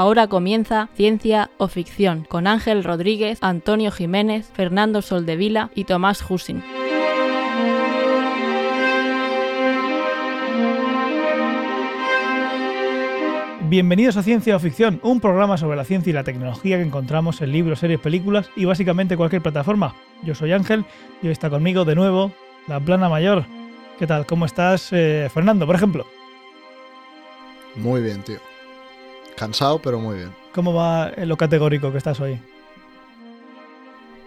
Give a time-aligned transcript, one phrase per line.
[0.00, 6.62] Ahora comienza Ciencia o Ficción con Ángel Rodríguez, Antonio Jiménez, Fernando Soldevila y Tomás Husin.
[13.68, 17.42] Bienvenidos a Ciencia o Ficción, un programa sobre la ciencia y la tecnología que encontramos
[17.42, 19.94] en libros, series, películas y básicamente cualquier plataforma.
[20.22, 20.86] Yo soy Ángel
[21.20, 22.32] y hoy está conmigo de nuevo
[22.68, 23.44] la plana mayor.
[23.98, 24.24] ¿Qué tal?
[24.24, 26.06] ¿Cómo estás, eh, Fernando, por ejemplo?
[27.76, 28.49] Muy bien, tío.
[29.40, 30.30] Cansado, pero muy bien.
[30.52, 32.38] ¿Cómo va en lo categórico que estás hoy?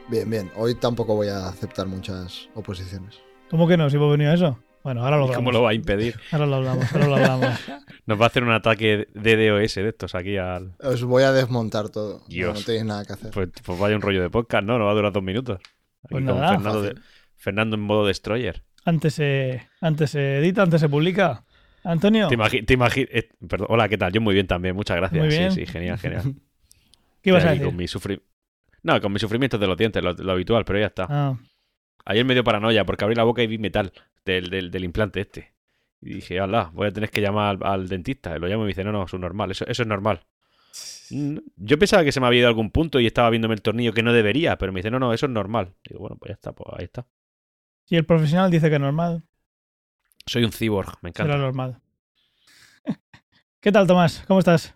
[0.09, 0.51] Bien, bien.
[0.55, 3.21] Hoy tampoco voy a aceptar muchas oposiciones.
[3.51, 3.91] ¿Cómo que no?
[3.91, 4.57] Si hemos venido a eso.
[4.83, 5.35] Bueno, ahora lo hablamos.
[5.35, 6.19] ¿Cómo lo va a impedir?
[6.31, 7.59] Ahora lo hablamos, ahora lo hablamos.
[8.07, 10.73] Nos va a hacer un ataque de DOS de estos aquí al.
[10.79, 12.21] Os voy a desmontar todo.
[12.21, 12.59] No, Dios.
[12.59, 13.29] No, tenéis nada que hacer.
[13.29, 14.79] Pues, pues vaya un rollo de podcast, ¿no?
[14.79, 15.59] No va a durar dos minutos.
[16.03, 16.49] Aquí Pues nada.
[16.53, 16.95] Fernando, de-
[17.35, 18.63] Fernando en modo destroyer.
[18.83, 21.45] Antes se, antes se edita, antes se publica.
[21.83, 24.11] Antonio, Te imagi- te imagi- eh, perdón, hola, ¿qué tal?
[24.13, 25.19] Yo muy bien también, muchas gracias.
[25.19, 25.51] Muy bien.
[25.51, 26.23] Sí, sí, genial, genial.
[27.21, 27.65] ¿qué ibas a decir?
[27.65, 27.85] Con mi
[28.83, 31.07] No, con mis sufrimientos de los dientes, lo, lo habitual, pero ya está.
[31.09, 31.37] Ah,
[32.05, 33.93] Ayer me dio paranoia porque abrí la boca y vi metal
[34.25, 35.53] del, del, del implante este.
[36.01, 38.35] Y dije, ala, voy a tener que llamar al, al dentista.
[38.35, 40.25] Y lo llamo y me dice, no, no, eso es normal, eso, eso es normal.
[41.11, 43.61] Mm, Yo pensaba que se me había ido a algún punto y estaba viéndome el
[43.61, 45.75] tornillo que no debería, pero me dice, no, no, eso es normal.
[45.87, 47.05] Digo, bueno, pues ya está, pues ahí está.
[47.85, 49.23] si el profesional dice que es normal,
[50.25, 51.37] Soy un cyborg, me será encanta.
[51.37, 51.79] normal.
[53.59, 54.23] ¿Qué tal, Tomás?
[54.27, 54.75] ¿Cómo estás?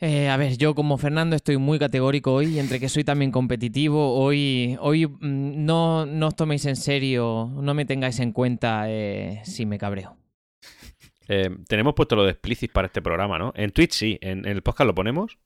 [0.00, 4.14] Eh, a ver, yo como Fernando estoy muy categórico hoy, entre que soy también competitivo,
[4.18, 9.40] hoy, hoy mm, no, no os toméis en serio, no me tengáis en cuenta eh,
[9.44, 10.16] si me cabreo.
[11.26, 13.54] Eh, tenemos puesto lo de explicit para este programa, ¿no?
[13.56, 15.38] En Twitch sí, en, en el podcast lo ponemos.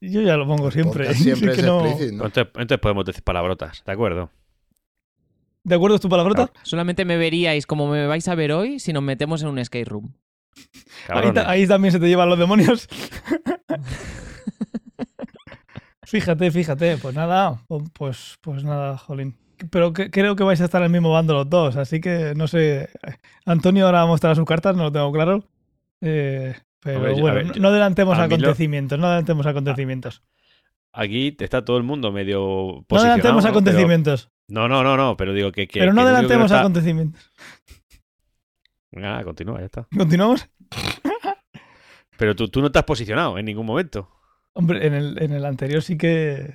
[0.00, 1.14] Yo ya lo pongo siempre.
[1.14, 2.26] Siempre que es no- explícito, ¿no?
[2.26, 4.32] Entonces, entonces podemos decir palabrotas, ¿de acuerdo?
[5.68, 6.50] ¿De acuerdo es tu palabrota?
[6.62, 9.86] Solamente me veríais como me vais a ver hoy si nos metemos en un skate
[9.88, 10.12] room.
[10.56, 10.62] Ahí,
[11.06, 11.34] Cabrones.
[11.34, 12.88] ta- ahí también se te llevan los demonios.
[16.04, 16.96] fíjate, fíjate.
[16.98, 17.62] Pues nada,
[17.92, 19.36] pues, pues nada, jolín.
[19.70, 22.32] Pero que- creo que vais a estar en el mismo bando los dos, así que
[22.36, 22.88] no sé.
[23.44, 25.44] Antonio ahora mostrará sus cartas, no lo tengo claro.
[26.00, 30.22] Eh, pero ver, bueno, ver, no- adelantemos lo- acontecimientos, no adelantemos acontecimientos.
[31.00, 33.14] Aquí está todo el mundo medio No posicionado.
[33.20, 33.48] adelantemos ¿no?
[33.48, 34.30] Pero- acontecimientos.
[34.48, 35.68] No, no, no, no, pero digo que...
[35.68, 37.30] que pero no que adelantemos está- acontecimientos.
[38.90, 39.86] Venga, continúa, ya está.
[39.96, 40.48] ¿Continuamos?
[42.16, 44.08] Pero tú, tú no te has posicionado en ningún momento.
[44.54, 46.54] Hombre, en el, en el anterior sí que.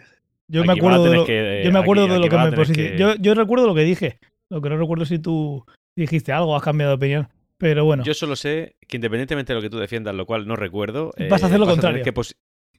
[0.50, 2.98] Yo Aquí me acuerdo de lo, que- yo me aquí- de lo que me posicioné.
[2.98, 4.20] Yo, yo recuerdo lo que dije.
[4.50, 5.66] Lo que no recuerdo si tú
[5.96, 7.30] dijiste algo has cambiado de opinión.
[7.58, 10.56] Pero bueno, Yo solo sé que independientemente de lo que tú defiendas, lo cual no
[10.58, 11.12] recuerdo...
[11.16, 12.04] eh, Vas a hacer lo tener contrario.
[12.04, 12.12] que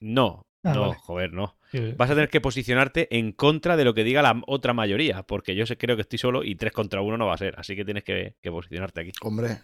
[0.01, 0.95] no, Ah, no, vale.
[0.99, 1.57] joder, no.
[1.97, 5.55] Vas a tener que posicionarte en contra de lo que diga la otra mayoría, porque
[5.57, 7.75] yo sé, creo que estoy solo y tres contra uno no va a ser, así
[7.75, 9.13] que tienes que, que posicionarte aquí.
[9.23, 9.59] Hombre,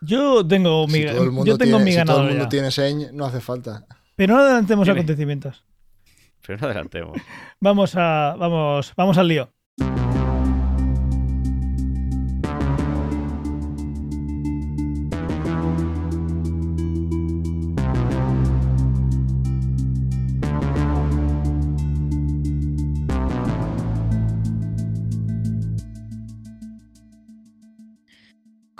[0.00, 2.22] yo tengo mi, si todo el mundo, yo tengo tiene, mi si todo ganador.
[2.24, 2.48] el mundo ya.
[2.48, 3.86] tiene señ, no hace falta.
[4.16, 5.64] Pero no adelantemos acontecimientos.
[6.44, 7.18] Pero no adelantemos.
[7.60, 8.34] Vamos a.
[8.36, 9.52] Vamos, vamos al lío.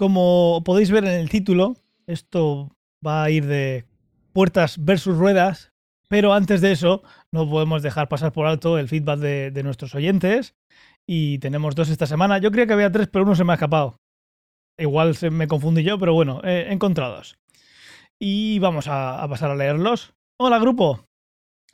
[0.02, 1.76] Como podéis ver en el título,
[2.08, 2.76] esto
[3.06, 3.84] va a ir de
[4.32, 5.70] puertas versus ruedas,
[6.08, 10.56] pero antes de eso no podemos dejar pasar por alto el feedback de, nuestros oyentes.
[11.06, 12.38] Y tenemos dos esta semana.
[12.38, 14.00] Yo creía que había tres, pero uno se me ha escapado.
[14.76, 17.38] Igual se me confundí yo, pero bueno, dos.
[18.18, 20.14] Y vamos a, a pasar a leerlos.
[20.36, 21.06] Hola, grupo.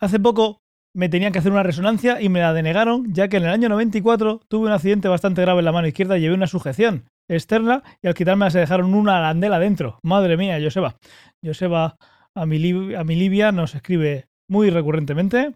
[0.01, 0.61] Hace poco
[0.95, 3.71] me tenían que hacer una resonancia y me la denegaron, ya que en el año
[3.71, 7.83] 94 tuve un accidente bastante grave en la mano izquierda y llevé una sujeción externa
[8.03, 9.99] y al quitarme se dejaron una arandela dentro.
[10.03, 10.97] Madre mía, Joseba.
[11.45, 11.97] Joseba
[12.35, 15.55] a mi, a mi Libia nos escribe muy recurrentemente.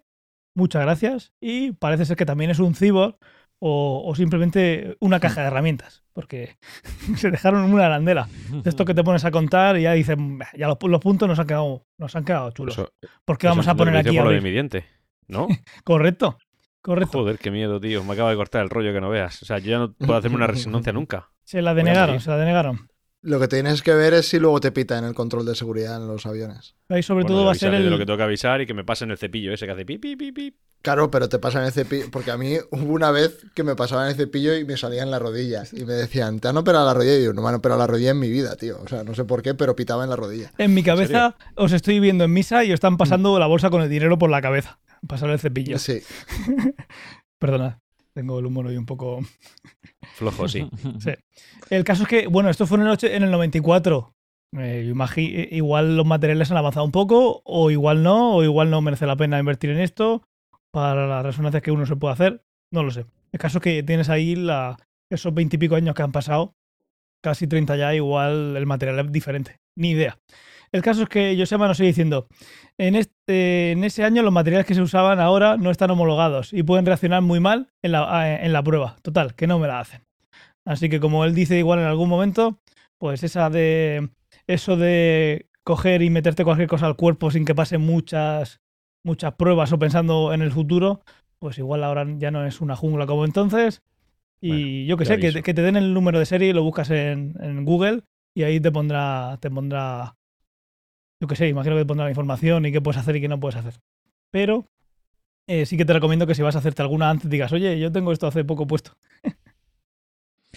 [0.55, 1.32] Muchas gracias.
[1.41, 3.17] Y parece ser que también es un cyborg
[3.58, 6.02] o, o simplemente una caja de herramientas.
[6.12, 6.56] Porque
[7.17, 8.29] se dejaron una arandela.
[8.50, 11.26] De esto que te pones a contar y ya dicen, "Bah, ya los, los puntos
[11.29, 12.75] nos han quedado, nos han quedado chulos.
[12.75, 12.93] Eso-
[13.25, 14.85] ¿Por qué eso vamos a poner aquí por lo de mi diente,
[15.29, 15.46] ¿no?
[15.85, 16.37] Correcto.
[16.82, 17.19] Correcto.
[17.20, 18.02] Joder, qué miedo, tío.
[18.05, 19.40] Me acaba de cortar el rollo que no veas.
[19.43, 21.31] O sea, yo ya no puedo hacerme una resonancia nunca.
[21.44, 22.88] Se la denegaron, se la denegaron.
[23.23, 25.96] Lo que tienes que ver es si luego te pita en el control de seguridad
[25.96, 26.75] en los aviones.
[26.88, 28.06] Ahí sobre Bueno, todo va a ser de lo que el...
[28.06, 30.32] tengo que avisar y que me pasen el cepillo ese que hace pi, pi, pi,
[30.32, 30.56] pi.
[30.82, 32.06] Claro, pero te pasan el cepillo.
[32.11, 35.12] Porque a mí hubo una vez que me pasaban el cepillo y me salía en
[35.12, 35.62] la rodilla.
[35.70, 37.17] Y me decían, ¿te han operado la rodilla?
[37.17, 38.79] Y yo, no me han operado la rodilla en mi vida, tío.
[38.82, 40.50] O sea, no sé por qué, pero pitaba en la rodilla.
[40.58, 43.82] En mi cabeza os estoy viendo en misa y os están pasando la bolsa con
[43.82, 44.81] el dinero por la cabeza.
[45.06, 45.78] Pasar el cepillo.
[45.78, 46.00] Sí.
[47.38, 47.81] Perdona,
[48.12, 49.20] tengo el humor hoy un poco...
[50.14, 50.69] Flojo, sí.
[50.99, 51.12] Sí.
[51.70, 54.14] El caso es que, bueno, esto fue en el, en el 94.
[54.58, 58.82] Eh, eh, igual los materiales han avanzado un poco, o igual no, o igual no
[58.82, 60.22] merece la pena invertir en esto
[60.70, 62.44] para las resonancias que uno se puede hacer.
[62.70, 63.06] No lo sé.
[63.32, 64.76] El caso es que tienes ahí la,
[65.10, 66.55] esos veintipico años que han pasado,
[67.22, 69.60] casi 30 ya, igual el material es diferente.
[69.76, 70.19] Ni idea.
[70.72, 72.26] El caso es que Josema nos sigue diciendo,
[72.78, 76.62] en, este, en ese año los materiales que se usaban ahora no están homologados y
[76.62, 78.96] pueden reaccionar muy mal en la, en la prueba.
[79.02, 80.02] Total, que no me la hacen.
[80.64, 82.58] Así que como él dice igual en algún momento,
[82.98, 84.10] pues esa de
[84.46, 88.60] eso de coger y meterte cualquier cosa al cuerpo sin que pasen muchas
[89.04, 91.02] muchas pruebas o pensando en el futuro,
[91.38, 93.82] pues igual ahora ya no es una jungla como entonces.
[94.40, 96.90] Y Bueno, yo que sé, que te den el número de serie y lo buscas
[96.90, 98.02] en, en Google
[98.34, 100.16] y ahí te pondrá, te pondrá,
[101.22, 103.28] yo que sé, imagino que te pondrá la información y qué puedes hacer y qué
[103.28, 103.74] no puedes hacer.
[104.32, 104.66] Pero
[105.46, 107.92] eh, sí que te recomiendo que si vas a hacerte alguna antes digas, oye, yo
[107.92, 108.94] tengo esto hace poco puesto.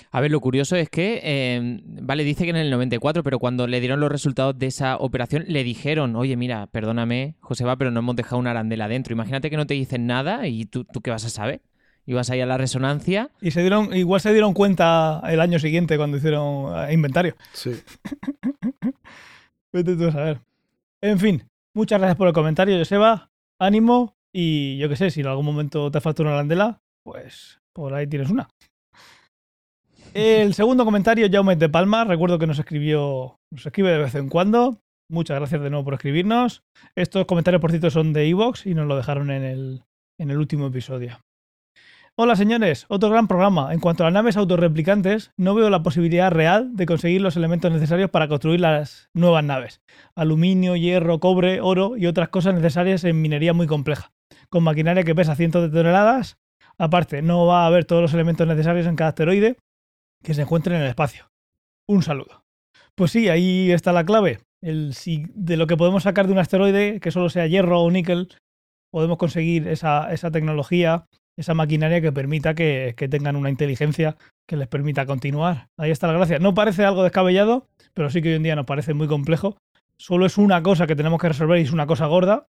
[0.10, 3.68] A ver, lo curioso es que, eh, vale, dice que en el 94, pero cuando
[3.68, 8.00] le dieron los resultados de esa operación, le dijeron, oye, mira, perdóname, Joseba, pero no
[8.00, 9.14] hemos dejado una arandela dentro.
[9.14, 11.62] Imagínate que no te dicen nada y tú, ¿tú qué vas a saber.
[12.08, 13.30] Ibas ahí a la resonancia.
[13.40, 17.36] Y se dieron, igual se dieron cuenta el año siguiente cuando hicieron eh, inventario.
[17.54, 17.72] Sí.
[19.72, 20.40] Vete tú a saber.
[21.02, 21.44] En fin,
[21.76, 23.30] muchas gracias por el comentario, Joseba.
[23.60, 24.16] Ánimo.
[24.34, 28.08] Y yo qué sé, si en algún momento te falta una arandela, pues por ahí
[28.08, 28.50] tienes una.
[30.14, 32.04] El segundo comentario, Jaume de Palma.
[32.04, 34.80] Recuerdo que nos escribió, nos escribe de vez en cuando.
[35.10, 36.64] Muchas gracias de nuevo por escribirnos.
[36.96, 39.84] Estos comentarios, por cierto, son de Evox y nos lo dejaron en el,
[40.20, 41.20] en el último episodio.
[42.18, 43.74] Hola señores, otro gran programa.
[43.74, 47.74] En cuanto a las naves autorreplicantes, no veo la posibilidad real de conseguir los elementos
[47.74, 49.82] necesarios para construir las nuevas naves.
[50.16, 54.14] Aluminio, hierro, cobre, oro y otras cosas necesarias en minería muy compleja.
[54.48, 56.38] Con maquinaria que pesa cientos de toneladas.
[56.78, 59.58] Aparte, no va a haber todos los elementos necesarios en cada asteroide
[60.24, 61.30] que se encuentre en el espacio.
[61.86, 62.46] Un saludo.
[62.96, 64.40] Pues sí, ahí está la clave.
[64.62, 67.92] El, si de lo que podemos sacar de un asteroide, que solo sea hierro o
[67.92, 68.30] níquel,
[68.90, 71.08] podemos conseguir esa, esa tecnología,
[71.38, 74.16] esa maquinaria que permita que, tengan una inteligencia
[74.48, 75.68] que les permita continuar.
[75.78, 76.40] Ahí está la gracia.
[76.40, 79.58] No parece algo descabellado, pero sí que hoy en día nos parece muy complejo.
[79.98, 82.48] Solo es una cosa que tenemos que resolver y es una cosa gorda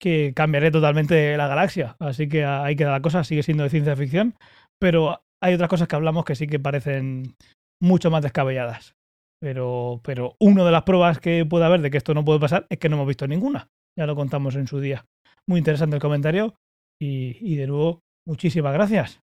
[0.00, 1.96] que cambiaría totalmente la galaxia.
[1.98, 4.34] Así que ahí queda la cosa, sigue siendo de ciencia ficción,
[4.78, 7.34] pero hay otras cosas que hablamos que sí que parecen
[7.80, 8.94] mucho más descabelladas.
[9.40, 12.66] Pero, pero una de las pruebas que puede haber de que esto no puede pasar
[12.70, 13.68] es que no hemos visto ninguna.
[13.96, 15.04] Ya lo contamos en su día.
[15.46, 16.54] Muy interesante el comentario
[17.00, 19.20] y, y de nuevo, muchísimas gracias.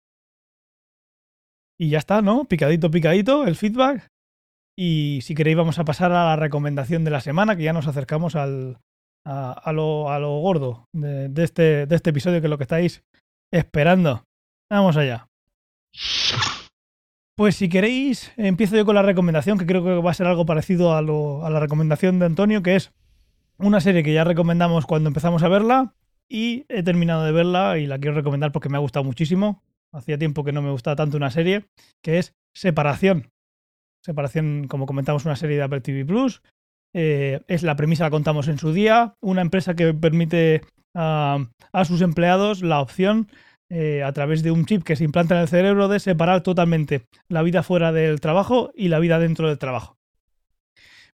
[1.80, 2.46] Y ya está, ¿no?
[2.46, 4.08] Picadito, picadito, el feedback.
[4.78, 7.88] Y si queréis vamos a pasar a la recomendación de la semana, que ya nos
[7.88, 8.78] acercamos al,
[9.26, 12.64] a, lo, a lo gordo de, de este, de este episodio, que es lo que
[12.64, 13.04] estáis
[13.52, 14.24] esperando.
[14.72, 15.28] Vamos allá.
[17.36, 20.46] Pues si queréis, empiezo yo con la recomendación, que creo que va a ser algo
[20.46, 22.92] parecido a, lo- a la recomendación de Antonio, que es
[23.58, 25.96] una serie que ya recomendamos cuando empezamos a verla
[26.32, 29.62] y he terminado de verla y la quiero recomendar porque me ha gustado muchísimo.
[29.92, 31.66] Hacía tiempo que no me gustaba tanto una serie,
[32.02, 33.32] que es Separación.
[34.02, 36.42] Separación, como comentamos, una serie de Apple TV Plus.
[36.94, 39.16] Eh, es la premisa, la contamos en su día.
[39.20, 40.62] Una empresa que permite
[40.96, 43.28] a, a sus empleados la opción
[43.70, 47.08] eh, a través de un chip que se implanta en el cerebro de separar totalmente
[47.28, 49.98] la vida fuera del trabajo y la vida dentro del trabajo.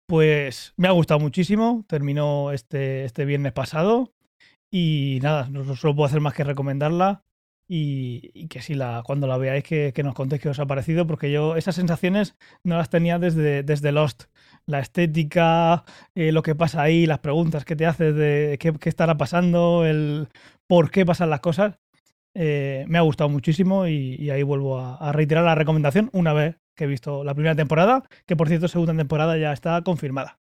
[0.07, 4.13] Pues me ha gustado muchísimo, terminó este, este viernes pasado
[4.79, 7.25] y nada, no solo puedo hacer más que recomendarla
[7.67, 11.33] y, que si la, cuando la veáis que, nos contéis qué os ha parecido, porque
[11.33, 14.25] yo esas sensaciones no las tenía desde, desde Lost.
[14.67, 19.17] La estética, eh, lo que pasa ahí, las preguntas que te haces de qué, estará
[19.17, 20.29] pasando, el
[20.67, 21.79] por qué pasan las cosas,
[22.35, 26.85] eh, me ha gustado muchísimo y, ahí vuelvo a reiterar la recomendación una vez que
[26.85, 30.39] he visto la primera temporada, que por cierto segunda temporada ya está confirmada.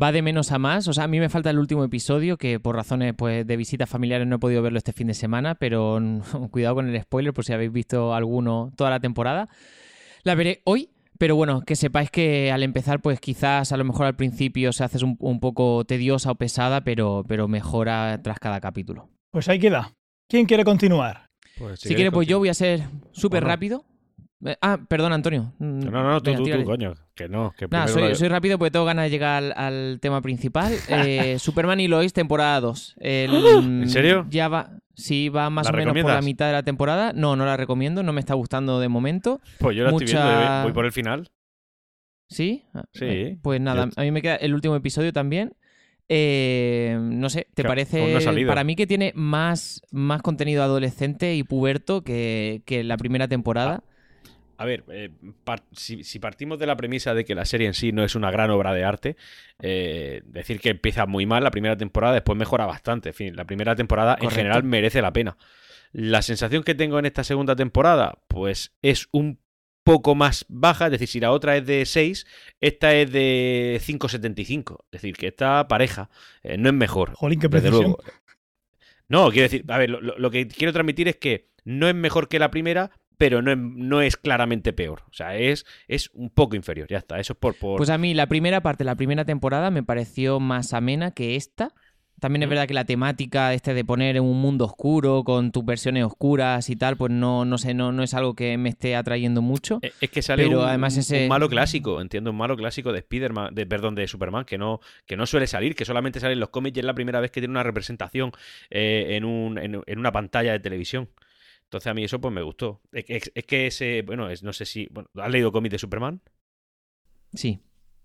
[0.00, 0.88] Va de menos a más.
[0.88, 3.88] O sea, a mí me falta el último episodio, que por razones pues, de visitas
[3.88, 6.00] familiares no he podido verlo este fin de semana, pero
[6.50, 9.48] cuidado con el spoiler por si habéis visto alguno toda la temporada.
[10.24, 14.06] La veré hoy, pero bueno, que sepáis que al empezar, pues quizás a lo mejor
[14.06, 18.60] al principio se hace un, un poco tediosa o pesada, pero, pero mejora tras cada
[18.60, 19.10] capítulo.
[19.30, 19.94] Pues ahí queda.
[20.28, 21.30] ¿Quién quiere continuar?
[21.58, 22.82] Pues, Si, quieres, pues yo voy a ser
[23.12, 23.84] súper rápido.
[24.44, 25.52] Eh, Ah, perdón, Antonio.
[25.58, 26.94] Mm, No, no, no, tú, venga, tú, tú, coño.
[27.14, 29.98] Que no, que Nada, soy, lo- soy rápido porque tengo ganas de llegar al, al
[30.00, 30.72] tema principal.
[30.88, 32.96] Eh, Superman y Lois, temporada 2.
[33.00, 34.26] ¿En serio?
[34.30, 34.70] Ya va.
[34.96, 37.12] Sí, va más ¿La o menos por la mitad de la temporada.
[37.12, 39.40] No, no la recomiendo, no me está gustando de momento.
[39.58, 41.30] Pues yo la estoy mucha- viendo, voy por el final.
[42.28, 42.64] ¿Sí?
[42.74, 43.04] Ah, Sí.
[43.06, 45.54] eh, Pues nada, a mí me queda el último episodio también.
[46.08, 48.14] Eh, no sé, ¿te Que parece?
[48.34, 53.26] no para mí que tiene más, más contenido adolescente y puberto que, que la primera
[53.26, 53.82] temporada.
[54.56, 55.10] A ver, eh,
[55.44, 58.14] par- si, si partimos de la premisa de que la serie en sí no es
[58.14, 59.16] una gran obra de arte,
[59.60, 63.10] eh, decir que empieza muy mal la primera temporada, después mejora bastante.
[63.10, 65.36] En fin, la primera temporada en general merece la pena.
[65.92, 69.38] La sensación que tengo en esta segunda temporada, pues es un
[69.84, 72.26] poco más baja, es decir, si la otra es de 6,
[72.60, 74.78] esta es de 5,75.
[74.86, 76.08] Es decir, que está pareja,
[76.42, 77.12] eh, no es mejor.
[77.14, 77.98] Jolín, qué Desde luego.
[79.08, 82.38] No, quiero decir, a ver, lo que quiero transmitir es que no es mejor que
[82.38, 85.02] la primera, pero no es, no es claramente peor.
[85.10, 86.88] O sea, es, es un poco inferior.
[86.88, 87.54] Ya está, eso es por.
[87.56, 87.76] por...
[87.78, 91.72] Pues a mí la primera parte, la primera temporada me pareció más amena que esta.
[92.20, 92.50] También es Mm.
[92.50, 96.70] verdad que la temática este de poner en un mundo oscuro con tus versiones oscuras
[96.70, 99.80] y tal, pues no, no sé, no, no es algo que me esté atrayendo mucho.
[99.82, 102.56] Es- Es que sale Pero un, además un- ese- un malo clásico, entiendo, un malo
[102.56, 106.20] clásico de Spider-Man, de, perdón, de Superman, que no, que no suele salir, que solamente
[106.20, 108.30] sale en los cómics y es la primera vez que tiene una representación
[108.70, 111.08] eh, en, un, en, en una pantalla de televisión.
[111.66, 112.80] Entonces a mí eso pues me gustó.
[112.92, 114.86] Es, es- es que ese, bueno, es, no sé si...
[114.90, 116.22] Bueno, ¿Has leído cómics de Superman?
[117.34, 117.60] Sí.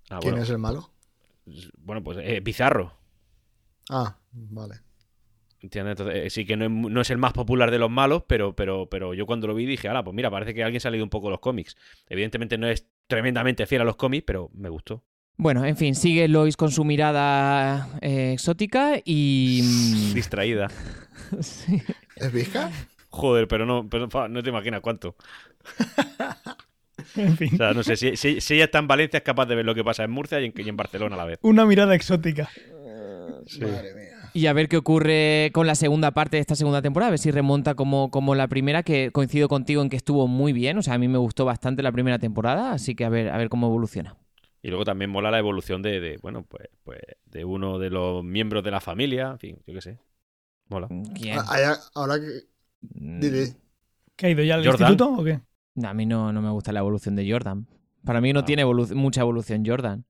[0.10, 0.92] Ah, ¿Quién bueno, es el malo?
[1.78, 2.94] bueno, pues eh, Bizarro.
[3.90, 4.76] Ah, vale.
[5.62, 6.00] ¿Entiendes?
[6.00, 8.56] Entonces, eh, sí que no es, no es el más popular de los malos, pero,
[8.56, 10.92] pero, pero yo cuando lo vi dije, ala, pues mira, parece que alguien se ha
[10.92, 11.76] leído un poco los cómics.
[12.08, 15.04] Evidentemente no es tremendamente fiel a los cómics, pero me gustó.
[15.38, 19.62] Bueno, en fin, sigue Lois con su mirada eh, exótica y...
[19.64, 20.70] mm, Distraída.
[21.42, 21.82] sí.
[22.16, 22.70] ¿Es Vizca?
[23.10, 25.16] Joder, pero no, pero no te imaginas cuánto.
[27.16, 29.46] En fin, O sea, no sé, si, si- si ella está en Valencia es capaz
[29.46, 31.40] de ver lo que pasa en Murcia y en, y en Barcelona a la vez.
[31.42, 32.50] una mirada exótica.
[33.62, 34.30] Madre mía.
[34.34, 37.20] Y a ver qué ocurre con la segunda parte de esta segunda temporada, a ver
[37.20, 40.82] si remonta como, como la primera, que coincido contigo en que estuvo muy bien, o
[40.84, 43.50] sea, a mí me gustó bastante la primera temporada, así que a ver, a ver
[43.50, 44.16] cómo evoluciona.
[44.62, 48.24] Y luego también mola la evolución de, de, bueno, pues, pues de uno de los
[48.24, 50.00] miembros de la familia, en fin, yo qué sé.
[50.68, 50.88] Mola.
[51.16, 51.40] ¿Quién?
[51.40, 52.49] Ah, Ahora que.
[52.82, 53.54] Mm, Dile.
[54.16, 54.92] ¿Qué ha ido ya al Jordan.
[54.92, 55.40] instituto o qué?
[55.86, 57.68] A mí no, no me gusta la evolución de Jordan.
[58.04, 58.46] Para mí no Ah.
[58.46, 60.06] tiene evolu- mucha evolución Jordan.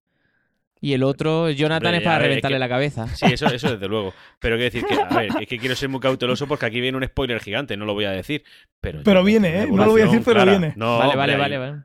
[0.81, 3.07] Y el otro, Jonathan Hombre, es para es reventarle que- la cabeza.
[3.15, 4.13] Sí, eso, eso desde luego.
[4.39, 6.97] Pero quiero decir que, a ver, es que quiero ser muy cauteloso porque aquí viene
[6.97, 8.43] un spoiler gigante, no lo voy a decir.
[8.79, 9.67] Pero, Pero yo- viene, ¿eh?
[9.67, 10.51] No lo voy a decir, pero clara.
[10.57, 10.73] viene.
[10.77, 11.83] No, vale, vale, hay- vale, vale.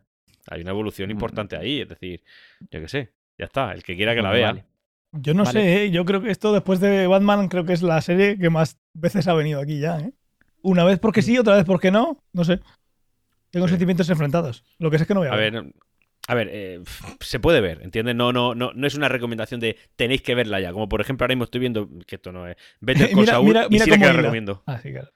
[0.49, 1.13] Hay una evolución Mm.
[1.13, 2.23] importante ahí, es decir,
[2.71, 4.49] yo qué sé, ya está, el que quiera que la vea.
[4.49, 4.65] vale.
[5.13, 5.61] Yo no Vale.
[5.61, 5.91] sé, ¿eh?
[5.91, 9.27] yo creo que esto después de Batman creo que es la serie que más veces
[9.29, 10.13] ha venido aquí ya, ¿eh?
[10.65, 12.59] Una vez porque sí, otra vez porque no, no sé.
[13.51, 13.73] Tengo Sí.
[13.73, 14.65] sentimientos enfrentados.
[14.79, 15.63] Lo que sé es que no voy a, A ver.
[16.27, 16.81] a ver, eh,
[17.21, 18.17] se puede ver, ¿entiendes?
[18.17, 20.73] No, no, no, no es una recomendación de tenéis que verla ya.
[20.73, 23.67] Como por ejemplo, ahora mismo estoy viendo, que esto no es, Better Call Mira- mira-
[23.71, 24.63] y sí que la recomiendo.
[24.67, 25.11] Ah, sí, claro.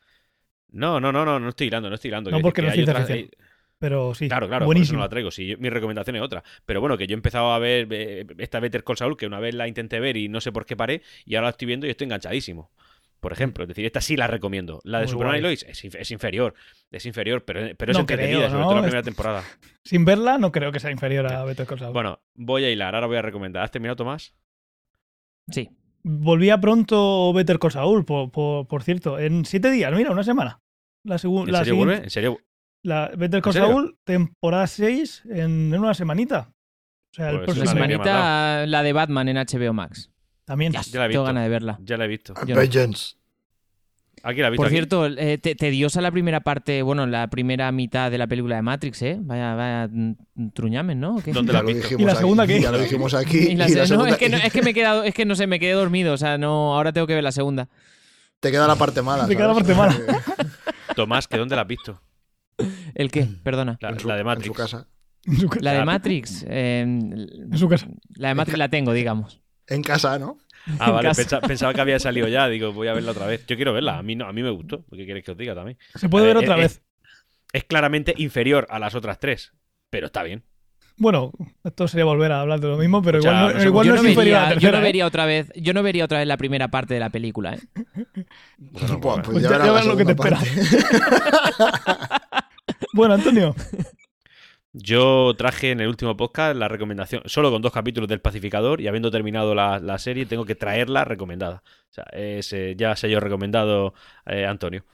[0.71, 2.31] No, no, no, no, no estoy hilando, no estoy hilando.
[2.31, 3.31] No, que- porque que no es ciencia ficción.
[3.81, 4.87] Pero sí, Claro, claro, buenísimo.
[4.87, 5.31] por eso no la traigo.
[5.31, 6.43] Si yo- mi recomendación es otra.
[6.67, 9.39] Pero bueno, que yo he empezado a ver eh, esta Better Call Saul, que una
[9.41, 11.87] vez la intenté ver y no sé por qué paré, y ahora la estoy viendo
[11.87, 12.71] y estoy enganchadísimo.
[13.21, 14.81] Por ejemplo, es decir, esta sí la recomiendo.
[14.85, 15.41] La de Muy Superman y.
[15.41, 16.55] Lois es, inf- es inferior.
[16.91, 18.67] Es inferior, pero, pero es No entretenida, creo, sobre ¿no?
[18.69, 19.43] todo la primera temporada.
[19.85, 21.93] Sin verla, no creo que sea inferior a Better Call Saul.
[21.93, 23.65] Bueno, voy a hilar, ahora voy a recomendar.
[23.65, 24.35] ¿Has terminado, Tomás?
[25.51, 25.71] Sí.
[26.05, 29.19] Volvía pronto Better Call Saul, por, por- por cierto.
[29.19, 30.61] En siete días, mira, una semana.
[31.05, 31.97] La, ¿En la serio vuelve?
[32.05, 32.39] ¿En serio?
[32.85, 33.53] La Better Call?
[33.53, 36.53] Saul, temporada 6 en, en una semanita.
[37.13, 40.13] O sea, el Pues próximo una semanita, la de Batman en HBO Max.
[40.49, 40.73] También.
[40.73, 41.25] Ya, Ya la he tengo visto.
[41.25, 41.79] ganas de verla.
[41.85, 42.35] Ya la he visto.
[42.35, 42.55] No.
[42.57, 43.15] Vengeance.
[44.25, 44.57] Aquí la he visto.
[44.63, 44.75] Por aquí.
[44.75, 48.63] cierto, eh, te- tediosa la primera parte, bueno, la primera mitad de la película de
[48.63, 49.17] Matrix, ¿eh?
[49.21, 51.17] Vaya, vaya mm, truñames, ¿no?
[51.17, 51.31] ¿O qué?
[51.33, 52.61] ¿Dónde la lo dijimos ¿Y la aquí, segunda qué?
[52.61, 53.39] Ya lo dijimos aquí.
[53.53, 55.05] Y la y se- la no, segunda- es que, no, es que me he quedado,
[55.05, 57.31] es que no sé, me quedé dormido, o sea, no, ahora tengo que ver la
[57.33, 57.69] segunda.
[58.41, 59.27] Te queda la parte mala.
[59.29, 59.97] Te queda la parte mala.
[60.97, 62.01] Tomás, ¿que dónde la has visto?
[62.95, 63.29] ¿El qué?
[63.45, 63.79] Perdona.
[63.81, 64.57] La, En su- la de Matrix.
[64.57, 64.89] casa.
[65.25, 65.85] En su, ca- La de.
[65.85, 66.45] Matrix.
[66.49, 67.87] eh, en su casa.
[68.17, 69.41] la de Matrix la tengo, digamos.
[69.69, 70.39] En casa, ¿no?
[70.79, 71.11] Ah, vale,
[71.47, 72.49] pensaba que había salido ya.
[72.49, 73.47] Digo, voy a verla otra vez.
[73.47, 73.99] Yo quiero verla.
[73.99, 74.85] A mí, no, a mí me gustó.
[74.91, 75.79] ¿Qué quieres que os diga también?
[75.95, 76.83] Se puede ver ver, otra vez.
[77.53, 79.53] Es claramente inferior a las otras tres.
[79.91, 80.45] Pero está bien.
[81.01, 81.31] Bueno,
[81.63, 84.05] esto sería volver a hablar de lo mismo, pero O sea, igual no, igual es
[84.05, 84.83] inferior a la yo no ¿eh?
[84.83, 87.61] vería otra vez, yo no vería otra vez la primera parte de la película, ¿eh?
[88.59, 90.45] Bueno, pues Pues ya ya- verás ya la verás lo que te parte.
[92.93, 93.55] Bueno, Antonio,
[94.81, 98.87] Yo traje en el último podcast la recomendación, solo con dos capítulos del Pacificador y
[98.87, 101.63] habiendo terminado la, la serie, tengo que traerla recomendada.
[101.91, 103.93] O sea, es, eh, ya se yo recomendado,
[104.27, 104.85] eh, Antonio.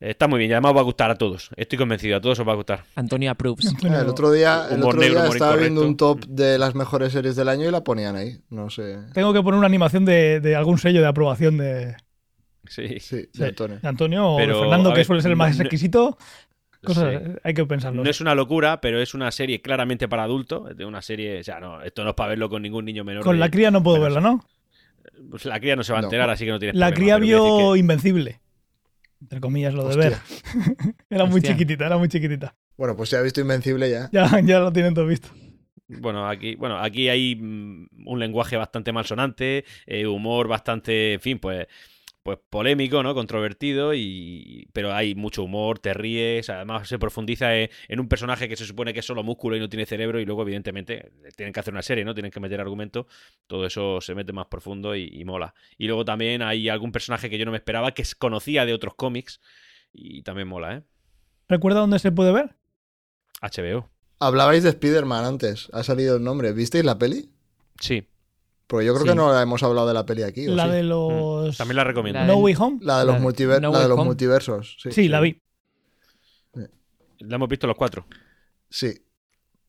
[0.00, 1.50] Está muy bien y además os va a gustar a todos.
[1.56, 2.84] Estoy convencido, a todos os va a gustar.
[2.96, 3.66] Antonio approves.
[3.66, 6.74] Antonio, Ah, El otro día, el otro negro, día estaba viendo un top de las
[6.74, 8.38] mejores series del año y la ponían ahí.
[8.50, 8.98] No sé.
[9.14, 11.96] tengo que poner una animación de, de algún sello de aprobación de,
[12.68, 12.98] Sí.
[13.32, 13.78] De Antonio.
[13.80, 16.18] de Antonio o de Fernando, que ver, suele ser el más exquisito.
[16.86, 17.30] Cosas, Sí.
[17.42, 18.02] hay que pensarlo.
[18.04, 20.76] No es una locura, pero es una serie claramente para adultos.
[20.76, 23.22] De una serie, o sea, no, esto no es para verlo con ningún niño menor.
[23.24, 24.44] Con de- la cría no puedo verla, ¿no?
[25.30, 26.06] Pues la cría no se va a No.
[26.08, 28.40] enterar, así que no tiene La cría problema, vio Invencible.
[29.20, 30.08] Entre comillas, lo de Hostia.
[30.10, 30.94] ver.
[31.10, 32.54] era muy chiquitita, era muy chiquitita.
[32.76, 34.08] Bueno, pues si ha visto Invencible ya.
[34.12, 35.28] Ya, ya lo tienen todo visto.
[35.88, 41.38] Bueno, aquí, bueno, aquí hay mm, un lenguaje bastante malsonante, eh, humor bastante, en fin,
[41.38, 41.66] pues,
[42.26, 43.14] pues polémico, ¿no?
[43.14, 48.48] Controvertido, y, pero hay mucho humor, te ríes, además se profundiza en, en un personaje
[48.48, 51.52] que se supone que es solo músculo y no tiene cerebro, y luego, evidentemente, tienen
[51.52, 52.14] que hacer una serie, ¿no?
[52.14, 53.06] Tienen que meter argumento,
[53.46, 55.54] todo eso se mete más profundo y, y mola.
[55.78, 58.96] Y luego también hay algún personaje que yo no me esperaba, que conocía de otros
[58.96, 59.40] cómics,
[59.92, 60.82] y también mola, ¿eh?
[61.48, 62.56] ¿Recuerda dónde se puede ver?
[63.40, 63.88] HBO.
[64.18, 65.68] Hablabais de Spider-Man antes.
[65.72, 66.52] Ha salido el nombre.
[66.52, 67.30] ¿Visteis la peli?
[67.78, 68.08] Sí,
[68.66, 69.10] Porque yo creo Sí.
[69.10, 70.48] que no hemos hablado de la peli aquí.
[70.48, 70.70] ¿o La sí?
[70.70, 71.54] de los.
[71.54, 71.56] Mm.
[71.58, 72.20] también la recomiendo.
[72.20, 72.78] La No Way Home.
[72.82, 74.04] La de los, La- multiver- No la de Way los Home.
[74.06, 74.76] multiversos.
[74.82, 75.40] Sí, Sí, la vi.
[77.20, 78.06] La hemos visto los cuatro.
[78.68, 78.92] Sí.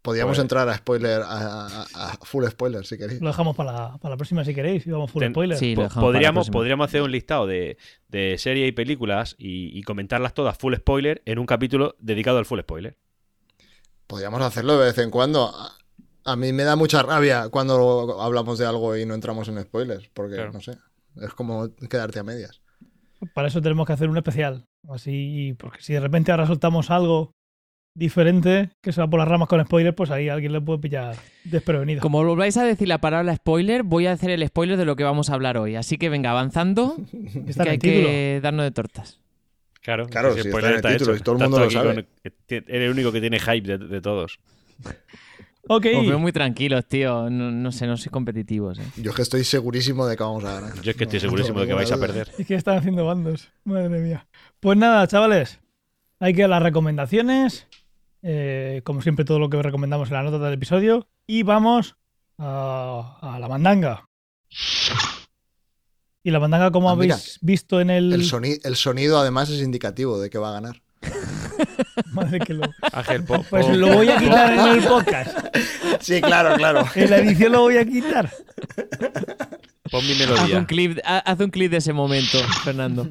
[0.02, 3.20] Podríamos Pues- entrar a spoiler, a, a- a full spoiler si queréis.
[3.22, 4.86] Lo dejamos para la, para la próxima si queréis.
[4.88, 5.62] Y vamos full Ten- spoiler.
[5.78, 7.78] La podríamos, podríamos hacer un listado de,
[8.08, 12.46] de series y películas y, y comentarlas todas full spoiler en un capítulo dedicado al
[12.46, 12.98] full spoiler.
[14.08, 15.54] Podríamos hacerlo de vez en cuando.
[16.28, 20.10] A, mí me da mucha rabia cuando hablamos de algo y no entramos en spoilers.
[20.14, 20.54] Porque, Claro.
[20.54, 20.74] no sé,
[21.22, 22.62] es como quedarte a medias.
[23.34, 24.66] Para eso tenemos que hacer un especial.
[24.90, 27.32] Así, porque si de repente ahora soltamos algo
[27.96, 31.16] diferente que se va por las ramas con spoilers, pues ahí alguien le puede pillar
[31.44, 32.00] desprevenido.
[32.02, 35.04] Como volváis a decir la palabra spoiler, voy a hacer el spoiler de lo que
[35.04, 35.76] vamos a hablar hoy.
[35.76, 36.96] Así que venga, avanzando,
[37.48, 38.08] Está que hay título.
[38.08, 39.20] que darnos de tortas.
[39.82, 41.94] Claro, Claro, si spoiler está en el título y todo el mundo lo sabe.
[41.96, 42.08] con-
[42.50, 44.40] eres el único que tiene hype de, de todos.
[45.70, 45.86] Ok.
[45.98, 47.30] Os veo muy tranquilos, tío.
[47.30, 48.80] No, no sé, no soy competitivos.
[48.80, 48.84] ¿eh?
[48.98, 50.82] Yo es que estoy segurísimo de que vamos a ganar.
[50.82, 52.32] Yo es que estoy segurísimo de que vais a perder.
[52.38, 53.50] Es que están haciendo bandos.
[53.64, 54.28] Madre mía.
[54.60, 55.60] Pues nada, chavales.
[56.20, 57.68] Hay que ir a las recomendaciones.
[58.24, 61.08] eh, como siempre, todo lo que recomendamos en la nota del episodio.
[61.28, 61.96] Y vamos
[62.38, 64.06] a, a la mandanga.
[66.24, 68.12] Y la mandanga, como Ah, mira, habéis visto en el.
[68.14, 70.82] El, soni- el sonido además es indicativo de que va a ganar.
[72.12, 75.38] Madre que lo- Ángel, po- Pues lo voy a quitar en el podcast.
[76.00, 76.86] Sí, claro, claro.
[76.96, 78.30] En la edición lo voy a quitar.
[79.92, 80.66] pon mi Haz un, melodía.
[80.68, 83.08] clip, ha- haz un clip de ese momento, Fernando.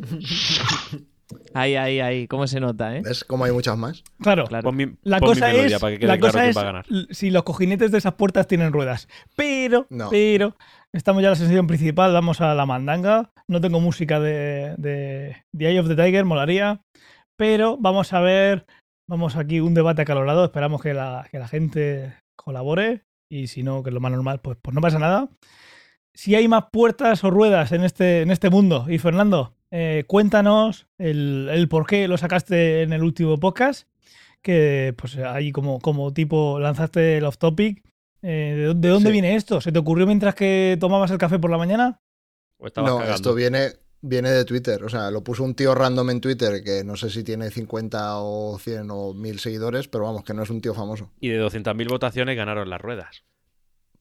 [1.54, 2.28] Ahí, ahí, ahí.
[2.28, 3.02] ¿Cómo se nota, eh?
[3.04, 4.04] ¿Ves cómo hay muchas más?
[4.20, 4.44] Claro.
[4.44, 4.62] Claro.
[4.62, 6.56] Pon mi, La pon cosa melodía es, para que quede la claro cosa quién es
[6.56, 6.84] va a ganar.
[7.10, 9.08] si los cojinetes de esas puertas tienen ruedas.
[9.34, 10.08] Pero, No.
[10.10, 10.56] pero,
[10.92, 13.32] estamos ya en la sesión principal, vamos a la mandanga.
[13.48, 16.82] No tengo música de, de The Eye of the Tiger, molaría.
[17.36, 18.66] Pero vamos a ver,
[19.08, 20.44] vamos aquí un debate acalorado.
[20.44, 23.02] Esperamos que la, que la gente colabore.
[23.30, 25.28] Y si no, que es lo más normal, pues, pues no pasa nada.
[26.14, 28.86] Si hay más puertas o ruedas en este, en este mundo.
[28.88, 33.88] Y Fernando, eh, cuéntanos el, el por qué lo sacaste en el último podcast
[34.42, 37.82] que pues ahí como, como tipo lanzaste el off topic.
[38.22, 39.12] Eh, ¿de, dónde- de dónde Sí.
[39.12, 39.60] viene esto?
[39.60, 42.00] ¿Se te ocurrió mientras que tomabas el café por la mañana?
[42.58, 43.02] O No, cagando.
[43.12, 43.70] esto viene,
[44.00, 44.82] viene de Twitter.
[44.84, 48.18] O sea, lo puso un tío random en Twitter que no sé si tiene 50
[48.18, 51.10] o 100 o 1000 seguidores, pero vamos, que no es un tío famoso.
[51.20, 53.22] Y de 200.000 votaciones ganaron las ruedas.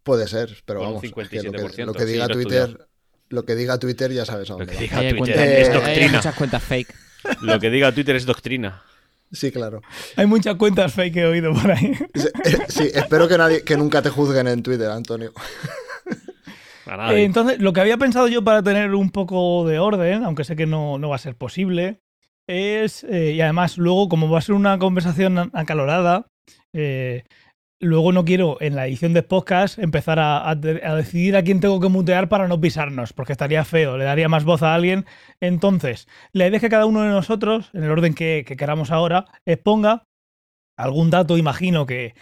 [0.03, 1.03] Puede ser, pero Con un vamos.
[1.21, 2.87] es que lo, que, 57%, lo que sí, diga Twitter,
[3.29, 5.81] lo que diga Twitter ya sabes a Lo que diga Twitter Eh, es hay- hay
[5.81, 6.11] doctrina.
[6.17, 6.95] muchas cuentas fake.
[7.41, 8.83] Lo que diga Twitter es doctrina.
[9.31, 9.81] Sí, claro.
[10.15, 11.95] Hay muchas cuentas fake que he oído por ahí.
[12.13, 15.33] Sí, eh, Sí, espero que nadie, que nunca te juzguen en Twitter, Antonio.
[17.11, 20.55] Eh, entonces, lo que había pensado yo para tener un poco de orden, aunque sé
[20.55, 21.99] que no, no va a ser posible,
[22.47, 26.27] es, eh, y además luego, como va a ser una conversación acalorada,
[26.73, 27.23] eh,
[27.81, 31.43] luego no quiero en la edición de podcast empezar a, a de- a decidir a
[31.43, 34.73] quién tengo que mutear para no pisarnos, porque estaría feo, le daría más voz a
[34.75, 35.05] alguien.
[35.41, 38.91] Entonces, la idea es que cada uno de nosotros, en el orden que, que queramos
[38.91, 40.03] ahora, exponga
[40.77, 42.13] algún dato, imagino que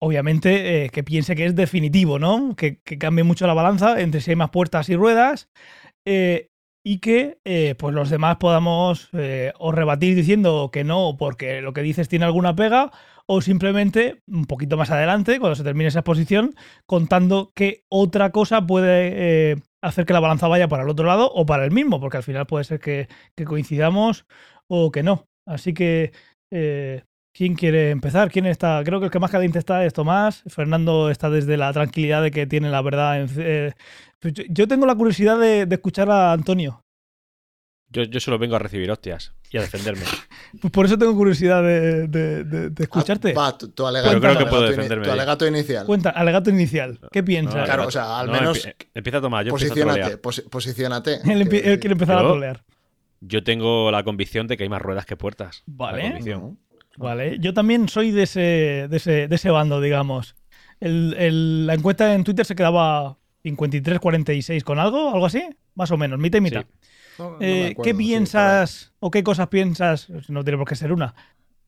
[0.00, 2.54] obviamente eh, que piense que es definitivo, ¿no?
[2.56, 5.50] Que, cambie mucho la balanza entre si hay más puertas y ruedas
[6.06, 6.48] eh,
[6.84, 9.10] y que eh, pues los demás podamos
[9.58, 12.92] o rebatir diciendo que no porque lo que dices tiene alguna pega
[13.26, 16.54] o simplemente un poquito más adelante, cuando se termine esa exposición,
[16.86, 21.44] contando que otra cosa puede hacer que la balanza vaya para el otro lado o
[21.44, 24.24] para el mismo, porque al final puede ser que, que coincidamos
[24.66, 25.26] o que no.
[25.44, 26.12] Así que
[27.32, 28.30] ¿Quién quiere empezar?
[28.30, 28.82] ¿Quién está?
[28.84, 30.42] Creo que el que más caliente está es Tomás.
[30.48, 33.26] Fernando está desde la tranquilidad de que tiene la verdad.
[33.38, 33.72] eh,
[34.48, 36.82] yo- tengo la curiosidad de, de escuchar a Antonio.
[37.90, 40.02] Yo, yo solo vengo a recibir hostias y a defenderme.
[40.60, 43.30] Pues por eso tengo curiosidad de, de- de- de escucharte.
[43.36, 45.86] Ah, va, tu, tu alegato, Pero creo que puedo alegato defenderme tu alegato inicial.
[45.86, 46.98] Cuenta, alegato inicial.
[47.12, 47.64] ¿Qué piensas?
[47.64, 50.20] Claro, o sea, al No, menos empie- empieza a tomar, yo empiezo a posiciónate, trolear.
[50.20, 51.14] posi- posiciónate.
[51.32, 52.64] él, quiere empezar a trolear.
[53.20, 55.62] Yo tengo la convicción de que hay más ruedas que puertas.
[55.66, 56.02] Vale.
[56.02, 56.58] La convicción.
[56.98, 58.40] Vale, yo también soy de ese,
[58.88, 60.34] de ese, de ese bando, digamos.
[60.80, 65.42] El- el- la encuesta en Twitter se quedaba 53-46 con algo, algo así,
[65.74, 66.62] más o menos, mitad y mitad.
[66.62, 66.88] Sí.
[67.18, 70.08] No, no me Eh, acuerdo, ¿Qué sí, piensas o qué cosas piensas?
[70.28, 71.14] No tiene por qué ser una.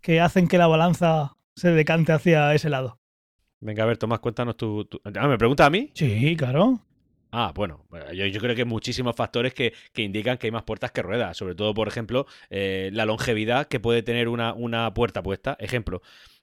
[0.00, 2.98] que hacen que la balanza se decante hacia ese lado.
[3.60, 4.86] Venga, a ver, Tomás, cuéntanos tu.
[4.86, 5.90] tu- Ah, ¿me pregunta a mí?
[5.94, 6.80] Sí, claro.
[7.32, 10.90] Ah, bueno, yo, yo creo que muchísimos factores que, que indican que hay más puertas
[10.90, 11.36] que ruedas.
[11.36, 15.56] Sobre todo, por ejemplo, eh, la longevidad que puede tener una, una puerta puesta.
[15.60, 16.02] Ejemplo,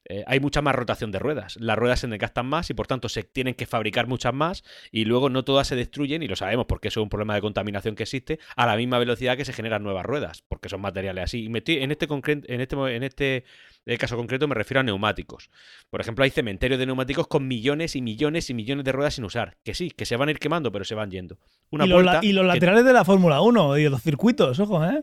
[0.09, 1.57] eh, hay mucha más rotación de ruedas.
[1.59, 5.05] Las ruedas se desgastan más y por tanto se tienen que fabricar muchas más y
[5.05, 7.95] luego no todas se destruyen, y lo sabemos porque eso es un problema de contaminación
[7.95, 11.43] que existe, a la misma velocidad que se generan nuevas ruedas, porque son materiales así.
[11.45, 13.43] Y me estoy- en este, en este, en este
[13.85, 15.49] eh, caso concreto me refiero a neumáticos.
[15.89, 19.23] Por ejemplo, hay cementerios de neumáticos con millones y millones y millones de ruedas sin
[19.25, 19.57] usar.
[19.63, 21.37] Que sí, que se van a ir quemando, pero se van yendo.
[21.69, 24.83] Una y, puerta y los que- laterales de la Fórmula 1 y los circuitos, ojo,
[24.85, 25.01] ¿eh?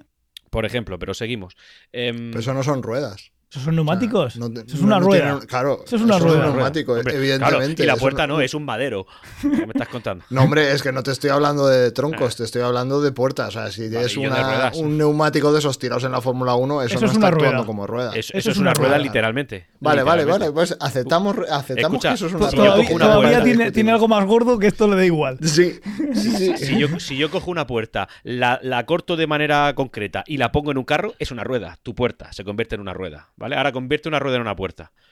[0.50, 1.56] por ejemplo, pero seguimos.
[1.92, 3.32] Em, Pero eso no son ruedas.
[3.54, 4.36] Esos son neumáticos.
[4.36, 5.38] O sea, no eso es una no rueda.
[5.46, 6.46] claro, Eso es una eso rueda.
[6.48, 7.74] un neumático, hombre, evidentemente.
[7.76, 9.06] claro, y la eso puerta no, es un madero.
[9.40, 10.24] ¿Qué me estás contando?
[10.30, 12.36] No, hombre, es que no te estoy hablando de troncos, Ah.
[12.38, 13.48] te estoy hablando de puertas.
[13.48, 17.00] O sea, si tienes un neumático de esos tirados en la Fórmula 1, eso, Eso
[17.02, 17.66] no es está actuando rueda.
[17.66, 18.10] como rueda.
[18.10, 19.04] Eso, Eso eso es es una una rueda, rueda.
[19.04, 19.66] literalmente.
[19.80, 20.52] Vale, vale, Literalmente.
[20.52, 20.52] vale.
[20.52, 22.70] Pues aceptamos, aceptamos Escucha, que eso es una si rueda.
[22.74, 22.98] Todavía,
[23.42, 25.38] todavía tiene, algo más gordo que esto le da igual.
[25.42, 25.78] Sí,
[26.14, 26.56] sí, sí.
[26.56, 30.50] Si yo, si yo cojo una puerta, la, la corto de manera concreta y la
[30.52, 31.78] pongo en un carro, es una rueda.
[31.82, 33.28] Tu puerta se convierte en una rueda.
[33.44, 33.56] ¿Vale?
[33.56, 34.90] Ahora convierte una rueda en una puerta.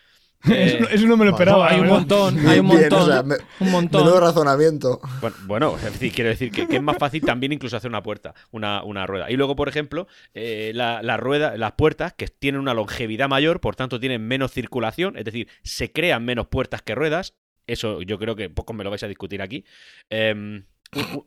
[0.51, 1.69] Eh, Eso, eso no me lo esperaba.
[1.69, 3.03] hay un montón, hay un bien, montón.
[3.03, 4.01] o sea, me- un montón.
[4.05, 5.01] Menudo razonamiento.
[5.21, 8.03] Bueno, bueno, es decir, quiero decir que, que es más fácil también incluso hacer una
[8.03, 9.31] puerta, una, una rueda.
[9.31, 13.61] Y luego, por ejemplo, eh, la, la rueda, las puertas que tienen una longevidad mayor,
[13.61, 17.35] por tanto tienen menos circulación, es decir, se crean menos puertas que ruedas.
[17.69, 19.65] Eso yo creo que poco me lo vais a discutir aquí.
[20.11, 21.27] U-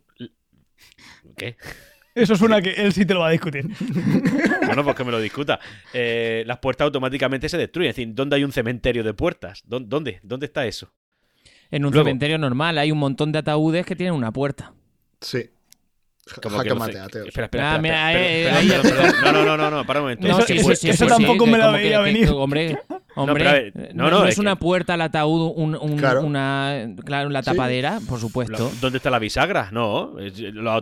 [1.38, 1.56] ¿Qué?
[2.16, 3.68] Eso suena que él sí te lo va a discutir.
[4.66, 5.60] Bueno, pues que me lo discuta.
[5.94, 7.92] Eh, las puertas automáticamente se destruyen.
[7.92, 9.62] Es decir, ¿dónde hay un cementerio de puertas?
[9.66, 10.20] ¿Dó- ¿Dónde?
[10.24, 10.92] ¿Dónde está eso?
[11.70, 14.74] En un Luego- cementerio normal hay un montón de ataúdes que tienen una puerta.
[15.22, 15.52] Sí.
[16.42, 17.00] Como que no mate, sé.
[17.00, 17.28] ateos.
[17.28, 19.22] Espera, espera, Ah, espera, mira, espera, eh, perdón, perdón.
[19.24, 20.28] No, no, no, no, no, para un momento.
[20.28, 21.52] Eso- Sí, eso- eso tampoco sí.
[21.52, 22.30] me la como veía que- venir.
[22.32, 22.80] hombre,
[23.16, 25.54] hombre, pero a ver, no, no, no, no es es una que- puerta al ataúd,
[25.56, 26.22] un- un- Claro.
[26.24, 27.52] una, claro, la Sí.
[27.52, 28.72] tapadera, por supuesto.
[28.82, 29.70] ¿Dónde está la bisagra?
[29.72, 30.18] No.
[30.20, 30.34] es-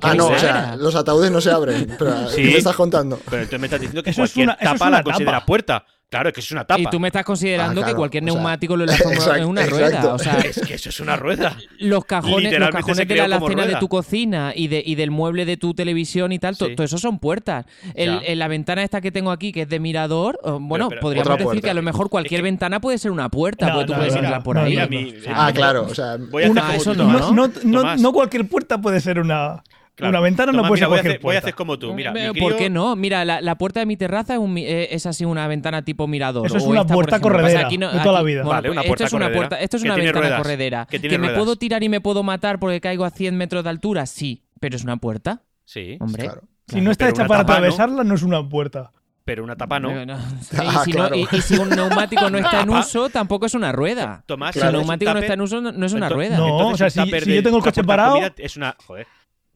[0.01, 0.39] Ah, no, o bisagra.
[0.39, 1.93] sea, los ataúdes no se abren.
[1.99, 2.37] Pero, Sí.
[2.41, 3.19] ¿Qué me estás contando?
[3.25, 5.03] Pero entonces me estás diciendo que Eso es cualquier una- eso es tapa una la
[5.03, 5.85] considera puerta.
[6.13, 6.79] Claro, es que es una tapa.
[6.79, 9.45] Y tú me estás considerando Ah, claro, que cualquier o sea, neumático lo enlazamos en
[9.45, 9.79] una exacto.
[9.99, 10.13] rueda.
[10.13, 11.57] O sea, Es que eso es una rueda.
[11.79, 15.45] los cajones, los cajones de la alacena de tu cocina y, de, y del mueble
[15.45, 16.75] de tu televisión y tal, Sí.
[16.75, 17.65] todo eso son puertas.
[17.95, 21.01] El- en la ventana esta que tengo aquí, que es de mirador, oh, bueno, pero-
[21.01, 21.61] podríamos decir puerta.
[21.61, 23.97] que a lo mejor cualquier que- ventana puede ser una puerta, No, porque tú no,
[23.97, 25.23] puedes no, entrar no, por no, ahí.
[25.33, 25.87] Ah, claro.
[25.89, 27.99] O sea, Voy a Una- hacer eso no, no, no, no, Tomás.
[28.01, 29.63] no cualquier puerta puede ser una.
[29.95, 30.09] Claro.
[30.09, 31.39] Una ventana no puede mira, ser voy a hacer, voy a puerta.
[31.39, 31.93] hacer como tú.
[31.93, 32.95] Mira, mi Eh, crío- ¿Por qué no?
[32.95, 35.83] Mira, la, la puerta de mi terraza es, un mi- eh, es así una ventana
[35.83, 36.47] tipo mirador.
[36.47, 37.31] Eso es o una esta, puerta ejemplo.
[37.37, 38.41] Corredera aquí no- de toda la vida.
[38.41, 40.37] bueno, Vale, una puerta esto es una puerta, esto es una ventana ruedas.
[40.41, 40.87] corredera.
[40.89, 43.69] Que tiene me puedo tirar y me puedo matar porque caigo a 100 metros de
[43.69, 46.23] altura, sí, pero es una puerta, Sí, hombre.
[46.23, 46.41] claro.
[46.67, 48.91] Si no está Pero hecha para atravesarla, no es una puerta.
[49.25, 50.05] pero una tapa no.
[50.05, 50.13] No.
[50.15, 50.17] Y,
[50.57, 51.15] Ah, si no- claro.
[51.15, 54.23] y- y si un neumático no está en uso, tampoco es una rueda.
[54.25, 54.79] Tomás, Si Claro.
[54.79, 56.37] un neumático no está en uso, no, no es una entonces- rueda.
[56.37, 56.47] No.
[56.59, 58.75] entonces o sea, si- si yo tengo el coche parado- comida Es una.
[58.85, 59.05] Joder.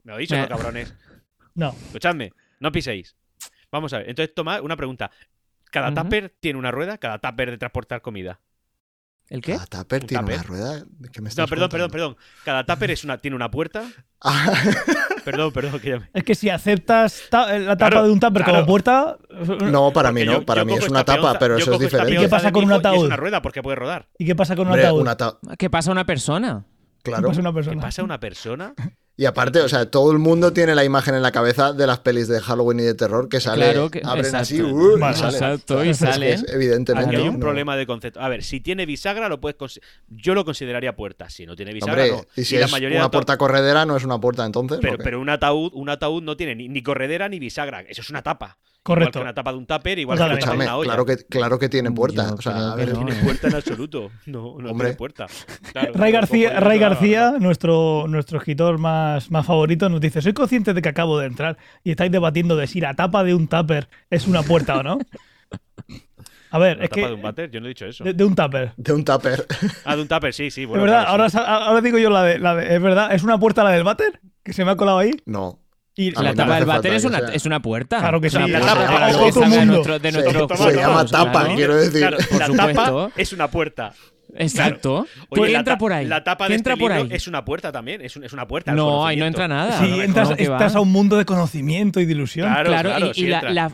[0.08, 0.42] Me lo he dicho, Eh.
[0.42, 0.94] no, cabrones.
[1.56, 1.70] No.
[1.88, 3.16] Escuchadme, no piséis.
[3.72, 4.10] Vamos a ver.
[4.10, 5.12] Entonces, Tomás, una pregunta.
[5.72, 6.98] ¿Cada tupper tiene una rueda?
[6.98, 8.40] ¿Cada tupper de transportar comida?
[9.28, 9.54] ¿El qué?
[9.56, 10.36] ¿Cada tupper ¿Un tiene tupper?
[10.36, 10.86] una rueda?
[11.12, 12.16] ¿Qué me estás No, perdón, perdón, contando?
[12.16, 12.44] perdón.
[12.46, 13.86] ¿Cada tupper es una, tiene una puerta?
[14.22, 14.54] Ah,
[15.26, 16.10] Perdón, perdón, que ya me...
[16.14, 18.60] Es que si aceptas ta- eh, la tapa Claro, de un tupper claro.
[18.60, 19.18] como puerta.
[19.66, 20.32] no, para mí no.
[20.34, 22.14] yo- Para yo mí es una tapa, peonza- pero eso es diferente.
[22.14, 23.06] ¿Y qué pasa con un y Es ataúd?
[23.08, 24.08] una rueda porque puede rodar.
[24.18, 25.36] ¿Y qué pasa con un ataúd?
[25.58, 26.66] ¿Qué pasa a una persona?
[27.04, 27.28] ¿Qué Claro.
[27.28, 27.82] pasa a una ¿Qué persona?
[27.82, 28.74] pasa a una persona?
[29.20, 31.98] Y aparte, o sea, todo el mundo tiene la imagen en la cabeza de las
[32.00, 34.38] pelis de Halloween y de terror que sale, Claro que- abren exacto.
[34.44, 35.34] así, uh, y sale.
[35.38, 36.34] exacto, y Es que sale.
[36.34, 37.10] es- evidentemente.
[37.16, 37.40] Aquí hay un no.
[37.40, 38.22] problema de concepto.
[38.22, 39.58] A ver, si tiene bisagra, lo puedes
[40.08, 41.32] yo lo consideraría puerta.
[41.32, 42.42] Si no tiene bisagra, Hombre, no.
[42.42, 44.78] y si la es mayoría de una puerta corredera, no es una puerta entonces.
[44.84, 47.82] Pero, pero un ataúd, un ataúd no tiene ni, ni corredera ni bisagra.
[47.82, 48.60] Eso es una tapa.
[48.88, 49.20] Correcto.
[49.20, 50.88] Igual que una tapa de un tupper, igual que una tapa de Escúchame, una olla.
[50.88, 52.30] claro que, claro que tiene puerta.
[52.30, 53.06] Yo o sea, a ver, no.
[53.06, 54.12] Tiene puerta en absoluto.
[54.26, 54.88] No, no Hombre.
[54.88, 55.26] tiene puerta.
[55.74, 56.80] Claro, Ray García, Ray
[57.40, 61.58] nuestro, nuestro escritor más, más favorito, nos dice: Soy consciente de que acabo de entrar
[61.84, 64.98] y estáis debatiendo de si la tapa de un tupper es una puerta o no.
[66.50, 67.08] A ver, ¿La es tapa que.
[67.10, 67.52] de un váter?
[67.52, 68.04] Yo no he dicho eso.
[68.06, 68.72] De, de un tupper.
[68.78, 69.46] de un tupper.
[69.84, 70.64] Ah, de un tupper, sí, sí.
[70.64, 71.38] Es verdad, claro, ahora, sí.
[71.38, 72.74] sa- ahora digo yo la de, la de.
[72.76, 74.22] Es verdad, ¿es una puerta la del váter?
[74.44, 75.12] Que se me ha colado ahí.
[75.26, 75.60] No.
[76.00, 77.98] Y A la tapa del váter es una, es una puerta.
[78.00, 79.74] Claro que Es una sí, puerta es para otro que salga de mundo.
[79.74, 81.56] nuestro- de Se- nuestros se cuerpos, llama tapa, claro.
[81.56, 82.00] quiero decir.
[82.02, 82.84] Claro, Por la supuesto.
[82.84, 83.94] tapa es una puerta.
[84.36, 85.08] Exacto.
[85.30, 86.06] Oye, ¿Qué la entra ta- por ahí?
[86.06, 87.16] La tapa ¿Qué de entra este por libro ahí?
[87.16, 88.02] es una puerta también.
[88.02, 88.74] Es, un- es una puerta.
[88.74, 89.80] No, ahí no entra nada.
[89.80, 92.48] Sí, No, entras, estás a un mundo de conocimiento y de ilusión.
[92.50, 93.52] Claro, Claro, claro, y, sí y la, entra.
[93.54, 93.72] la,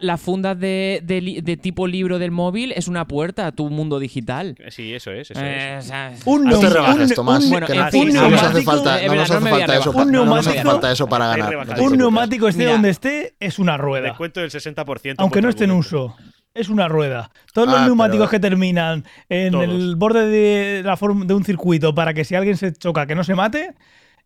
[0.00, 3.68] la funda, de, de li- de tipo libro del móvil es una puerta a tu
[3.70, 4.56] mundo digital.
[4.70, 5.30] Sí, eso es.
[5.30, 5.84] Eso Eh, es.
[5.84, 7.44] o sea, Un No te rebajes, un- Tomás.
[7.44, 9.90] un- Bueno, que en no, fin, no nos hace neumático- falta, no nos hace eso,
[9.90, 11.80] Un neumático- falta eso para ganar.
[11.80, 14.08] Un neumático esté donde esté, es una rueda.
[14.08, 15.14] Descuento del 60%.
[15.18, 16.16] Aunque no esté en uso.
[16.56, 17.30] Es una rueda.
[17.52, 19.64] Todos los Ah, neumáticos pero- que terminan en Todos.
[19.64, 23.14] el borde de, la forma, de un circuito para que si alguien se choca que
[23.14, 23.74] no se mate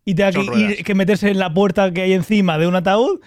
[0.05, 3.21] y tenga que, ir- que meterse en la puerta que hay encima de un ataúd,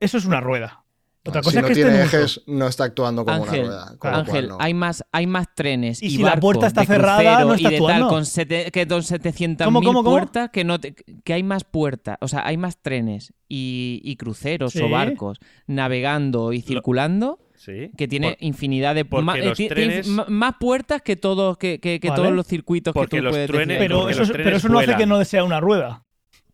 [0.00, 0.84] eso es una rueda.
[1.26, 4.18] Otra cosa si es no que tiene ejes, no está actuando como Ángel, una rueda.
[4.18, 4.56] Ángel, cual no.
[4.60, 7.54] hay más, hay más trenes Y y, si la barcos puerta está de cerrada, no
[7.54, 8.08] está y de tal actuando.
[8.08, 10.10] con sete- que con 700.000 ¿Cómo, cómo, cómo?
[10.16, 14.16] puertas que no te- que hay más puertas, o sea, hay más trenes y, y
[14.16, 14.80] cruceros Sí.
[14.80, 17.90] o barcos navegando y circulando Sí.
[17.96, 21.02] que tiene Por- infinidad de porque ma- eh, los ti- tiene trenes- m- más puertas
[21.02, 22.22] que todos que, que- que Vale.
[22.22, 23.78] todos los circuitos que tú los puedes trenes-.
[23.78, 26.04] Pero eso, los es- pero trenes eso no hace que no sea una rueda.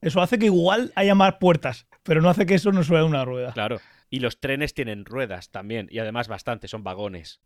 [0.00, 3.24] Eso hace que igual haya más puertas, pero no hace que eso no sea una
[3.24, 3.52] rueda.
[3.52, 3.80] Claro.
[4.10, 5.88] Y los trenes tienen ruedas también.
[5.90, 7.40] Y además bastante, son vagones.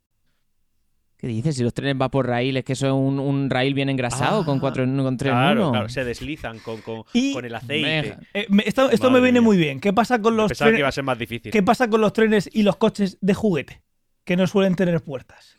[1.18, 1.56] ¿Qué dices?
[1.56, 4.44] Si los trenes va por raíles, que eso es un, un raíl bien engrasado Ah,
[4.44, 5.70] con cuatro con tres en Claro, uno.
[5.72, 8.16] claro, se deslizan con, con, Y- con el aceite.
[8.34, 9.44] Eh, me- esto esto me viene mía.
[9.46, 9.80] muy bien.
[9.80, 10.78] ¿Qué pasa con los Pensaba que trenes?
[10.80, 11.50] iba a ser más difícil.
[11.50, 13.82] ¿Qué pasa con los trenes y los coches de juguete?
[14.24, 15.56] Que no suelen tener puertas.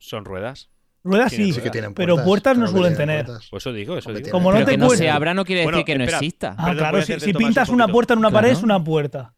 [0.00, 0.70] Son ruedas.
[1.04, 3.26] Ruedas sí, Sí que tienen pero puertas, puertas no suelen tener.
[3.26, 3.48] puertas.
[3.50, 4.30] Pues eso digo, eso digo.
[4.30, 6.54] Como no Pero te que no se abra no quiere Bueno, decir que no exista.
[6.56, 9.34] Ah, claro, si, si pintas un una puerta en una pared es una puerta.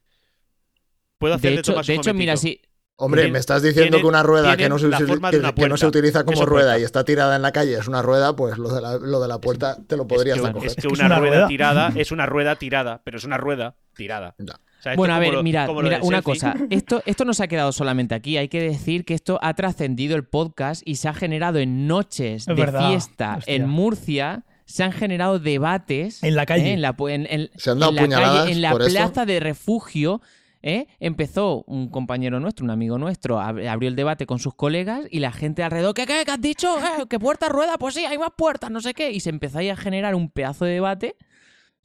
[1.18, 2.60] Puedo hacer De hecho, de hecho mira, si
[2.96, 5.68] Hombre, Tienen- me estás diciendo tienen- que una rueda que no, se, que- una que
[5.68, 8.37] no se utiliza ¿Qué como rueda y está tirada en la calle es una rueda,
[8.37, 10.66] pues lo de la, lo de la puerta te lo podrías es que, es que
[10.68, 11.48] Es que es una, una rueda, rueda.
[11.48, 14.37] tirada es una rueda tirada, pero es una rueda tirada.
[14.38, 16.22] O sea, Bueno, a ver, lo- mirad, mira, una selfie.
[16.22, 16.54] cosa.
[16.70, 18.37] Esto, esto no se ha quedado solamente aquí.
[18.37, 22.42] Hay que decir que esto ha trascendido el podcast y se ha generado en noches
[22.42, 23.54] Es de verdad, fiesta hostia.
[23.54, 24.44] en Murcia.
[24.66, 26.70] Se han generado debates En la calle.
[26.70, 26.72] ¿eh?
[26.74, 28.85] en la, pu- en- en- ¿Se han dado en la calle, puñaladas en la esto?
[28.87, 30.20] plaza de refugio.
[30.66, 30.87] ¿Eh?
[30.98, 35.20] Empezó un compañero nuestro, un amigo nuestro, ab- abrió el debate con sus colegas y
[35.20, 36.74] la gente alrededor, ¿qué, qué, qué has dicho?
[36.79, 37.05] ¿Eh?
[37.09, 37.77] ¿Que puertas rueda?
[37.79, 39.12] Pues sí, hay más puertas, no sé qué.
[39.12, 41.16] Y se empezó ahí a generar un pedazo de debate.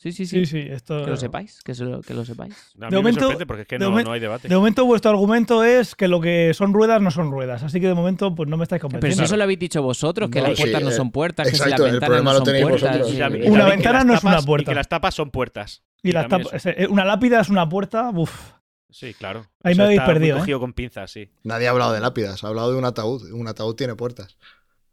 [0.02, 0.46] Sí, sí, sí.
[0.46, 1.04] Sí, sí, esto.
[1.04, 2.54] Que lo sepáis, que, se lo- que lo sepáis.
[2.80, 4.48] A mí De me momento- porque es que de no, hay debate.
[4.48, 7.88] De momento vuestro argumento es que lo que son ruedas no son ruedas, así que
[7.88, 9.18] de momento pues no me estáis Pero convenciendo.
[9.18, 11.50] si eso lo habéis dicho vosotros, que No, las sí, puertas no eh, son puertas,
[11.52, 13.10] que si las el ventanas problema no lo son tenéis puertas.
[13.12, 14.62] y- y Una ventana no es una tapas- puerta.
[14.64, 15.84] Y que las tapas son puertas.
[16.02, 16.70] y las también tap- eso.
[16.70, 18.54] eh, una lápida es una puerta, uff.
[18.90, 19.46] Sí, claro.
[19.64, 20.60] Ahí Eso me habéis muy perdido, ¿eh?
[20.60, 21.30] con pinzas, sí.
[21.44, 23.32] Nadie ha hablado de lápidas, ha hablado de un ataúd.
[23.32, 24.38] Un ataúd tiene puertas.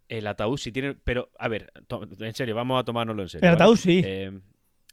[0.08, 0.94] El ataúd sí tiene.
[1.02, 1.72] Pero, a ver,
[2.20, 3.48] en serio, vamos a tomárnoslo en serio.
[3.48, 3.64] El ¿vale?
[3.64, 4.02] ataúd sí.
[4.04, 4.38] Eh,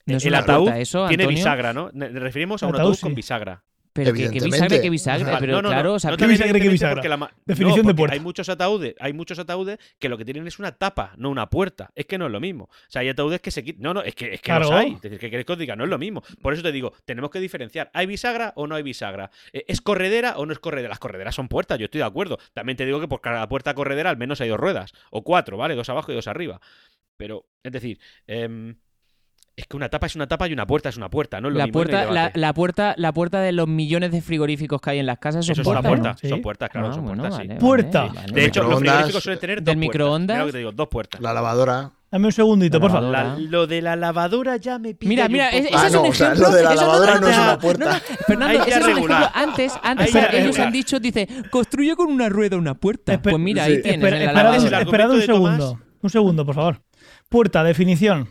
[0.05, 1.89] No es el ataúd eso, tiene bisagra, ¿no?
[1.93, 3.01] Nos referimos a un Ataúd ataúd sí.
[3.01, 3.63] con bisagra.
[3.93, 6.25] Pero que, que bisagra, que sea, pero no, no, claro, no, o sea, no ¿Qué
[6.25, 8.13] te bisagra, porque la Definición no, de porque puerta.
[8.15, 11.49] Hay muchos ataúdes, hay muchos ataúdes que lo que tienen es una tapa, no una
[11.49, 11.91] puerta.
[11.93, 12.65] Es que no es lo mismo.
[12.65, 13.83] O sea, hay ataúdes que se quitan.
[13.83, 14.77] No, no, es que, es que los Claro.
[14.77, 14.93] hay.
[14.93, 15.75] Es decir, ¿qué queréis que os diga?
[15.75, 16.23] No es lo mismo.
[16.41, 17.91] Por eso te digo, tenemos que diferenciar.
[17.93, 19.29] ¿Hay bisagra o no hay bisagra?
[19.51, 20.89] Eh, ¿Es corredera o no es corredera?
[20.89, 22.39] Las correderas son puertas, yo estoy de acuerdo.
[22.53, 24.93] También te digo que por cada puerta corredera al menos hay dos ruedas.
[25.11, 25.75] O cuatro, ¿vale?
[25.75, 26.59] Dos abajo y dos arriba.
[27.15, 28.75] Pero, es decir, em,
[29.55, 31.53] es que una tapa es una tapa y una puerta es una puerta, no es
[31.53, 34.81] lo la mismo, no hay puerta, la, puerta, la puerta de los millones de frigoríficos
[34.81, 36.01] que hay en las casas son Eso es una puertas.
[36.13, 36.29] puerta, ¿no?
[36.29, 37.47] son puertas, claro, Ah, son bueno, puertas, sí.
[37.47, 38.01] vale, Puerta.
[38.05, 38.33] vale, vale.
[38.33, 39.89] De hecho, los frigoríficos suelen tener dos Del puertas.
[39.89, 40.35] microondas.
[40.35, 41.21] Mira lo que te digo, dos puertas.
[41.21, 41.91] La lavadora.
[42.11, 43.09] Dame un segundito, por favor.
[43.11, 46.03] La- lo de la lavadora ya me pide Mira, mira, es- ese Ah, es un
[46.03, 46.49] no, o sea, ejemplo.
[46.49, 47.85] lo de la lavadora no es no, una puerta.
[47.85, 49.15] no, no, Fernando, ese es un ejemplo.
[49.33, 50.61] Antes, antes ellos regular.
[50.67, 53.13] han dicho, dice, construye con una rueda una puerta.
[53.15, 53.81] Espe- pues mira, ahí sí.
[53.83, 54.25] tienes Espera- en
[54.71, 55.79] la esperad, un segundo.
[56.01, 56.81] Un segundo, por favor.
[57.29, 58.29] Puerta, definición.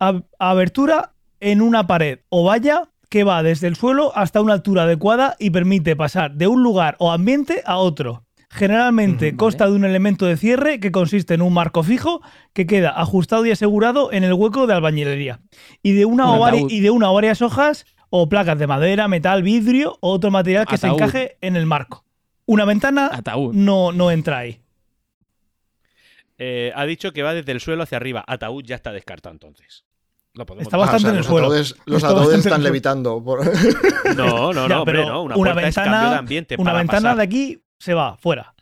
[0.00, 4.82] Ab- abertura en una pared o valla que va desde el suelo hasta una altura
[4.84, 8.24] adecuada y permite pasar de un lugar o ambiente a otro.
[8.52, 12.20] Generalmente Ujú, consta de un elemento de cierre que consiste en un marco fijo
[12.52, 15.40] que queda ajustado y asegurado en el hueco de albañilería
[15.82, 16.70] y de una, Un o, vari- ataúd.
[16.72, 20.66] y de una o varias hojas o placas de madera, metal, vidrio o otro material
[20.66, 20.96] que Ataúd.
[20.98, 22.04] se encaje en el marco.
[22.46, 23.54] Una ventana Ataúd.
[23.54, 24.60] no, no entra ahí.
[26.38, 28.24] Eh, ha dicho que va desde el suelo hacia arriba.
[28.26, 29.84] Ataúd ya está descartado entonces.
[30.34, 31.46] Lo podemos Está Ah, bastante o sea, en el suelo.
[31.46, 33.22] ataúdes, los Está ataúdes están levitando.
[33.24, 33.40] por-
[34.16, 35.22] No, no, Ya, no, hombre, no.
[35.22, 37.16] Una, una puerta es ventana- cambio de ambiente Una para ventana pasar.
[37.16, 38.54] de aquí se va, fuera.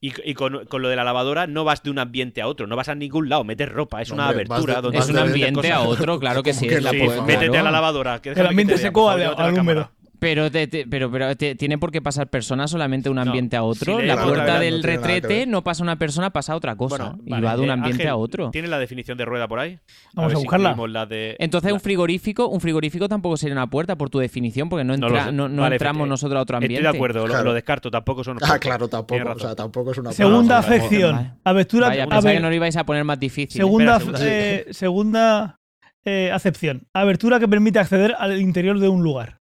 [0.00, 2.66] Y, y con, con lo de la lavadora no vas de un ambiente a otro,
[2.66, 5.08] no vas a ningún lado, metes ropa, es una Hombre, vas abertura de- donde Es
[5.08, 6.68] un ambiente a otro, claro que sí.
[6.68, 7.60] que es la sí, puerta, Métete claro.
[7.60, 8.20] a la lavadora.
[8.20, 9.90] que El ambiente te se coa al, húmedo.
[10.18, 13.22] Pero, te- te- pero, pero te- tiene por qué pasar personas solamente de un No,
[13.22, 14.00] ambiente a otro.
[14.00, 17.10] si la puerta del no retrete no pasa una persona, pasa otra cosa.
[17.10, 18.50] Bueno, y vale, va de un eh, ambiente Ángel, a otro.
[18.50, 19.78] ¿Tiene la definición de rueda por ahí?
[20.14, 20.68] Vamos ver a buscarla.
[20.70, 24.18] incluimos la de- Entonces la- un frigorífico, un frigorífico tampoco sería una puerta por tu
[24.18, 26.74] definición, porque no, No lo entra- no, no Vale, entramos efecti- nosotros a otro ambiente.
[26.76, 27.44] Estoy de acuerdo, lo, Claro.
[27.44, 28.38] lo descarto, tampoco son.
[28.42, 29.16] Ah, claro, tampoco.
[29.16, 29.48] Tienes O razón.
[29.48, 31.16] sea, tampoco es una Segunda afección.
[31.16, 31.32] vale.
[31.44, 31.88] Abertura.
[31.88, 33.60] Vaya, a pensaba que no lo ibais a poner más difícil.
[33.60, 35.58] segunda eh, segunda
[36.04, 36.86] eh, acepción.
[36.94, 39.40] Abertura que permite acceder al interior de un lugar.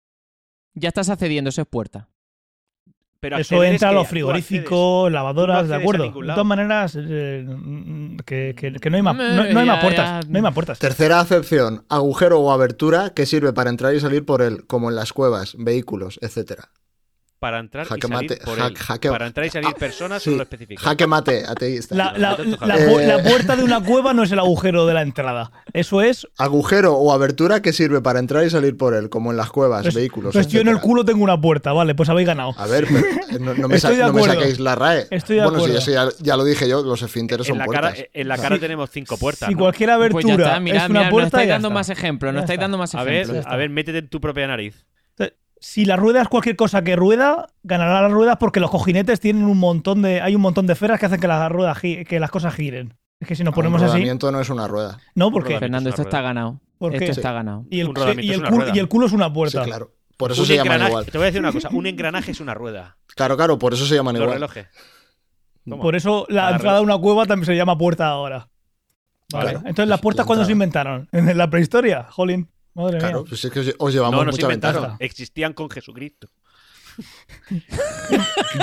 [0.75, 2.09] Ya estás accediendo, eso es puerta.
[3.21, 6.13] Pero Eso entra a los frigoríficos, lavadoras, de acuerdo.
[6.13, 9.55] De todas maneras, eh, mm, que, que- que no hay más, no, no hay Ya,
[9.65, 9.81] más ya.
[9.81, 10.29] puertas.
[10.29, 10.79] No hay más puertas.
[10.79, 14.97] Tercera acepción, agujero o abertura que sirve para entrar y salir por él, como en
[14.97, 16.69] las cuevas, vehículos, etcétera.
[17.45, 18.75] Para entrar Jaque y salir mate, por ja- él.
[18.79, 20.81] jaque- Para entrar y salir personas Sí, no lo especifica.
[20.81, 21.95] Jaque mate, ateísta.
[21.95, 23.07] La, la- Eh.
[23.07, 25.53] la puerta de una cueva no es el agujero de la entrada.
[25.75, 26.27] Eso es.
[26.39, 29.83] Agujero o abertura que sirve para entrar y salir por él, como en las cuevas,
[29.83, 30.33] Pues, vehículos.
[30.33, 32.55] pues yo en el culo tengo una puerta, vale, pues habéis ganado.
[32.57, 34.41] A ver, pero, eh, no, no me, sa- Estoy de no me acuerdo.
[34.41, 35.07] saquéis la RAE.
[35.11, 35.81] Estoy de bueno, acuerdo.
[35.81, 38.07] sí, eso ya, ya lo dije yo, los esfínteres en son la cara, puertas.
[38.15, 38.61] en la cara Sí.
[38.63, 39.49] tenemos cinco puertas.
[39.49, 39.61] si ¿no?
[39.61, 42.45] cualquier abertura Pues ya está, mirad, es una mirad, puerta, estáis dando más ejemplos, nos
[42.45, 42.63] estáis está.
[42.65, 43.37] dando más A ejemplos.
[43.45, 44.87] ver, a ver, métete en tu propia nariz.
[45.67, 49.45] Si la rueda es cualquier cosa que rueda, ganará las ruedas porque los cojinetes tienen
[49.45, 50.21] un montón de.
[50.21, 52.95] Hay un montón de esferas que hacen que las ruedas que las cosas giren.
[53.19, 53.95] Es que si nos ponemos un así.
[53.95, 54.99] rodamiento no es una rueda.
[55.15, 55.55] No, ¿por qué?
[55.55, 55.61] rodamiento.
[55.61, 56.61] Fernando, es esto está ganado.
[56.77, 57.65] ¿Por Esto está ganado.
[57.71, 57.89] Y el,
[58.21, 58.77] y es el una culo, rueda.
[58.77, 59.63] y el culo es una Sí, puerta.
[59.65, 59.93] claro.
[60.19, 61.07] Por eso Un se llaman igual.
[61.07, 62.99] Te voy a decir una cosa, un engranaje es una rueda.
[63.17, 64.35] Claro, claro, por eso se llaman Los igual.
[64.35, 64.67] relojes.
[65.65, 68.49] Por eso la entrada a una cueva también se llama puerta ahora.
[69.33, 69.51] Vale.
[69.53, 69.59] Claro.
[69.67, 71.09] Entonces, ¿las puertas La cuándo se inventaron?
[71.13, 72.05] ¿En la prehistoria?
[72.11, 72.49] Jolín.
[72.75, 73.27] Madre Claro, mía.
[73.29, 74.83] pues es que os llevamos No, mucha inventaron.
[74.83, 74.97] ventaja.
[75.05, 76.29] Existían con Jesucristo.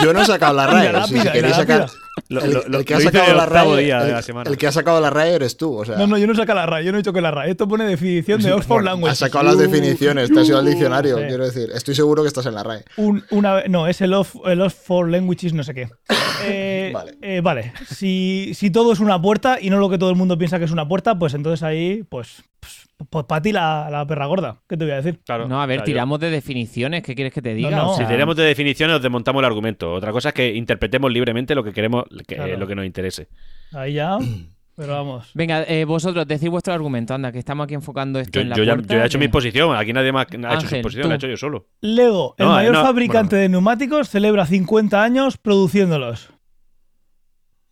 [0.04, 1.08] Yo no he sacado la RAE.
[1.08, 1.88] si queréis sacar.
[2.30, 3.84] Lo, El, que ha sacado la RAE.
[3.84, 4.50] día de la el, semana.
[4.50, 5.74] el que ha sacado la RAE eres tú.
[5.78, 7.22] O sea, No, no, yo no he sacado la RAE, yo no he dicho que
[7.22, 7.52] la RAE.
[7.52, 9.12] Esto pone definición de Oxford bueno, Language.
[9.12, 11.18] has sacado las definiciones, te has ido al diccionario.
[11.18, 11.24] Sí.
[11.28, 12.86] Quiero decir, estoy seguro que estás en la RAE.
[12.98, 15.90] Un- una, no, es el off, el Oxford Languages, no sé qué.
[16.44, 17.18] Eh, Vale.
[17.22, 17.72] eh, vale.
[17.88, 20.66] Si, si todo es una puerta y no lo que todo el mundo piensa que
[20.66, 24.62] es una puerta, pues entonces ahí, pues, pues, para ti la, la perra gorda.
[24.68, 25.20] ¿Qué te voy a decir?
[25.26, 27.04] Claro, No, a ver, yo- tiramos de definiciones.
[27.04, 27.70] ¿Qué quieres que te diga?
[27.72, 27.92] No, no.
[27.92, 29.94] O sea, Si tiramos de definiciones, os desmontamos el argumento.
[29.94, 32.58] Otra cosa es que interpretemos libremente lo que queremos, que- Claro.
[32.58, 33.28] lo que nos interese.
[33.74, 34.18] Ahí ya.
[34.74, 35.30] Pero vamos.
[35.36, 38.56] Venga, eh, vosotros, decid vuestro argumento, anda, que estamos aquí enfocando esto Yo, en la
[38.56, 39.76] yo ya, yo he hecho mi posición.
[39.76, 41.08] Aquí nadie más ha hecho Ángel, su posición, tú.
[41.10, 41.68] la he hecho yo solo.
[41.82, 43.42] Lego, el No, mayor no, fabricante bueno.
[43.44, 46.30] de neumáticos, celebra 50 años produciéndolos.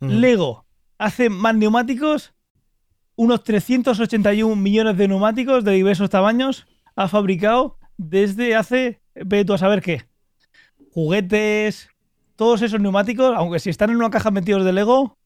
[0.00, 0.66] Lego
[0.98, 2.32] hace más neumáticos,
[3.22, 9.58] unos 381 millones de neumáticos de diversos tamaños ha fabricado desde hace, ve tú a
[9.58, 10.04] saber qué,
[10.92, 11.88] juguetes,
[12.36, 15.18] todos esos neumáticos, aunque si están en una caja metidos de Lego,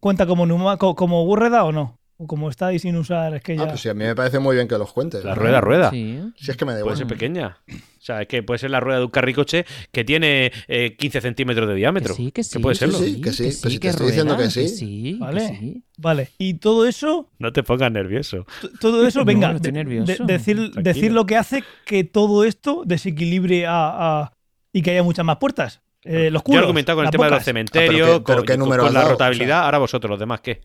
[0.00, 1.98] cuenta como, neuma- co- como Búrreda o no.
[2.22, 3.64] O como estáis sin usar, es que ya...
[3.64, 5.24] Ah, pues sí, a mí me parece muy bien que los cuentes.
[5.24, 5.40] La ¿no?
[5.40, 5.90] rueda, rueda.
[5.90, 6.20] Sí.
[6.36, 6.96] Si es que me da Puede igual.
[6.98, 7.58] ser pequeña.
[7.68, 11.20] O sea, es que puede ser la rueda de un carricoche que tiene eh, 15
[11.20, 12.14] centímetros de diámetro.
[12.14, 12.58] Que sí, que sí.
[12.58, 12.98] puede Sí, serlo.
[12.98, 14.68] sí, que sí, pero si te estoy rueda, diciendo que sí.
[14.68, 15.48] sí, que Vale.
[15.48, 15.84] sí.
[15.98, 18.46] Vale, y todo eso No te pongas nervioso.
[18.80, 20.24] Todo eso, venga, no estoy de- nervioso.
[20.24, 20.82] de- decir, Tranquilo.
[20.82, 23.72] decir lo que hace que todo esto desequilibre a,
[24.22, 24.32] a-
[24.72, 25.80] y que haya muchas más puertas.
[26.04, 27.44] Eh, los Yo culos, he argumentado con el tema de los bocas.
[27.44, 29.58] cementerios, Ah, pero qué- pero con, qué con- número con has la dado, rotabilidad.
[29.58, 29.64] o sea.
[29.66, 30.60] Ahora vosotros, los demás, ¿qué?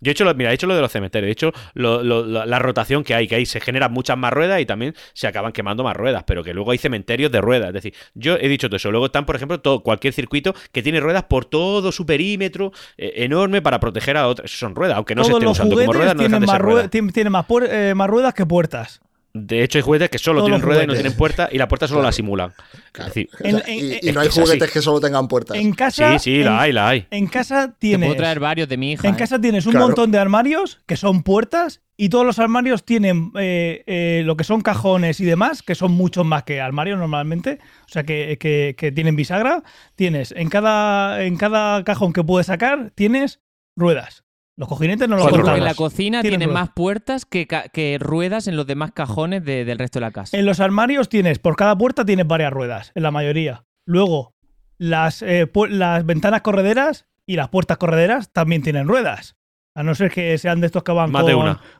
[0.00, 2.24] Yo he hecho lo, mira, he hecho lo de los cementerios, he hecho lo- lo-
[2.24, 5.52] la, rotación que hay, que ahí se generan muchas más ruedas y también se acaban
[5.52, 7.68] quemando más ruedas, pero que luego hay cementerios de ruedas.
[7.68, 8.90] Es decir, yo he dicho todo eso.
[8.90, 13.12] Luego están, por ejemplo, todo, cualquier circuito que tiene ruedas por todo su perímetro eh,
[13.16, 14.50] enorme para proteger a otras.
[14.50, 16.90] Son ruedas, aunque no se estén usando como ruedas, no dejan de más ser ruedas.
[16.90, 19.00] tien- tienen más, eh, más ruedas que puertas.
[19.32, 21.68] De hecho, hay juguetes que solo Todos tienen ruedas y no tienen puerta y la
[21.68, 22.08] puerta solo Claro.
[22.08, 22.52] la simulan.
[22.90, 23.08] Claro.
[23.10, 24.40] Es decir, O sea, En- y, no hay que es así.
[24.40, 25.56] juguetes que solo tengan puertas.
[25.56, 27.06] En casa, sí, sí, en, la hay, la hay.
[27.12, 29.06] en casa Te tienes, puedo traer varios de mi hija.
[29.06, 29.16] en ¿eh?
[29.18, 29.86] casa tienes un Claro.
[29.86, 34.42] montón de armarios que son puertas y todos los armarios tienen eh, eh, lo que
[34.42, 38.74] son cajones y demás, que son muchos más que armarios normalmente, o sea que, que-
[38.76, 39.62] que tienen bisagra.
[39.94, 43.38] Tienes en cada, en cada cajón que puedes sacar, tienes
[43.76, 44.24] ruedas.
[44.60, 45.58] Los cojinetes no los Cuatro contamos.
[45.58, 46.68] en la cocina Tienen tiene ruedas.
[46.68, 50.36] más puertas que, ruedas en los demás cajones de- del resto de la casa.
[50.36, 53.64] En los armarios tienes, por cada puerta tienes varias ruedas, en la mayoría.
[53.86, 54.34] Luego,
[54.76, 59.34] las, eh, las ventanas correderas y las puertas correderas también tienen ruedas.
[59.74, 61.10] A no ser que sean de estos que van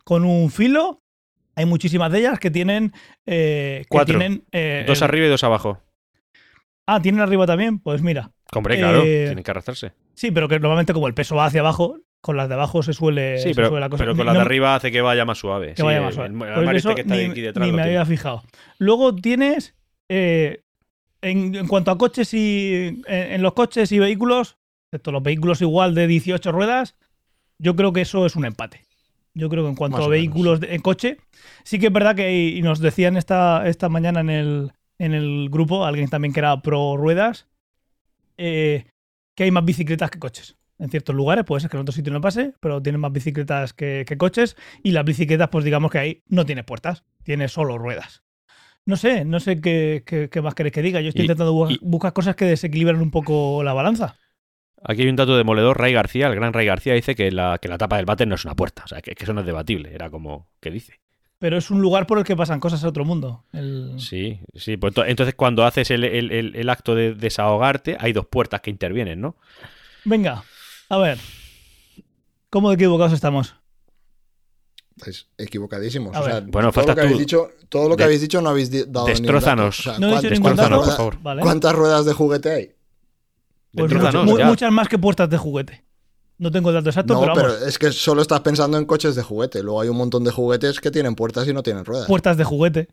[0.05, 1.03] con, un filo.
[1.57, 2.93] Hay muchísimas de ellas que tienen.
[3.27, 4.19] eh, que Cuatro.
[4.19, 5.83] tienen, eh, Dos arriba y dos abajo.
[6.87, 7.79] Ah, tienen arriba también.
[7.79, 8.31] Pues mira.
[8.55, 9.93] Hombre, claro, Eh, tienen que arrastrarse.
[10.15, 12.93] Sí, pero que normalmente como el peso va hacia abajo, con las de abajo se
[12.93, 13.39] suele.
[13.39, 15.25] Sí, se pero, suele la cosa- pero con no- la de arriba hace que vaya
[15.25, 15.69] más suave.
[15.69, 16.29] que Sí, vaya el- más suave.
[16.29, 17.97] El, el Pues este que está ni, aquí detrás ni me tiene.
[17.99, 18.43] había fijado.
[18.79, 19.75] Luego tienes,
[20.09, 20.63] eh,
[21.23, 24.57] en, en cuanto a coches y en, en los coches y vehículos,
[24.93, 26.97] excepto los vehículos igual de 18 ruedas,
[27.59, 28.85] yo creo que eso es un empate.
[29.33, 31.19] Yo creo que en cuanto Más a vehículos de- en coche,
[31.63, 35.49] sí que es verdad que, y nos decían esta, esta mañana en el, en el
[35.51, 37.47] grupo, alguien también que era pro ruedas,
[38.37, 38.85] eh,
[39.37, 40.57] que hay más bicicletas que coches.
[40.81, 43.73] En ciertos lugares, puede ser que en otros sitios no pase, pero tienen más bicicletas
[43.75, 44.57] que, que coches.
[44.83, 48.23] Y las bicicletas, pues digamos que ahí no tiene puertas, tiene solo ruedas.
[48.87, 51.01] No sé, no sé qué, qué- qué más queréis que diga.
[51.03, 54.17] Yo estoy Y- intentando bu- y- buscar cosas que desequilibran un poco la balanza.
[54.83, 55.79] Aquí hay un dato demoledor.
[55.79, 58.35] Ray García, el gran Ray García, dice que la, que la tapa del váter no
[58.37, 58.83] es una puerta.
[58.85, 59.95] O sea, que, que eso no es debatible.
[59.95, 60.95] Era como, ¿qué dice?
[61.39, 63.45] Pero es un lugar por el que pasan cosas a otro mundo.
[63.53, 64.79] El- Sí, sí.
[64.79, 69.21] Pues to- entonces, cuando haces el- el acto de desahogarte, hay dos puertas que intervienen,
[69.21, 69.37] ¿no?
[70.07, 70.43] Venga,
[70.91, 71.19] a ver.
[72.51, 73.55] ¿Cómo equivocados estamos?
[75.39, 76.15] Equivocadísimos.
[76.15, 76.43] A O sea, ver.
[76.45, 77.21] Bueno, todo lo faltas que habéis tú.
[77.21, 79.13] dicho, todo lo que De- habéis dicho no habéis di- dado ni un dato.
[79.23, 79.81] Destrózanos.
[79.81, 81.19] O sea, No he dicho ¿cuántas- ningún dato, ruedas- por favor.
[81.23, 81.43] ¿vale?
[81.43, 82.67] ¿Cuántas ruedas de juguete hay?
[83.73, 84.47] Pues Destrózanos, mucho- mu- ya.
[84.47, 85.85] muchas más que puertas de juguete.
[86.39, 87.63] No tengo el dato exacto, No, pero pero vamos.
[87.67, 89.63] es que solo estás pensando en coches de juguete.
[89.63, 92.07] Luego hay un montón de juguetes que tienen puertas y no tienen ruedas.
[92.07, 92.89] Puertas de juguete.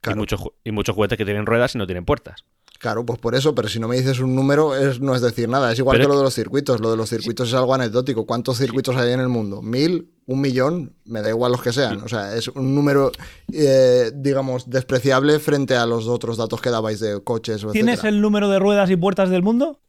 [0.00, 0.16] Claro.
[0.16, 2.44] Y, muchos, ju- y muchos juguetes que tienen ruedas y no tienen puertas.
[2.78, 5.48] Claro, pues por eso, pero si no me dices un número, es, no es decir
[5.48, 5.72] nada.
[5.72, 6.80] Es igual Pero que lo de los circuitos.
[6.80, 8.24] Lo de los circuitos es algo anecdótico.
[8.24, 9.62] ¿Cuántos circuitos hay en el mundo?
[9.62, 10.12] ¿Mil?
[10.26, 10.94] ¿Un millón?
[11.04, 12.00] Me da igual los que sean.
[12.02, 13.10] O sea, es un número,
[13.52, 18.14] eh, digamos, despreciable frente a los otros datos que dabais de coches o ¿Tienes etcétera.
[18.14, 19.80] el número de ruedas y puertas del mundo?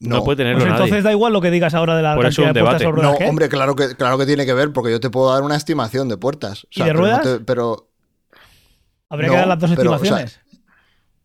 [0.00, 0.82] No, puede tenerlo Pues nadie.
[0.86, 2.88] entonces da igual lo que digas ahora de la Por eso cantidad un de puertas
[2.88, 3.30] o ruedas No, hay.
[3.30, 6.08] hombre, claro que, claro que tiene que ver, porque yo te puedo dar una estimación
[6.08, 6.64] de puertas.
[6.64, 7.22] O ¿Y de pero no ruedas?
[7.22, 7.88] te- pero
[9.08, 10.40] Habría no, que dar las dos pero, o sea, estimaciones.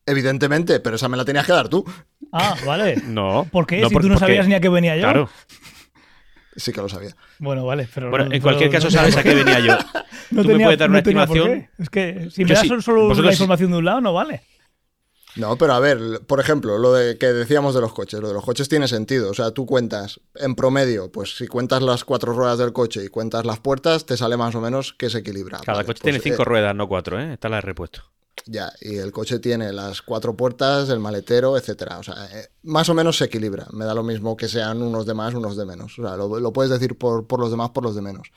[0.08, 1.86] Evidentemente, pero esa me la tenías que dar tú.
[2.32, 2.96] Ah, vale.
[3.06, 3.48] No.
[3.52, 3.82] ¿Por qué?
[3.82, 5.04] no, si por- tú no porque- sabías ni a qué venía yo.
[5.04, 5.30] Claro.
[6.56, 7.16] Sí que lo sabía.
[7.38, 8.10] Bueno, vale, pero.
[8.10, 9.78] Bueno, no- en cualquier pero- caso sabes a qué venía yo.
[10.30, 11.70] No Tú me tenía- puedes dar no una estimación.
[11.78, 12.82] Es que si me Yo das sí.
[12.82, 13.28] solo la sí.
[13.30, 14.42] información de un lado, no vale.
[15.38, 18.34] No, pero a ver, por ejemplo, lo de que decíamos de los coches, lo de
[18.34, 19.30] los coches tiene sentido.
[19.30, 23.08] O sea, tú cuentas en promedio, pues si cuentas las cuatro ruedas del coche y
[23.10, 25.60] cuentas las puertas, te sale más o menos que se equilibra.
[25.60, 27.34] Cada Vale, coche pues, tiene cinco eh, ruedas, no cuatro, ¿eh?
[27.34, 28.02] Esta la he repuesto.
[28.46, 32.00] Ya, y el coche tiene las cuatro puertas, el maletero, etcétera.
[32.00, 33.68] O sea, eh, más o menos se equilibra.
[33.74, 35.98] Me da lo mismo que sean unos de más, unos de menos.
[36.00, 38.32] O sea, lo, lo puedes decir por, por los demás, por los de menos.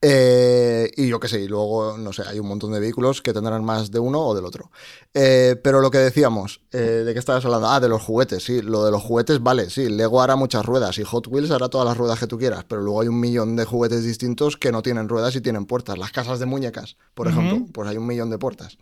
[0.00, 3.32] Eh, y yo qué sé, y luego, no sé, hay un montón de vehículos que
[3.32, 4.70] tendrán más de uno o del otro.
[5.12, 7.68] Eh, pero lo que decíamos, eh, ¿de qué estabas hablando?
[7.68, 10.98] Ah, de los juguetes, sí, lo de los juguetes, vale, sí, Lego hará muchas ruedas
[10.98, 13.56] y Hot Wheels hará todas las ruedas que tú quieras, pero luego hay un millón
[13.56, 15.98] de juguetes distintos que no tienen ruedas y tienen puertas.
[15.98, 18.78] Las casas de muñecas, por ejemplo, pues hay un millón de puertas.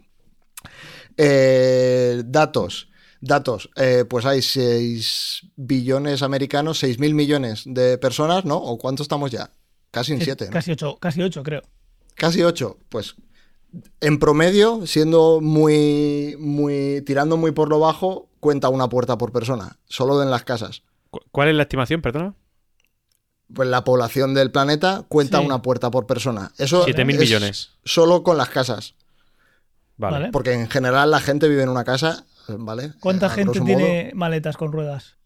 [1.16, 2.88] Datos.
[3.20, 8.56] Datos, eh, pues hay 6 billones americanos, 6 mil millones de personas, ¿no?
[8.56, 9.50] ¿O cuánto estamos ya?
[9.96, 10.50] Casi en Sí, 7, ¿no?
[10.50, 11.62] Casi ocho, casi ocho, creo.
[12.16, 12.76] Casi 8.
[12.90, 13.14] Pues
[14.00, 19.78] en promedio, siendo muy, muy, tirando muy por lo bajo, cuenta una puerta por persona,
[19.86, 20.82] solo en las casas.
[21.10, 22.34] ¿Cu- ¿Cuál es la estimación, perdona?
[23.54, 25.46] Pues la población del planeta cuenta Sí.
[25.46, 26.52] una puerta por persona.
[26.58, 27.70] Eso 7.000 es millones.
[27.84, 28.94] Solo con las casas.
[29.96, 30.28] Vale.
[30.30, 32.92] Porque en general la gente vive en una casa, ¿vale?
[33.00, 35.16] ¿Cuánta Eh, gente tiene modo, maletas con ruedas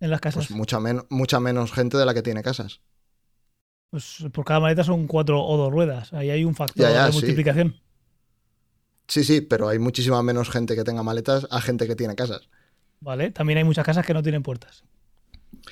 [0.00, 0.46] en las casas?
[0.46, 2.80] Pues mucha, men- mucha menos gente de la que tiene casas.
[3.92, 6.14] Pues por cada maleta son cuatro o dos ruedas.
[6.14, 7.76] Ahí hay un factor Ya, ya, de multiplicación.
[9.06, 12.48] Sí, sí, pero hay muchísima menos gente que tenga maletas a gente que tiene casas.
[13.00, 13.30] ¿Vale?
[13.32, 14.82] También hay muchas casas que no tienen puertas.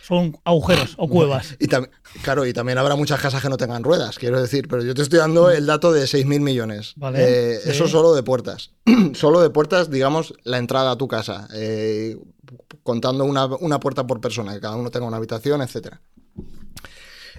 [0.02, 1.56] Son agujeros o cuevas.
[1.58, 1.66] Y
[2.22, 5.00] claro, y también habrá muchas casas que no tengan ruedas, quiero decir, pero yo te
[5.00, 6.92] estoy dando el dato de 6.000 millones.
[6.96, 7.70] Vale, Eh, sí.
[7.70, 8.72] Eso solo de puertas.
[9.14, 12.18] solo de puertas, digamos, la entrada a tu casa, eh,
[12.82, 16.02] contando una, una puerta por persona, que cada uno tenga una habitación, etcétera.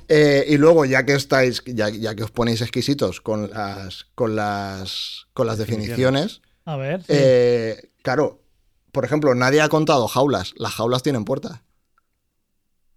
[0.08, 4.36] Eh, y luego, ya que estáis, ya, ya que os ponéis exquisitos con las, con
[4.36, 7.00] las, con las definiciones, A ver.
[7.02, 7.08] sí.
[7.10, 8.42] eh, claro,
[8.92, 10.54] por ejemplo, nadie ha contado jaulas.
[10.58, 11.62] Las jaulas tienen puertas.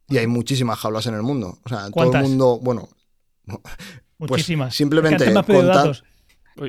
[0.09, 1.59] Y hay muchísimas jaulas en el mundo.
[1.65, 2.89] O sea, todo el mundo, bueno,
[4.19, 4.69] Muchísimas.
[4.69, 6.03] pues simplemente Es que contar-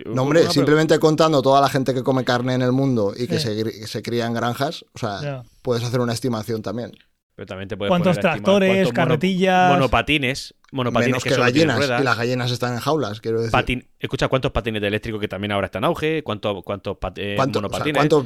[0.07, 3.39] no hombre, simplemente contando toda la gente que come carne en el mundo y que
[3.39, 3.63] Sí.
[3.63, 6.91] se, se cría en granjas, o sea, puedes hacer una estimación también.
[7.35, 9.71] Pero también te puedes ¿Cuántos poner estimar tractores, cuántos mono- carretillas?
[9.73, 11.77] monopatines, monopatines Menos que, que, gallinas.
[11.77, 12.01] ruedas.
[12.01, 13.51] Y las gallinas están en jaulas, quiero decir.
[13.53, 16.23] Patin- Escucha, ¿cuántos patines de eléctrico que también ahora están en auge?
[16.23, 17.97] ¿Cuántos, cuántos pat- eh, ¿Cuánto- o sea, monopatines?
[18.07, 18.25] ¿cuántos,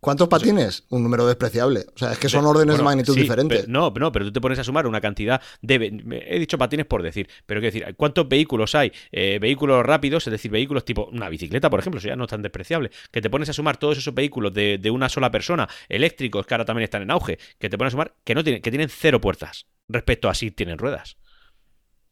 [0.00, 0.84] cuántos patines?
[0.88, 1.84] Un número despreciable.
[1.94, 3.60] O sea, es que son órdenes de magnitud sí, diferentes.
[3.60, 6.02] pero- no, no, pero tú te pones a sumar una cantidad de...
[6.26, 8.92] He dicho patines por decir, pero quiero decir, ¿cuántos vehículos hay?
[9.12, 12.30] Eh, vehículos rápidos, es decir, vehículos tipo una bicicleta, por ejemplo, eso ya no es
[12.30, 12.90] tan despreciable.
[13.10, 16.54] Que te pones a sumar todos esos vehículos de, de una sola persona, eléctricos, que
[16.54, 18.88] ahora también están en auge, que te pones a sumar que, no tienen, que tienen
[18.88, 21.16] cero puertas respecto a si tienen ruedas.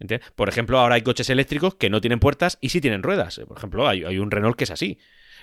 [0.00, 0.30] ¿Entiendes?
[0.36, 3.40] Por ejemplo, ahora hay coches eléctricos que no tienen puertas y sí tienen ruedas.
[3.48, 4.98] Por ejemplo, hay, hay un Renault que es así.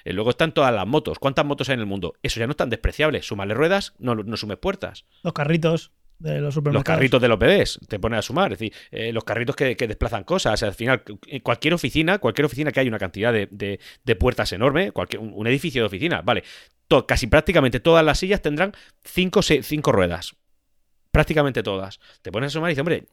[0.06, 1.20] Eh, Luego están todas las motos.
[1.20, 2.14] ¿Cuántas motos hay en el mundo?
[2.24, 3.22] Eso ya no es tan despreciable.
[3.22, 5.04] Súmale ruedas, no, no sumes puertas.
[5.24, 8.54] Los carritos de los Los carritos de los bebés, te pones a sumar.
[8.54, 10.54] Es decir, eh, los carritos que, que desplazan cosas.
[10.54, 13.82] O sea, al final, en cualquier oficina, cualquier oficina que haya una cantidad de, de-
[14.06, 16.44] de puertas enorme, cualquier, un, un edificio de oficina, vale.
[16.88, 18.72] to- casi prácticamente todas las sillas tendrán
[19.04, 20.36] cinco, cinco ruedas.
[21.12, 22.00] Prácticamente todas.
[22.22, 23.04] Te pones a sumar y dices, hombre,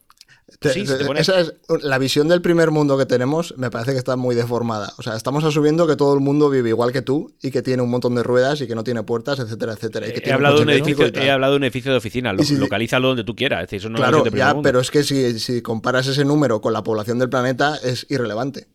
[0.61, 3.93] Sí, te- te pones- Esa es la visión del primer mundo que tenemos, me parece
[3.93, 4.93] que está muy deformada.
[4.99, 7.83] O sea, estamos asumiendo que todo el mundo vive igual que tú y que tiene
[7.83, 10.07] un montón de ruedas y que no tiene puertas, etcétera, etcétera.
[10.07, 12.33] y que he tiene hablado, un edificio, he hablado de un edificio de oficina.
[12.33, 13.61] Lo, si- localízalo donde tú quieras.
[13.61, 14.63] Es decir, eso no es Claro, de ya, mundo.
[14.63, 18.69] pero es que si, si comparas ese número con la población del planeta es irrelevante.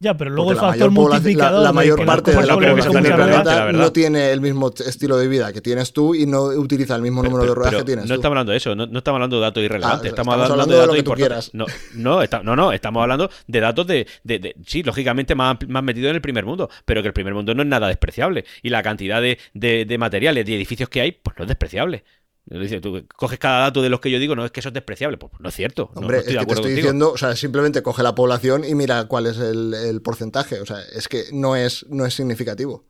[0.00, 1.62] Ya, pero luego Porque el la factor mayor, la, multiplicador.
[1.62, 3.64] la de mayor parte de la no creo que vuelven sea población del la planeta
[3.64, 3.80] verdad.
[3.80, 7.20] no tiene el mismo estilo de vida que tienes tú y no utiliza el mismo
[7.20, 8.14] número de ruedas Pero que tienes no tú.
[8.20, 10.52] estamos hablando de eso, no, no estamos hablando de datos irrelevantes, Ah, estamos, estamos hablando,
[10.52, 11.54] hablando de de datos lo que tú importantes.
[11.54, 15.56] No, no, está- no, no, estamos hablando de datos de, de- de- sí, lógicamente más,
[15.66, 18.44] más metido en el primer mundo, pero que el primer mundo no es nada despreciable
[18.62, 22.04] y la cantidad de, de- de materiales, de edificios que hay, pues no es despreciable.
[22.50, 24.72] Dice, tú coges cada dato de los que yo digo, no es que eso es
[24.72, 25.90] despreciable, pues no es cierto.
[25.94, 26.76] Hombre, no estoy es de que te estoy contigo.
[26.76, 30.60] diciendo, o sea, simplemente coge la población y mira cuál es el, el porcentaje.
[30.60, 32.86] O sea, es que no es, no es significativo.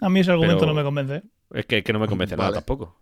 [0.00, 1.22] A mí ese argumento Pero- no me convence.
[1.54, 2.98] Es que, que no me convence nada tampoco.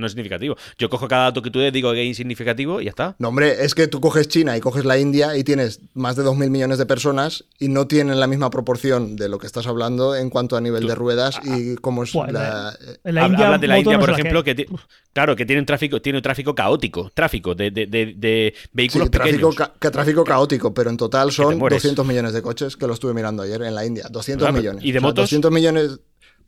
[0.00, 0.56] No es significativo.
[0.78, 3.16] Yo cojo cada dato que tú des, digo que es insignificativo y ya está.
[3.18, 6.24] No, hombre, es que tú coges China y coges la India y tienes más de
[6.24, 10.16] 2.000 millones de personas y no tienen la misma proporción de lo que estás hablando
[10.16, 12.74] en cuanto a nivel Tú- de ruedas y cómo es la...
[13.04, 14.66] En la Habla- India, hablas de la India, por ejemplo, que-
[15.12, 18.68] claro, que tiene un tráfico, tiene un tráfico caótico, tráfico de, de- de- de Sí,
[18.72, 19.54] vehículos tráfico, pequeños.
[19.56, 21.82] ca- que tráfico caótico, pero en total son mueres.
[21.82, 24.06] 200 millones de coches que lo estuve mirando ayer en la India.
[24.10, 24.84] 200 Claro, millones.
[24.84, 25.24] ¿y de O sea, motos?
[25.24, 26.00] 200 millones,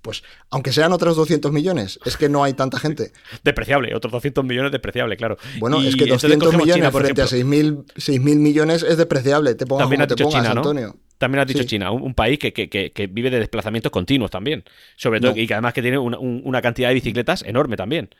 [0.02, 3.12] pues aunque sean otros 200 millones, es que no hay tanta gente.
[3.44, 5.38] Despreciable, otros 200 millones despreciable, claro.
[5.58, 7.58] Bueno, Y es que entonces 200 cogemos millones China, por frente ejemplo.
[7.58, 9.54] a 6.000 6.000 millones es despreciable.
[9.54, 10.60] Te pongas También como te dicho pongas, China, ¿no?
[10.60, 10.96] Antonio.
[11.18, 11.66] También has dicho Sí.
[11.66, 14.64] China, un, un país que, que- que- que vive de desplazamientos continuos también.
[14.96, 15.38] Sobre todo, No.
[15.40, 18.10] y que además que tiene una, un- una cantidad de bicicletas enorme también.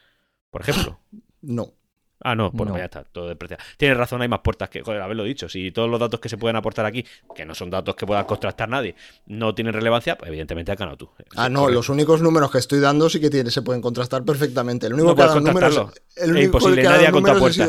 [0.50, 1.00] Por ejemplo.
[1.44, 1.72] No.
[2.24, 2.78] Ah, no, bueno, No.
[2.78, 3.64] ya está, todo despreciable.
[3.76, 5.48] Tienes razón, hay más puertas que, joder, haberlo dicho.
[5.48, 7.04] Si todos los datos que se pueden aportar aquí,
[7.34, 8.94] que no son datos que pueda contrastar nadie,
[9.26, 11.10] no tienen relevancia, pues evidentemente has ganado tú.
[11.36, 11.74] Ah, no, correcto.
[11.78, 14.86] los únicos números que estoy dando sí que tiene, se pueden contrastar perfectamente.
[14.86, 16.02] El único No que ha puedes dado números, contrastarlo.
[16.16, 17.68] el Es único imposible, que nadie ha contado puertas.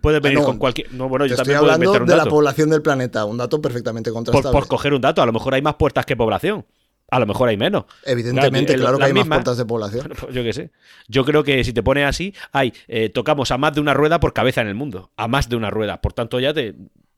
[0.00, 0.92] Puedes venir Ah, no, con cualquier.
[0.94, 2.30] No, bueno, yo estoy también puedo hablando inventar un de la dato.
[2.30, 4.58] población del planeta, un dato perfectamente Por, contrastable.
[4.58, 6.64] por coger un dato, a lo mejor hay más puertas que población.
[7.10, 7.84] A lo mejor hay menos.
[8.04, 10.12] Evidentemente, Claro, que hay más puertas de población.
[10.20, 10.70] Pues yo qué sé.
[11.08, 14.20] Yo creo que si te pones así, hay, eh, tocamos a más de una rueda
[14.20, 15.10] por cabeza en el mundo.
[15.16, 16.00] A más de una rueda.
[16.00, 16.74] Por tanto, ya te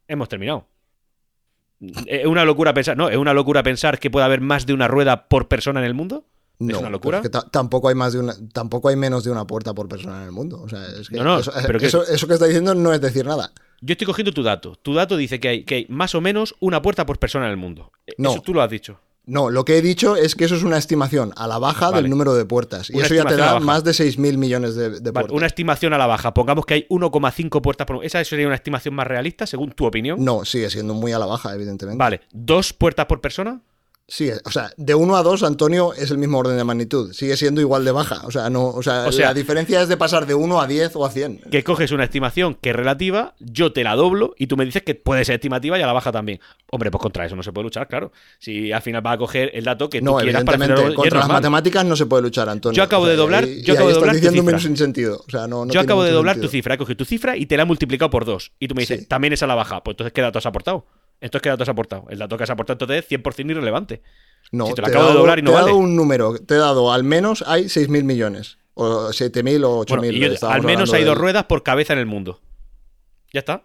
[0.09, 0.67] hemos terminado.
[2.07, 2.97] Es una locura pensar.
[2.97, 5.87] No, es una locura pensar que puede haber más de una rueda por persona en
[5.87, 6.25] el mundo.
[6.59, 7.19] No, una locura?
[7.19, 9.89] es que ta- tampoco hay más de una, tampoco hay menos de una puerta por
[9.89, 10.63] persona en el mundo.
[10.63, 12.93] O sea, es que No, no, eso, pero que- eso, eso que está diciendo no
[12.93, 13.51] es decir nada.
[13.81, 14.77] Yo estoy cogiendo tu dato.
[14.77, 17.51] Tu dato dice que hay, que hay más o menos una puerta por persona en
[17.51, 17.91] el mundo.
[18.17, 18.31] No.
[18.31, 19.01] Eso tú lo has dicho.
[19.25, 22.03] No, lo que he dicho es que eso es una estimación a la baja Vale.
[22.03, 22.91] del número de puertas.
[22.91, 25.33] Y Una eso ya te da más de 6.000 millones de, de Vale, puertas.
[25.37, 26.35] una estimación a la baja.
[26.35, 28.05] Pongamos que hay 1,5 puertas por.
[28.05, 30.25] ¿Esa sería una estimación más realista, según tu opinión?
[30.25, 31.99] No, sigue siendo muy a la baja, evidentemente.
[31.99, 32.21] Vale.
[32.33, 33.61] ¿Dos puertas por persona?
[34.09, 37.13] Sigue, o sea, de 1 a 2, Antonio, es el mismo orden de magnitud.
[37.15, 38.21] Sigue siendo igual de baja.
[38.27, 40.67] O sea, no, o sea, O sea- la diferencia es de pasar de 1 a
[40.67, 41.39] 10 o a 100.
[41.51, 44.83] que coges una estimación que es relativa, yo te la doblo y tú me dices
[44.83, 46.41] que puede ser estimativa y a la baja también.
[46.71, 48.13] Hombre, pues contra eso no se puede luchar, claro.
[48.39, 50.97] Si al final vas a coger el dato que tú No, quieras para evidentemente, es
[50.97, 52.77] contra las matemáticas no se puede luchar, Antonio.
[52.77, 54.69] Yo acabo O sea, de doblar- y- yo acabo de doblar estás tu diciendo cifra.
[54.69, 55.25] sin sentido.
[55.27, 57.47] O sea, no, no yo acabo de doblar tu cifra, he cogido tu cifra y
[57.47, 58.53] te la he multiplicado por dos.
[58.59, 59.07] Y tú me dices, Sí.
[59.07, 59.83] también es a la baja.
[59.83, 60.85] Pues entonces, ¿qué dato has aportado?
[61.23, 62.05] Entonces, ¿qué dato has aportado?
[62.11, 64.03] El dato que has aportado entonces es 100% irrelevante.
[64.51, 65.67] No, Si te he acabo de dado- doblar y no te he vale.
[65.69, 68.59] dado un número, te he dado al menos hay 6.000 millones.
[68.75, 70.39] O 7.000 o 8.000.
[70.41, 72.41] Bueno, al menos hay dos ruedas por cabeza en el mundo.
[73.33, 73.63] Ya está.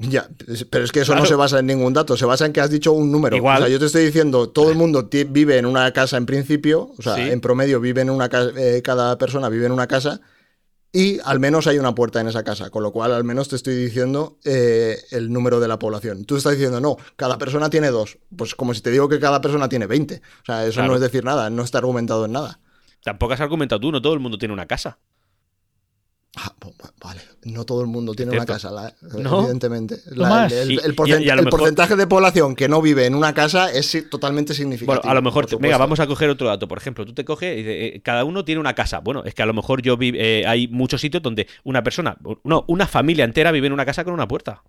[0.00, 0.28] Ya,
[0.70, 1.22] pero es que eso Claro.
[1.22, 3.36] no se basa en ningún dato, se basa en que has dicho un número.
[3.36, 3.56] Igual.
[3.62, 6.92] O sea, yo te estoy diciendo, todo el mundo vive en una casa en principio,
[6.96, 7.22] o sea, Sí.
[7.22, 8.52] en promedio vive en una casa,
[8.84, 10.20] cada persona vive en una casa
[10.92, 13.56] y al menos hay una puerta en esa casa, con lo cual al menos te
[13.56, 16.24] estoy diciendo eh, el número de la población.
[16.24, 18.18] Tú estás diciendo, no, cada persona tiene dos.
[18.36, 20.16] Pues como si te digo que cada persona tiene 20.
[20.16, 20.88] O sea, eso Claro.
[20.88, 22.60] no es decir nada, no está argumentado en nada.
[23.04, 24.98] Tampoco has argumentado tú, no todo el mundo tiene una casa.
[26.40, 26.54] Ah,
[27.02, 29.40] vale, no todo el mundo tiene una casa, la- No.
[29.40, 29.96] evidentemente.
[30.06, 32.54] La- el, el- Y- el y- porcent- y a lo el mejor- porcentaje de población
[32.54, 35.00] que no vive en una casa es totalmente significativo.
[35.02, 35.78] Bueno, a lo mejor, venga, supuesto.
[35.80, 36.68] vamos a coger otro dato.
[36.68, 39.00] Por ejemplo, tú te coges y dices, eh, cada uno tiene una casa.
[39.00, 42.16] Bueno, es que a lo mejor yo vi, eh, hay muchos sitios donde una persona,
[42.44, 44.62] no, una familia entera vive en una casa con una puerta.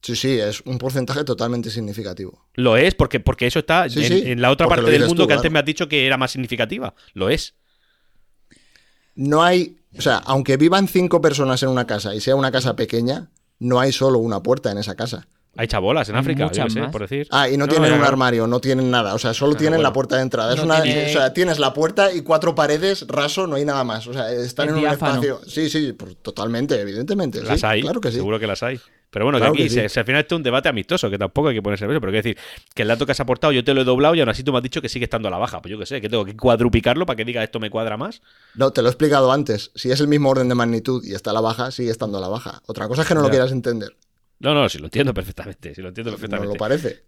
[0.00, 2.46] Sí, sí, es un porcentaje totalmente significativo.
[2.54, 5.24] Lo es, porque, porque eso está Sí, en, sí, en la otra parte del mundo
[5.24, 6.94] tú, que antes me has dicho que era más significativa.
[7.14, 7.54] Lo es.
[9.16, 12.76] No hay, o sea, aunque vivan cinco personas en una casa y sea una casa
[12.76, 13.28] pequeña,
[13.58, 15.26] no hay solo una puerta en esa casa.
[15.56, 16.92] Hay chabolas en Hay África, yo sé, más.
[16.92, 17.26] por decir.
[17.32, 19.14] Ah, y no, No, tienen un armario, no tienen nada.
[19.14, 19.88] O sea, solo tienen bueno.
[19.88, 20.52] la puerta de entrada.
[20.52, 23.64] Es No una, tiene- O sea, tienes la puerta y cuatro paredes, raso, no hay
[23.64, 24.06] nada más.
[24.06, 25.14] O sea, están Es en un diáfano.
[25.22, 25.40] espacio.
[25.48, 27.42] Sí, sí, pues, totalmente, evidentemente.
[27.42, 28.16] Las sí, hay, Claro que sí.
[28.18, 28.78] seguro que las hay.
[29.10, 29.80] Pero bueno, Claro que aquí que sí.
[29.80, 32.00] se- se- al final esto es un debate amistoso, que tampoco hay que ponerse nervioso.
[32.02, 32.38] Pero quiero decir,
[32.74, 34.52] que el dato que has aportado yo te lo he doblado y aún así tú
[34.52, 35.62] me has dicho que sigue estando a la baja.
[35.62, 38.20] Pues yo qué sé, que tengo que cuadruplicarlo para que diga esto me cuadra más.
[38.54, 39.70] No, te lo he explicado antes.
[39.74, 42.20] Si es el mismo orden de magnitud y está a la baja, sigue estando a
[42.20, 42.60] la baja.
[42.66, 43.96] Otra cosa es que no lo quieras entender.
[44.40, 45.74] No, no, sí lo entiendo perfectamente.
[45.74, 46.54] Sí lo entiendo No perfectamente.
[46.54, 47.02] lo parece.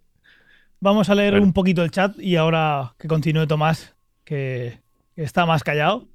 [0.81, 1.47] Vamos a leer Bueno.
[1.47, 3.95] un poquito el chat y ahora que continúe Tomás,
[4.25, 4.79] que
[5.15, 6.09] que está más callado.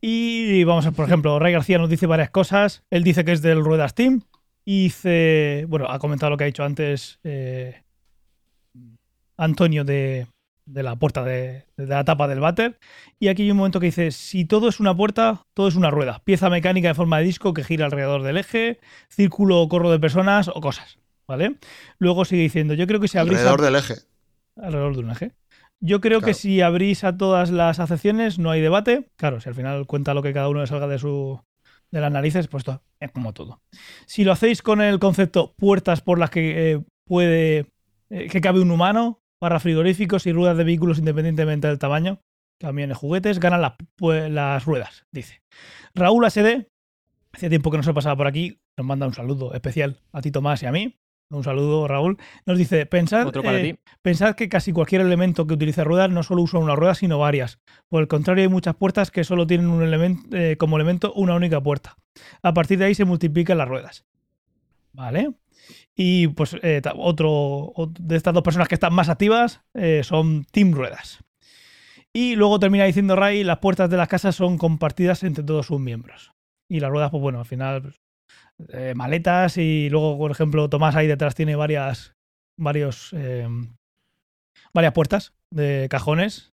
[0.00, 2.82] Y vamos a, por ejemplo, Ray García nos dice varias cosas.
[2.90, 4.22] Él dice que es del Ruedas Team
[4.70, 7.84] Y dice, bueno, ha comentado lo que ha dicho antes eh,
[9.38, 10.26] Antonio de,
[10.66, 12.78] de la puerta de, de la tapa del váter.
[13.18, 15.90] Y aquí hay un momento que dice, si todo es una puerta, todo es una
[15.90, 16.20] rueda.
[16.22, 19.98] Pieza mecánica en forma de disco que gira alrededor del eje, círculo o corro de
[19.98, 20.98] personas o cosas.
[21.26, 21.56] ¿Vale?
[21.98, 23.38] Luego sigue diciendo, yo creo que si abrís...
[23.38, 23.94] a- Alrededor del eje.
[24.56, 25.32] alrededor de un eje.
[25.80, 29.08] Yo creo que si abrís a todas las acepciones no hay debate.
[29.16, 31.40] Claro, si al final cuenta lo que cada uno le salga de su
[31.90, 32.64] de las narices, pues
[33.00, 33.60] es como todo.
[34.06, 37.66] Si lo hacéis con el concepto puertas por las que eh, puede
[38.10, 42.20] eh, que cabe un humano, barra frigoríficos y ruedas de vehículos independientemente del tamaño,
[42.58, 45.42] camiones, juguetes, ganan las, ruedas, dice.
[45.94, 46.66] Raúl ASD,
[47.32, 50.30] hacía tiempo que no se pasaba por aquí, nos manda un saludo especial a ti
[50.30, 50.98] Tomás y a mí.
[51.30, 52.16] Un saludo, Raúl.
[52.46, 53.24] Nos dice, pensad,
[53.58, 53.78] eh.
[54.00, 57.58] Pensad que casi cualquier elemento que utilice ruedas no solo usa una rueda, sino varias.
[57.88, 61.34] Por el contrario, hay muchas puertas que solo tienen un elemento, eh, como elemento una
[61.34, 61.96] única puerta.
[62.42, 64.06] A partir de ahí se multiplican las ruedas.
[64.94, 65.32] ¿Vale?
[65.94, 69.60] Y pues eh, otro, ot- de estas dos personas que están más activas
[70.02, 71.18] son Team Ruedas.
[72.10, 75.78] Y luego termina diciendo Ray, las puertas de las casas son compartidas entre todos sus
[75.78, 76.32] miembros.
[76.68, 78.00] Y las ruedas, pues bueno, al final pues,
[78.68, 82.14] eh, maletas y luego, por ejemplo, Tomás ahí detrás tiene varias,
[82.56, 83.48] varios, eh,
[84.72, 86.52] varias puertas de cajones.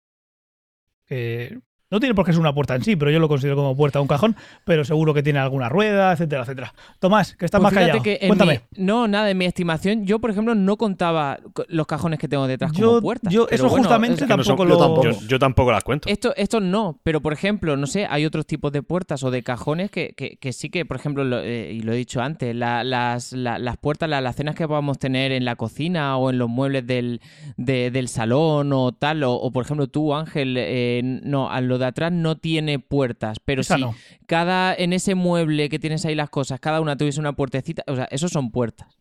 [1.06, 1.60] Que
[1.94, 4.00] no tiene por qué ser una puerta en sí, pero yo lo considero como puerta
[4.00, 4.36] a un cajón,
[4.66, 6.74] pero seguro que tiene alguna rueda, etcétera, etcétera.
[7.00, 8.02] Tomás, que estás Pues más callado.
[8.28, 8.62] Cuéntame.
[8.76, 12.28] mi- no, nada, en mi estimación, yo, por ejemplo, no contaba co- los cajones que
[12.28, 13.32] tengo detrás Yo- como puertas.
[13.32, 14.74] yo pero eso bueno, justamente es- que no tampoco son- lo.
[14.76, 15.04] yo tampoco.
[15.22, 16.10] Yo, yo tampoco las cuento.
[16.10, 19.44] Esto, esto no, pero por ejemplo, no sé, hay otros tipos de puertas o de
[19.44, 22.56] cajones que, que- que sí que, por ejemplo, lo- eh, y lo he dicho antes,
[22.56, 26.32] la- las, la- las puertas, la- las cenas que podamos tener en la cocina o
[26.32, 27.22] en los muebles del,
[27.58, 31.78] de- del salón o tal, o, o, por ejemplo tú, Ángel, eh, no, a lo
[31.78, 33.96] de atrás no tiene puertas, pero Esa si no.
[34.26, 37.96] cada, en ese mueble que tienes ahí las cosas, cada una tuviese una puertecita, o
[37.96, 39.00] sea, esos son puertas.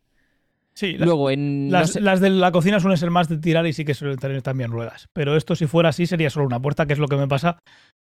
[0.75, 1.69] Sí, las, Luego, en...
[1.69, 3.93] no las, sé- las de la cocina suelen ser más de tirar y sí que
[3.93, 5.09] suelen tener también ruedas.
[5.13, 7.59] Pero esto, si fuera así, sería solo una puerta, que es lo que me pasa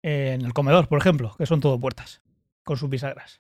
[0.04, 2.22] en el comedor, por ejemplo, que son todo puertas,
[2.64, 3.40] con sus bisagras.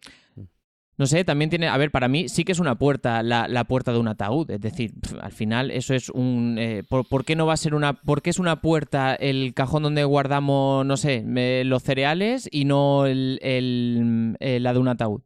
[0.99, 3.63] No sé, también tiene, a ver, para mí sí que es una puerta, la, la
[3.63, 4.51] puerta de un ataúd.
[4.51, 4.91] Es decir,
[5.21, 6.57] al final eso es un...
[6.59, 7.93] eh, ¿por, qué no va a ser una...
[7.93, 11.23] ¿Por qué es una puerta el cajón donde guardamos, no sé,
[11.63, 15.21] los cereales y no el, el- eh, la de un ataúd?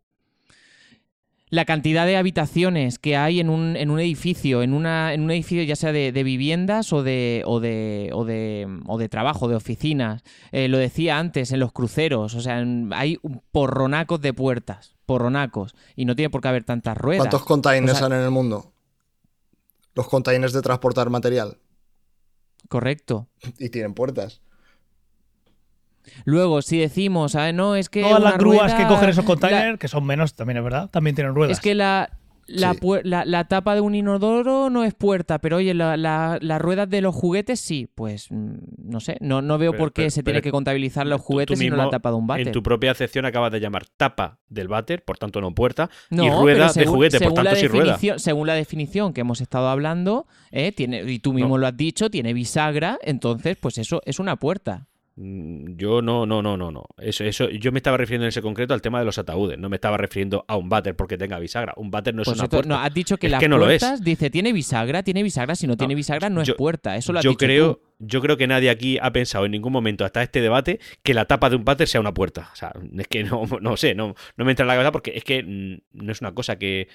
[1.53, 5.29] La cantidad de habitaciones que hay en un, en un edificio, en, una, en un
[5.29, 9.47] edificio ya sea de, de viviendas o de, o, de, o, de, o de trabajo,
[9.47, 10.23] de oficinas.
[10.51, 12.33] Eh, lo decía antes, en los cruceros.
[12.33, 13.19] O sea, en- hay
[13.51, 15.75] porronacos de puertas, porronacos.
[15.95, 17.19] Y no tiene por qué haber tantas ruedas.
[17.21, 18.73] ¿Cuántos containers O sea- hay en el mundo?
[19.93, 21.59] Los containers de transportar material.
[22.67, 23.27] Correcto.
[23.59, 24.41] Y tienen puertas.
[26.25, 28.01] Luego, si decimos, ah, no, es que.
[28.01, 30.89] Todas las grúas rueda- que cogen esos la- containers, que son menos, también es verdad,
[30.89, 31.57] también tienen ruedas.
[31.57, 32.09] Es que la,
[32.45, 32.79] la, Sí.
[33.03, 36.89] la- la tapa de un inodoro no es puerta, pero oye, la- la- las ruedas
[36.89, 37.87] de los juguetes sí.
[37.95, 40.51] Pues mm, no sé, no, no veo Pero- por qué pero- se tiene pero que
[40.51, 42.47] contabilizar los juguetes y no la tapa de un váter.
[42.47, 46.23] En tu propia acepción acabas de llamar tapa del váter, por tanto no puerta, No,
[46.25, 47.93] y pero rueda de juguete, por tanto sí rueda.
[47.93, 51.59] definición- Según la definición que hemos estado hablando, eh, tiene, y tú mismo No.
[51.59, 54.87] lo has dicho, tiene bisagra, entonces pues eso es una puerta.
[55.15, 56.85] Mm, Yo no, no, no, no, no.
[56.97, 59.59] Eso, eso, yo me estaba refiriendo en ese concreto al tema de los ataúdes.
[59.59, 61.73] No me estaba refiriendo a un váter porque tenga bisagra.
[61.77, 62.69] Un váter no es Pues una esto- puerta.
[62.69, 63.83] no, has dicho que Es las que no lo es.
[64.03, 66.95] dice, tiene bisagra, tiene bisagra, si no, tiene bisagra no yo- es puerta.
[66.97, 67.81] Eso lo has yo dicho creo, tú.
[67.99, 71.25] yo creo que nadie aquí ha pensado en ningún momento hasta este debate que la
[71.25, 72.49] tapa de un váter sea una puerta.
[72.51, 75.11] O sea, es que no, no sé, no, no me entra en la cabeza porque
[75.15, 76.87] es que mm, no es una cosa que.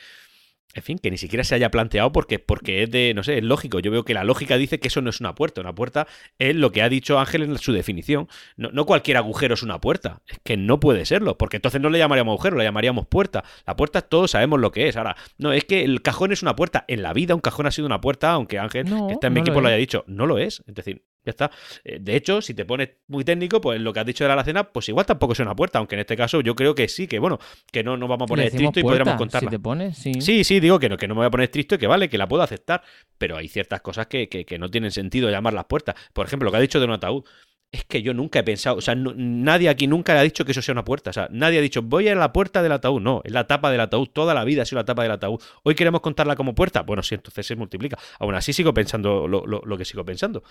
[0.74, 3.44] En fin, que ni siquiera se haya planteado porque, porque es de, no sé, es
[3.44, 3.80] lógico.
[3.80, 5.60] Yo veo que la lógica dice que eso no es una puerta.
[5.62, 6.06] Una puerta
[6.38, 8.28] es lo que ha dicho Ángel en su definición.
[8.56, 10.20] No, no cualquier agujero es una puerta.
[10.28, 13.44] Es que no puede serlo, porque entonces no le llamaríamos agujero, le llamaríamos puerta.
[13.66, 14.96] La puerta todos sabemos lo que es.
[14.96, 16.84] Ahora, no, es que el cajón es una puerta.
[16.86, 19.32] En la vida un cajón ha sido una puerta, aunque Ángel, No, que está en
[19.32, 19.72] mi no lo equipo, lo es.
[19.72, 20.04] haya dicho.
[20.06, 20.62] No lo es.
[20.66, 21.50] Es decir, ya está.
[21.84, 24.34] Eh, De hecho, si te pones muy técnico, pues lo que has dicho de la
[24.34, 27.06] alacena, pues igual tampoco es una puerta, aunque en este caso yo creo que sí,
[27.06, 27.38] que bueno,
[27.70, 29.50] que no nos vamos a poner estricto y podríamos contarla.
[29.50, 30.20] Si te pones, sí.
[30.20, 32.08] Sí, sí, digo que no, que no me voy a poner estricto y que vale,
[32.08, 32.82] que la puedo aceptar,
[33.18, 35.94] pero hay ciertas cosas que, que- que no tienen sentido llamarlas puertas.
[36.12, 37.24] Por ejemplo, lo que ha dicho de un ataúd.
[37.70, 40.42] Es que yo nunca he pensado, o sea, no- nadie aquí nunca le ha dicho
[40.46, 41.10] que eso sea una puerta.
[41.10, 43.02] O sea, nadie ha dicho, voy a la puerta del ataúd.
[43.02, 44.08] No, es la tapa del ataúd.
[44.10, 45.38] Toda la vida ha sido la tapa del ataúd.
[45.64, 46.80] Hoy queremos contarla como puerta.
[46.80, 47.98] Bueno, sí, entonces se multiplica.
[48.20, 50.42] Aún así sigo pensando lo, lo- lo que sigo pensando.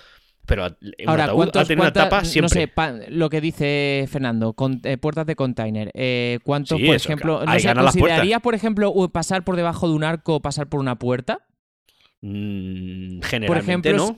[0.46, 0.76] Pero un
[1.08, 2.42] Ahora, ataúd ¿cuántos, ha tenido una tapa siempre.
[2.62, 5.90] No sé, pa- lo que dice Fernando, con, eh, puertas de container.
[5.96, 9.96] Eh, ¿Cuántos, Sí, por eso, ejemplo, no sé, considerarías, por ejemplo, pasar por debajo de
[9.96, 11.40] un arco o pasar por una puerta?
[12.22, 14.18] Mm, generalmente ejemplo,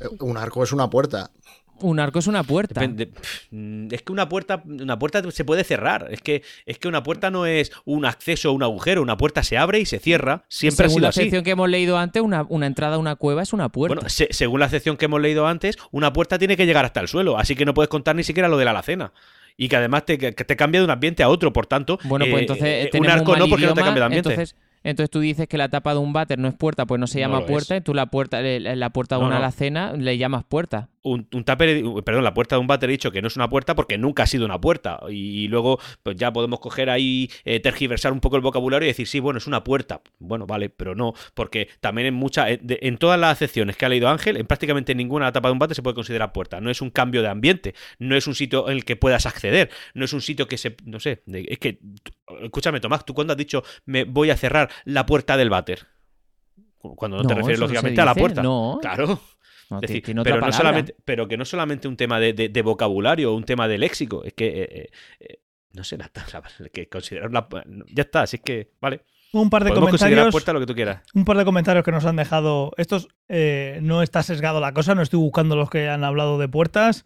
[0.00, 0.06] no.
[0.06, 1.30] Eh, Un arco es una puerta.
[1.80, 2.80] Un arco es una puerta.
[2.80, 3.10] Depende-
[3.94, 6.08] Es que una puerta, una puerta se puede cerrar.
[6.10, 9.02] Es que, es que una puerta no es un acceso o un agujero.
[9.02, 10.44] Una puerta se abre y se cierra.
[10.48, 11.20] Siempre ha Según sido la así.
[11.22, 13.94] sección que hemos leído antes, una, una entrada a una cueva es una puerta.
[13.96, 17.00] Bueno, se- según la sección que hemos leído antes, una puerta tiene que llegar hasta
[17.00, 17.38] el suelo.
[17.38, 19.12] Así que no puedes contar ni siquiera lo de la alacena.
[19.58, 21.52] Y que además te, que te cambia de un ambiente a otro.
[21.52, 22.64] Por tanto, Bueno, pues eh, entonces
[22.94, 24.28] eh, un arco mal no porque no te cambia de ambiente.
[24.30, 24.56] Entonces,
[24.90, 27.18] entonces tú dices que la tapa de un váter no es puerta, pues no se
[27.20, 29.42] llama puerta, y tú la puerta, eh, la puerta de No, una no.
[29.44, 30.88] alacena le llamas puerta.
[31.02, 33.48] un, un tupper, perdón, la puerta de un váter he dicho que no es una
[33.48, 34.98] puerta porque nunca ha sido una puerta.
[35.08, 38.90] Y, y luego, pues ya podemos coger ahí, eh, tergiversar un poco el vocabulario y
[38.90, 40.00] decir, sí, bueno, es una puerta.
[40.18, 43.88] Bueno, vale, pero no, porque también en muchas, en, en todas las acepciones que ha
[43.88, 46.60] leído Ángel, en prácticamente ninguna tapa de un váter se puede considerar puerta.
[46.60, 49.70] No es un cambio de ambiente, no es un sitio en el que puedas acceder,
[49.94, 51.78] no es un sitio que se, no sé, es que,
[52.42, 55.86] escúchame, Tomás, tú cuando has dicho, me voy a cerrar la puerta del váter.
[56.78, 58.42] Cuando no, te refieres no lógicamente a la puerta.
[58.42, 58.78] no.
[58.80, 59.20] Claro.
[59.68, 62.48] No, decir, tiene otra pero, no solamente, pero que no solamente un tema de, de-
[62.50, 65.40] de vocabulario, un tema de léxico, es que, eh, eh, eh,
[65.72, 66.40] no sé, nada, o sea,
[66.72, 67.48] que considerar una...
[67.92, 69.00] Ya está, así es que, vale.
[69.32, 70.30] Un par de Podemos comentarios.
[70.30, 71.02] puerta lo que tú quieras.
[71.14, 72.70] Un par de comentarios que nos han dejado.
[72.76, 76.46] Estos eh, no está sesgado la cosa, no estoy buscando los que han hablado de
[76.48, 77.04] puertas,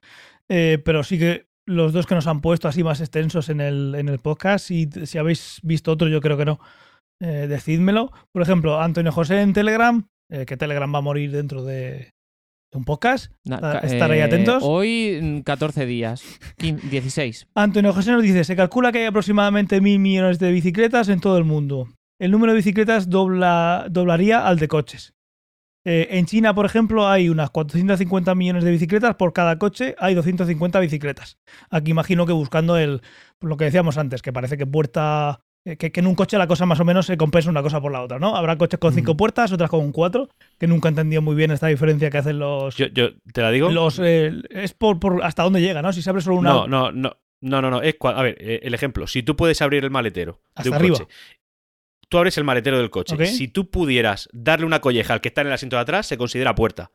[0.50, 3.94] eh, pero sí que los dos que nos han puesto así más extensos en el,
[3.96, 4.70] en el podcast.
[4.70, 6.60] Y si habéis visto otro, yo creo que no.
[7.20, 8.10] Eh, decídmelo.
[8.32, 12.10] Por ejemplo, Antonio José en Telegram, eh, que Telegram va a morir dentro de,
[12.72, 13.32] un podcast.
[13.44, 14.62] Na- Estar- ahí atentos.
[14.64, 16.22] Hoy mm, 14 días,
[16.58, 17.48] 15, 16.
[17.54, 21.36] Antonio José nos dice, se calcula que hay aproximadamente mil millones de bicicletas en todo
[21.38, 21.88] el mundo.
[22.20, 25.14] El número de bicicletas dobla, doblaría al de coches.
[25.86, 30.14] Eh, en China, por ejemplo, hay unas 450 millones de bicicletas, por cada coche hay
[30.14, 31.38] 250 bicicletas.
[31.70, 33.00] Aquí imagino que buscando el,
[33.40, 35.40] lo que decíamos antes, que parece que puerta...
[35.64, 37.80] eh, Que, que en un coche la cosa más o menos se compensa una cosa
[37.80, 38.36] por la otra, ¿no?
[38.36, 41.66] Habrá coches con cinco puertas, otras con cuatro, que nunca he entendido muy bien esta
[41.68, 42.76] diferencia que hacen los...
[42.76, 43.70] Yo, yo te la digo.
[43.70, 45.92] los eh, es por, por hasta dónde llega, ¿no?
[45.92, 46.50] Si se abre solo una...
[46.50, 47.16] No, no, no.
[47.42, 47.80] No, no, no.
[47.80, 49.06] Es cua- a ver, eh, el ejemplo.
[49.06, 50.98] Si tú puedes abrir el maletero Hasta de un arriba.
[50.98, 51.10] coche.
[52.10, 53.24] Tú abres el maletero del coche.
[53.26, 56.18] Si tú pudieras darle una colleja al que está en el asiento de atrás, se
[56.18, 56.90] considera puerta.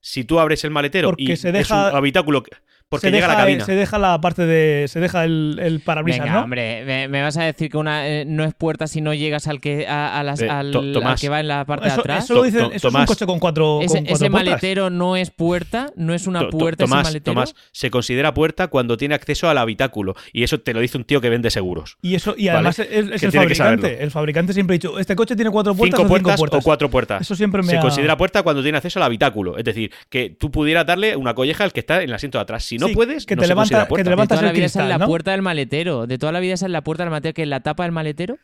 [0.00, 2.52] Si tú abres el maletero Porque y se deja- es un habitáculo que-
[2.90, 3.64] porque se llega deja, a la cabina.
[3.64, 4.88] Se deja la parte de.
[4.88, 6.42] Se deja el, el parabrisas, Venga, ¿no?
[6.44, 9.46] hombre, me, me vas a decir que una eh, no es puerta si no llegas
[9.46, 10.72] al que a, a las- Eh, al,
[11.20, 12.24] que va en la parte de atrás.
[12.24, 13.06] eso lo To- dice, to- eso es un Tomás.
[13.06, 14.50] coche con cuatro, ese con cuatro ese puertas.
[14.50, 17.34] maletero no es puerta, no es una puerta Tomás, ese maletero.
[17.34, 20.16] Tomás, se considera puerta cuando tiene acceso al habitáculo.
[20.32, 21.96] Y eso te lo dice un tío que vende seguros.
[22.02, 24.02] Y eso, y Vale, además es, es que el fabricante.
[24.02, 26.58] El fabricante siempre ha dicho, este coche tiene cuatro puertas cinco o puertas, cinco puertas.
[26.58, 27.22] o cuatro puertas.
[27.22, 27.80] Eso siempre me se ha...
[27.80, 29.56] considera puerta cuando tiene acceso al habitáculo.
[29.58, 32.42] Es decir, que tú pudieras darle una colleja al que está en el asiento de
[32.42, 32.64] atrás.
[32.64, 34.04] Si no Sí, puedes, que no te se levanta- considera que puerta.
[34.04, 36.06] te de levantas toda la el vida esa es la puerta del maletero.
[36.06, 37.92] De toda la vida esa es la puerta del maletero, que es la tapa del
[37.92, 38.38] maletero.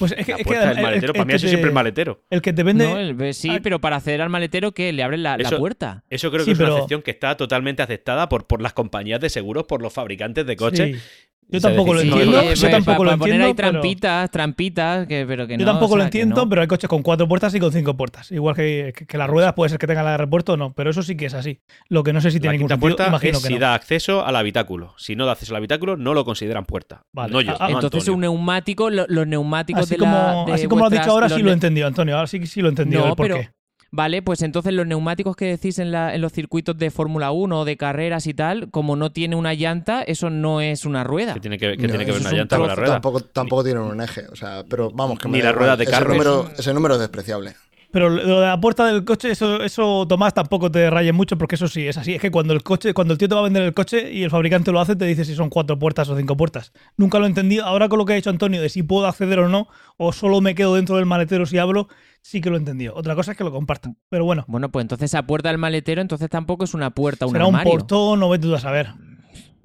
[0.00, 1.48] Pues es que, La es que puerta del el- maletero, el para mí eso te-
[1.48, 2.24] siempre el maletero.
[2.28, 2.86] El que te vende...
[2.88, 3.60] No, el- sí, Ah.
[3.62, 6.02] pero para acceder al maletero, que Le abren la, puerta.
[6.10, 8.72] Eso creo Sí, que es pero- una excepción que está totalmente aceptada por, por las
[8.72, 10.96] compañías de seguros, por los fabricantes de coches.
[10.96, 11.02] Sí.
[11.48, 12.38] Yo tampoco lo Sí, entiendo.
[12.40, 13.46] eh, yo pues, tampoco para, lo poner entiendo.
[13.46, 15.60] ahí pero- trampitas, trampitas, que, pero que no.
[15.60, 16.48] Yo tampoco o lo sea, entiendo, no.
[16.48, 18.32] pero hay coches con cuatro puertas y con cinco puertas.
[18.32, 20.72] Igual que, que, que las ruedas puede ser que tengan la de repuesto o no,
[20.74, 21.60] pero eso sí que es así.
[21.88, 23.60] Lo que no sé si La tiene ningún sentido, puerta imagino es que si no.
[23.60, 24.94] da acceso al habitáculo.
[24.98, 27.04] Si no da acceso al habitáculo, no lo consideran puerta.
[27.12, 27.32] Vale.
[27.32, 28.14] No yo, Ah, no Entonces Antonio.
[28.14, 30.04] un neumático, lo- los neumáticos Así de la.
[30.32, 32.16] como, de así como lo has dicho ahora, los sí lo he entendido, Antonio.
[32.16, 33.50] Ahora sí, sí lo he entendido No, el por pero- qué.
[33.96, 37.60] Vale, pues entonces los neumáticos que decís en, la- en los circuitos de Fórmula 1
[37.60, 41.32] o de carreras y tal, como no tiene una llanta, eso no es una rueda.
[41.32, 42.92] Que tiene que, que No, tiene que ver una un llanta con la rueda.
[42.92, 44.26] Tampoco, tampoco tienen un eje.
[44.30, 45.58] O sea, pero vamos, que me Ni da las igual.
[45.60, 46.10] ruedas de ese carro.
[46.12, 47.54] Número, ese número es despreciable.
[47.90, 51.54] Pero lo de la puerta del coche, eso, eso Tomás, tampoco te rayes mucho porque
[51.54, 52.14] eso sí es así.
[52.14, 54.22] Es que cuando el coche, cuando el tío te va a vender el coche y
[54.22, 56.72] el fabricante lo hace, te dice si son cuatro puertas o cinco puertas.
[56.96, 57.64] Nunca lo he entendido.
[57.64, 60.40] Ahora con lo que ha dicho Antonio de si puedo acceder o no, o solo
[60.40, 61.88] me quedo dentro del maletero si hablo,
[62.20, 62.94] sí que lo he entendido.
[62.94, 63.96] Otra cosa es que lo compartan.
[64.08, 67.32] Pero bueno, Bueno, pues entonces esa puerta del maletero, entonces tampoco es una puerta, un
[67.32, 68.88] será un portón o vete tú a saber.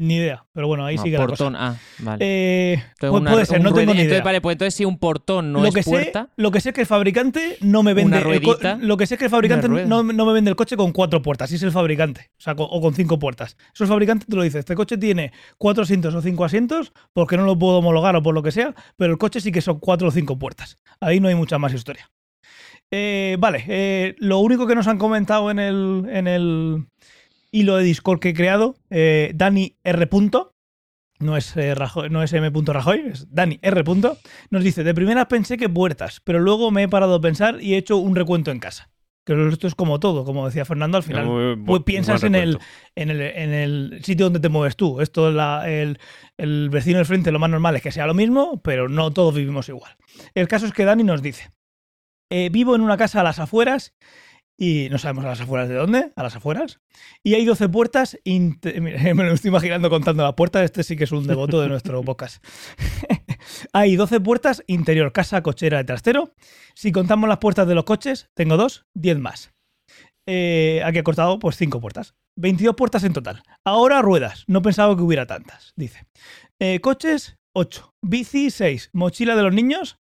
[0.02, 0.44] Ni idea.
[0.52, 1.68] Pero bueno, ahí No, sigue la portón, cosa.
[1.68, 2.18] ah, vale.
[2.28, 4.04] Eh, Entonces pu- una- puede ser, no tengo ni idea.
[4.06, 6.60] Entonces, vale, pues entonces si un portón no lo es que puerta, Sé, lo que
[6.60, 8.08] sé es que el fabricante no me vende.
[8.08, 10.56] Una el ruedita, lo que sé es que el fabricante no, no me vende el
[10.56, 12.32] coche con cuatro puertas, si es el fabricante.
[12.40, 13.58] O sea, con- o con cinco puertas.
[13.76, 14.58] Eso el fabricante te lo dice.
[14.58, 18.34] Este coche tiene cuatro asientos o cinco asientos, porque no lo puedo homologar o por
[18.34, 20.80] lo que sea, pero el coche sí que son cuatro o cinco puertas.
[21.00, 22.10] Ahí no hay mucha más historia.
[22.94, 26.88] Eh, vale, eh, lo único que nos han comentado en el, en el
[27.52, 30.10] hilo de Discord que he creado, eh, Dani R.
[31.20, 32.50] No es, eh, Rajoy- no es M.
[32.66, 33.84] Rajoy, es Dani R.
[34.50, 37.76] Nos dice, de primeras pensé que puertas, pero luego me he parado a pensar y
[37.76, 38.90] he hecho un recuento en casa.
[39.24, 41.28] Que esto es como todo, como decía Fernando al final.
[41.28, 42.58] Muy Pues piensas en el,
[42.96, 45.00] en, el, en el sitio donde te mueves tú.
[45.00, 46.00] Esto, la- el,
[46.38, 49.36] el vecino del frente, lo más normal es que sea lo mismo, pero no todos
[49.36, 49.96] vivimos igual.
[50.34, 51.52] El caso es que Dani nos dice,
[52.32, 53.94] eh, vivo en una casa a las afueras
[54.62, 56.80] y no sabemos a las afueras de dónde, a las afueras.
[57.24, 61.12] Y hay 12 puertas, me lo estoy imaginando contando las puertas, este sí que es
[61.12, 62.46] un devoto de nuestro podcast.
[63.74, 66.36] hay 12 puertas, interior, casa, cochera de trastero.
[66.76, 69.52] Si contamos las puertas de los coches, tengo dos, 10 más.
[70.28, 72.14] Eh, aquí he cortado pues 5 puertas.
[72.36, 73.42] 22 puertas en total.
[73.66, 76.06] Ahora ruedas, no pensaba que hubiera tantas, dice.
[76.60, 77.96] Eh, coches, 8.
[78.04, 78.92] Bici, 6.
[78.94, 79.98] Mochila de los niños,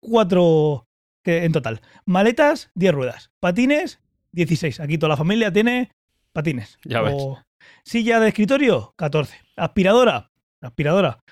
[0.00, 0.88] 4
[1.22, 1.80] que en total.
[2.04, 3.30] Maletas, 10 ruedas.
[3.40, 4.00] Patines,
[4.32, 4.80] 16.
[4.80, 5.92] Aquí toda la familia tiene
[6.32, 6.78] patines.
[6.84, 7.14] Ya ves.
[7.16, 7.42] O
[7.84, 9.38] Silla de escritorio, 14.
[9.56, 11.22] Aspiradora, aspiradora,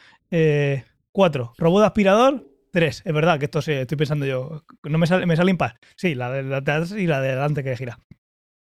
[1.12, 1.53] 4.
[1.59, 3.03] Robot de aspirador, 3.
[3.05, 4.64] Es verdad que esto sí, estoy pensando yo.
[4.84, 5.78] No me sale, me sale impar.
[5.97, 7.99] Sí, la de atrás y la de delante que gira.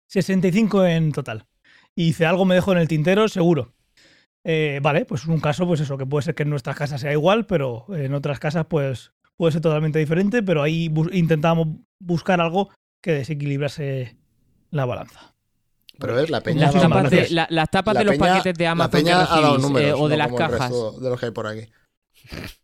[0.09, 1.47] 65 en total.
[1.95, 3.75] Y dice, algo me dejo en el tintero, seguro.
[4.45, 7.13] Eh, vale, pues un caso, pues eso, que puede ser que en nuestras casas sea
[7.13, 11.69] igual, pero en otras casas, pues puede ser totalmente diferente, pero ahí bu- intentábamos
[12.01, 12.71] buscar algo
[13.03, 14.17] que desequilibrase
[14.71, 15.35] la balanza.
[15.99, 16.63] Pero es la peña.
[16.73, 18.97] Las tapas, de, la- las tapas La de los peña- paquetes de la Amazon que
[18.99, 20.73] peña ha dado recibís, números, eh, o de no las cajas.
[21.01, 21.67] de los que hay por aquí.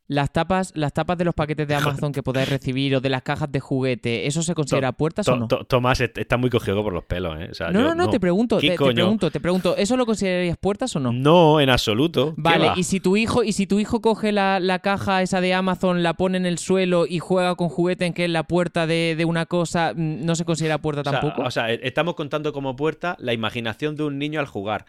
[0.09, 1.75] Las tapas, las tapas de los paquetes de
[2.09, 5.33] Amazon que podáis recibir o de las cajas de juguete, ¿eso se considera puertas o
[5.33, 5.47] To- no?
[5.49, 7.49] to- Tomás est- está muy cogido por los pelos, ¿eh?
[7.51, 10.07] O sea, No, yo- no, no, te pregunto, ¿Qué te, pregunto, te pregunto, ¿eso lo
[10.07, 11.13] considerarías puertas o no?
[11.13, 12.35] No, en absoluto.
[12.35, 12.75] ¿Qué Vale, va?
[12.77, 16.03] y si tu hijo, y si tu hijo coge la, la caja esa de Amazon,
[16.03, 19.15] la pone en el suelo y juega con juguete en que es la puerta de,
[19.17, 21.43] de una cosa, mm, ¿no se considera puerta O sea, tampoco?
[21.47, 24.87] O sea, e- estamos contando como puerta la imaginación de un niño al jugar.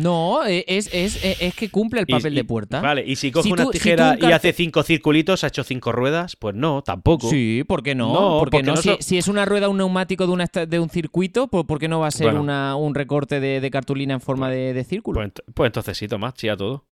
[0.00, 2.80] No, eh, es, es, es, es que cumple el papel y- de puerta.
[2.80, 5.48] Vale, y si coge Si una tú- si tú tijera y hace cinco circulitos, ha
[5.48, 7.28] hecho cinco ruedas, pues no, tampoco.
[7.28, 8.12] Sí, ¿por qué no?
[8.12, 8.74] No, ¿Por qué porque no?
[8.74, 11.66] no Si, so- si es una rueda, un neumático de, una, de un circuito, ¿por,
[11.66, 12.40] por qué no va a ser Bueno.
[12.42, 15.20] una, un recorte de, de cartulina en forma de, de círculo?
[15.20, 16.86] Pues, ent- pues entonces sí, Tomás, chía todo.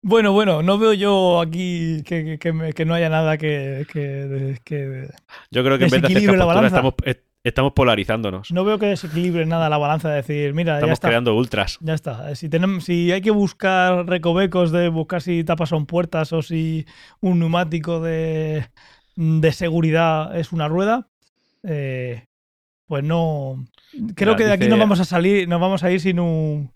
[0.00, 3.84] Bueno, bueno, no veo yo aquí que, que- que me- que no haya nada que,
[3.92, 5.08] que- que-
[5.50, 6.94] Yo creo que en vez de hacer la postura, estamos,
[7.44, 8.50] estamos polarizándonos.
[8.52, 11.08] No veo que desequilibre nada la balanza de decir, mira, ya Estamos está.
[11.08, 11.78] creando ultras.
[11.80, 12.34] Ya está.
[12.34, 16.86] Si, tenemos, si hay que buscar recovecos de buscar si tapas son puertas o si
[17.20, 18.66] un neumático de,
[19.16, 21.08] de seguridad es una rueda,
[21.62, 22.24] eh,
[22.86, 23.64] pues no.
[24.14, 26.20] Creo Mira, que de aquí dice- nos vamos a salir, nos vamos a ir sin
[26.20, 26.72] un.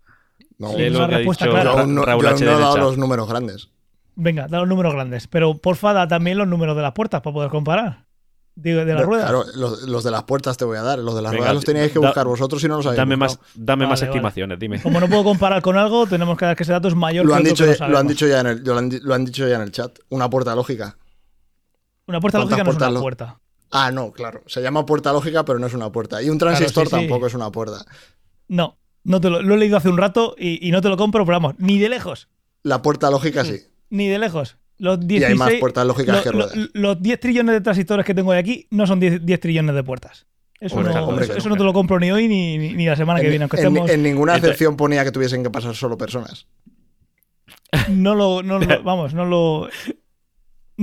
[0.59, 1.71] No, una respuesta dicho clara.
[1.71, 2.45] yo Ra- aún no, Raúl yo H.
[2.45, 3.69] aún no he dado los números grandes.
[4.15, 5.27] Venga, da los números grandes.
[5.27, 8.05] Pero porfa, da también los números de las puertas para poder comparar.
[8.55, 9.25] De las ruedas.
[9.31, 10.99] Claro, los, los de las puertas te voy a dar.
[10.99, 12.99] Los de las Venga, ruedas los teníais que da- buscar vosotros si no los habéis
[12.99, 14.83] Dame más, dame más Vale, estimaciones, dime.
[14.83, 17.31] Como no puedo comparar con algo, tenemos que dar que ese dato es mayor Lo
[17.33, 19.01] que han, otro dicho, que no lo han dicho ya en el, lo han, di-
[19.01, 19.99] lo han dicho ya en el chat.
[20.11, 20.97] Una puerta lógica.
[22.07, 23.41] Una puerta ¿Cuántas lógica no es una lo- puerta.
[23.71, 24.43] Ah, no, claro.
[24.47, 26.23] Se llama puerta lógica, pero no es una puerta.
[26.23, 26.91] Y un transistor sí.
[26.91, 27.87] tampoco es una puerta.
[28.49, 30.99] No, no te lo, lo he leído hace un rato y, y no te lo
[30.99, 32.29] compro, pero vamos, ni de lejos.
[32.65, 33.61] La puerta lógica sí.
[33.89, 34.59] Ni de lejos.
[34.83, 36.71] Los Y 16, hay más puertas lógicas lo- que lo- ruedas.
[36.73, 39.85] los 10 trillones de transistores que tengo de aquí no son 10, 10 trillones de
[39.85, 40.27] puertas.
[40.59, 41.57] Eso, Hombre, no, hombre, eso, que eso no.
[41.57, 43.67] te lo compro ni hoy ni, ni, ni la semana que En, viene, aunque en-
[43.69, 43.89] estemos.
[43.91, 46.47] en ninguna excepción ponía que tuviesen que pasar solo personas.
[47.91, 49.69] No lo, no lo- vamos, no lo.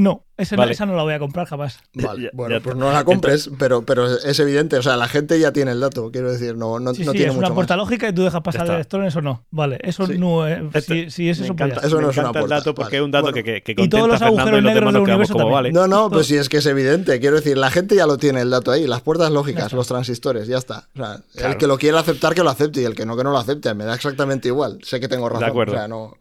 [0.01, 0.71] No, ese no- Vale.
[0.71, 1.79] esa no la voy a comprar jamás.
[1.93, 4.77] Vale, Ya- bueno, ya pues no la compres, pero, pero es evidente.
[4.77, 6.09] O sea, la gente ya tiene el dato.
[6.09, 7.83] Quiero decir, no, no, Sí, no sí, tiene es una mucho puerta más.
[7.85, 9.43] lógica y tú dejas pasar electrones o no.
[9.51, 10.17] Vale, eso Sí.
[10.17, 10.61] no es.
[10.73, 12.55] Este- si, si es me eso, pues encanta, Eso me no es una el puerta,
[12.55, 12.97] dato porque vale.
[12.97, 13.35] es un dato Bueno.
[13.43, 15.53] que, que, que Y todos los agujeros negros del universo como también.
[15.53, 15.71] vale.
[15.73, 17.19] No, no, pues sí, es que es evidente.
[17.19, 18.87] Quiero decir, la gente ya lo tiene el dato ahí.
[18.87, 20.87] Las puertas lógicas, los transistores, ya está.
[20.95, 21.51] O sea, Claro.
[21.51, 22.81] el que lo quiera aceptar, que lo acepte.
[22.81, 23.73] Y el que no, que no lo acepte.
[23.73, 24.79] Me da exactamente igual.
[24.83, 25.49] Sé que tengo razón.
[25.49, 25.73] acuerdo.
[25.73, 26.13] O sea, no...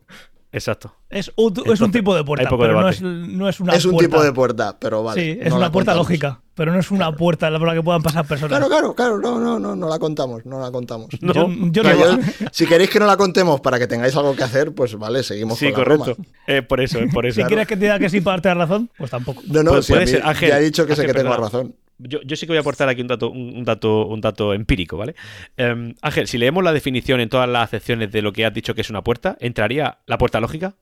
[0.51, 0.95] Exacto.
[1.11, 3.85] Es un, es un Entonces, tipo de puerta, pero no es, no es una es
[3.85, 4.09] un puerta.
[4.09, 5.21] tipo de puerta, pero vale.
[5.21, 6.09] sí, es no una la puerta contamos.
[6.09, 8.57] lógica, pero no es una puerta por la que puedan pasar personas.
[8.59, 9.19] Claro, claro, claro.
[9.19, 10.47] No, no, no, no la contamos.
[10.47, 11.09] No la contamos.
[11.21, 11.33] No.
[11.35, 12.23] Yo, yo O sea, no- yo-
[12.53, 15.59] si queréis que no la contemos para que tengáis algo que hacer, pues vale, seguimos
[15.59, 16.05] Sí, con la correcto.
[16.15, 16.25] broma.
[16.47, 17.41] Eh, por eso, es por eso.
[17.43, 19.43] si quieres que te diga que sí para darte la razón, pues tampoco.
[19.49, 21.21] No, no, Puede- si puede mí ser, Ángel, ya he dicho que sé Ángel, que
[21.21, 21.47] tengo perdona.
[21.51, 21.75] razón.
[21.99, 24.55] Yo, yo sí que voy a aportar aquí un dato, un, un dato, un dato
[24.55, 25.15] empírico, ¿vale?
[25.57, 28.75] Em, Ángel, si leemos la definición en todas las acepciones de lo que has dicho
[28.75, 30.75] que es una puerta, ¿entraría la puerta lógica?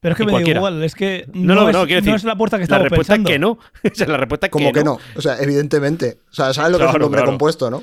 [0.00, 0.58] Pero es que me da cualquiera.
[0.60, 2.64] igual, es que No, no, no, es, no, quiero decir, es la puerta que La
[2.64, 3.30] estamos respuesta pensando.
[3.30, 3.58] es que no.
[3.92, 4.98] O sea, la respuesta es Como que, que no.
[5.16, 6.20] O sea, evidentemente.
[6.30, 7.30] O sea, ¿sabes lo que es un Claro, nombre claro.
[7.32, 7.82] compuesto, no?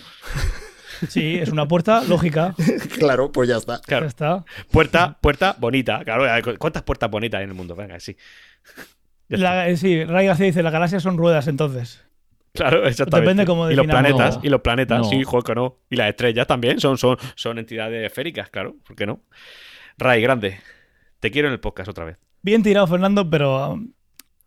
[1.10, 2.56] Sí, es una puerta lógica.
[3.00, 3.82] claro, pues ya está.
[3.82, 4.06] Claro.
[4.06, 4.46] Ya está.
[4.72, 6.04] Puerta, puerta bonita.
[6.06, 6.26] Claro,
[6.58, 7.76] ¿cuántas puertas bonitas hay en el mundo?
[7.76, 8.16] Venga, sí.
[9.28, 12.02] La- sí, Ray García dice, las galaxias son ruedas entonces.
[12.54, 13.30] Claro, exactamente.
[13.32, 14.42] Depende cómo y los planetas, No.
[14.44, 15.04] y los planetas, No.
[15.06, 15.78] sí, juego que no.
[15.90, 19.22] Y las estrellas también son, son, son entidades esféricas, claro, ¿por qué no?
[19.98, 20.60] Ray, grande.
[21.20, 22.18] Te quiero en el podcast otra vez.
[22.42, 23.92] Bien tirado, Fernando, pero um,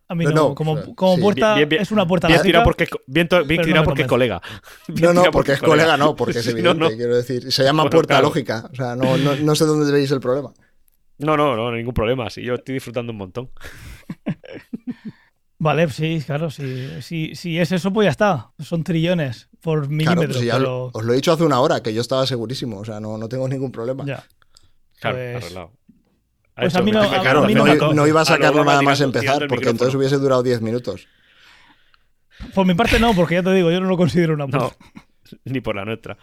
[0.07, 1.21] a mí No, como, como sí.
[1.21, 2.47] puerta, Bien, bien, es una puerta Bien lógica.
[2.47, 4.41] tirado porque, bien, no tirado porque es colega.
[4.87, 6.95] Bien No, no, porque es colega, no, porque es Sí, evidente, no, no.
[6.95, 7.51] quiero decir.
[7.51, 8.27] Se llama Bueno, puerta claro.
[8.27, 8.69] lógica.
[8.71, 10.51] O sea, no, no, no sé dónde veis el problema.
[11.19, 12.29] No, no, no, ningún problema.
[12.31, 13.49] Sí, yo estoy disfrutando un montón.
[15.61, 17.01] Vale, sí, claro, sí.
[17.01, 18.51] Si, si es eso, pues ya está.
[18.59, 20.37] Son trillones por Claro, milímetros.
[20.37, 20.65] pues ya pero...
[20.65, 23.17] lo- os lo he dicho hace una hora, que yo estaba segurísimo, o sea, no,
[23.17, 24.05] no tengo ningún problema.
[24.05, 24.23] Ya.
[25.01, 25.71] Claro, Pues- arreglado.
[26.55, 28.63] Ha pues hecho- a mí no- a mí no, no iba a A lo sacarlo
[28.65, 31.07] nada más empezar, porque entonces hubiese durado 10 minutos.
[32.55, 34.77] Por mi parte no, porque ya te digo, yo no lo considero una No, puerta.
[35.45, 36.17] ni por la nuestra.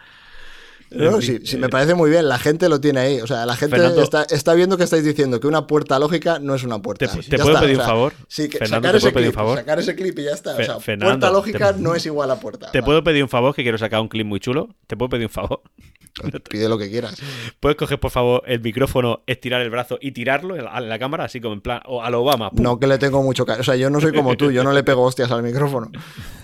[0.91, 3.21] No, sí, sí, me parece muy bien, la gente lo tiene ahí.
[3.21, 6.39] O sea, la gente Fernando- está, está viendo que estáis diciendo que una puerta lógica
[6.39, 7.07] no es una puerta.
[7.09, 8.13] ¿Te, te puedo está, pedir o un favor?
[8.29, 9.59] Sí, que Fernando, sacar ¿te ese puedo pedir un clip, favor?
[9.59, 10.53] sacar ese clip y ya está.
[10.57, 12.71] O sea, Fernando, puerta lógica te- no es igual a puerta.
[12.71, 13.55] ¿Te puedo pedir un favor?
[13.55, 14.69] Que quiero sacar un clip muy chulo.
[14.87, 15.61] ¿Te puedo pedir un favor?
[16.51, 17.21] Pide lo que quieras.
[17.61, 21.41] ¿Puedes coger, por favor, el micrófono, estirar el brazo y tirarlo a la cámara, así
[21.41, 22.51] como en plan, o a lo Obama?
[22.51, 22.63] ¡pum!
[22.63, 23.61] No que le tengo mucho cariño.
[23.61, 25.91] O sea, yo no soy como tú, yo no le pego hostias al micrófono.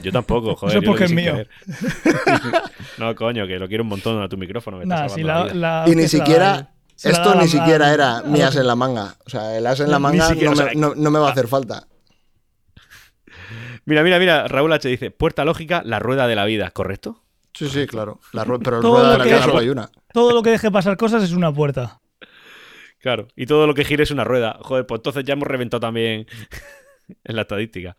[0.03, 0.77] Yo tampoco, joder.
[0.79, 1.35] Eso porque es mío.
[2.99, 4.77] no, coño, que lo quiero un montón a tu micrófono.
[4.79, 5.87] Me está Nada, si salvando la, la vida.
[5.87, 6.71] la Y ni siquiera,
[7.03, 9.17] esto ni la- siquiera era a- mi as en la manga.
[9.25, 11.29] O sea, el as en la manga siquiera, no, o me, no- no me va
[11.29, 11.87] a hacer falta.
[13.85, 14.47] Mira, mira, mira.
[14.49, 14.89] Raúl H.
[14.89, 17.22] dice: Puerta lógica, la rueda de la vida, ¿correcto?
[17.55, 18.19] Sí, sí, claro.
[18.33, 19.91] La ru- pero Todo rueda de lo la que solo hay una.
[20.13, 22.01] Todo lo que deje pasar cosas es una puerta.
[22.99, 23.29] Claro.
[23.37, 24.59] Y todo lo que gire es una rueda.
[24.63, 26.27] Joder, pues entonces ya hemos reventado también
[27.25, 27.97] en la estadística.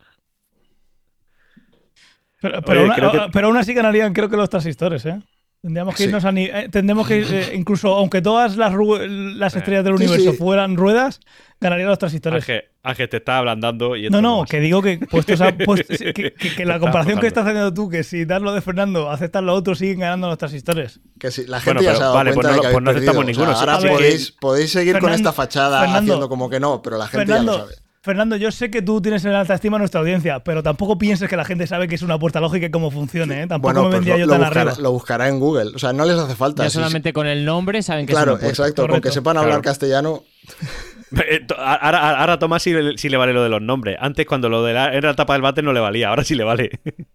[2.40, 5.20] Pero, pero, Oye, una- que- pero aún así ganarían, creo que los transistores, ¿eh?
[5.64, 6.08] Tendríamos que Sí.
[6.10, 9.00] irnos a ni- eh, tendríamos que ir, eh, incluso aunque todas las, ru-
[9.34, 10.36] las estrellas del Sí, universo sí.
[10.36, 11.20] fueran ruedas,
[11.58, 12.42] ganarían los transistores.
[12.44, 13.96] Ángel, Ángel te está ablandando.
[13.96, 14.50] Y No, no, más.
[14.50, 17.88] que digo que puestos a- pues, que, que- que la comparación que estás haciendo tú,
[17.88, 21.00] que si das lo de Fernando, aceptas lo otro, siguen ganando los transistores.
[21.18, 22.68] Que sí, la Bueno, gente ya pero se ha dado vale, pues cuenta no de
[22.68, 23.42] que pues no aceptamos perdido.
[23.42, 23.72] O sea, ninguno.
[23.72, 27.06] ahora A podéis, podéis seguir con esta fachada Fernando- haciendo como que no, pero la
[27.08, 27.74] gente ya lo sabe.
[28.04, 31.26] Fernando, yo sé que tú tienes en alta estima a nuestra audiencia, pero tampoco pienses
[31.26, 33.46] que la gente sabe que es una puerta lógica y cómo funciona, ¿eh?
[33.46, 34.82] Tampoco Bueno, me pues vendría lo, yo lo tan buscará, arriba.
[34.82, 35.72] lo buscará en Google.
[35.74, 36.64] O sea, no les hace falta.
[36.64, 38.62] Ya solamente con el nombre saben que Claro, es una puerta.
[38.62, 38.86] exacto.
[38.88, 39.62] Con que sepan hablar Claro.
[39.62, 40.22] castellano.
[41.16, 43.96] Eh, Ahora, ahora Tomás sí, le- sí le vale lo de los nombres.
[44.00, 46.08] Antes, cuando lo de la, era la tapa del váter, no le valía.
[46.08, 46.70] Ahora sí le vale.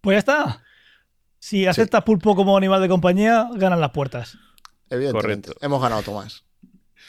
[0.00, 0.62] Pues ya está.
[1.38, 4.36] Si aceptas pulpo como animal de compañía, ganan las puertas.
[4.90, 5.48] Evidentemente.
[5.50, 5.66] Correcto.
[5.66, 6.44] Hemos ganado, Tomás.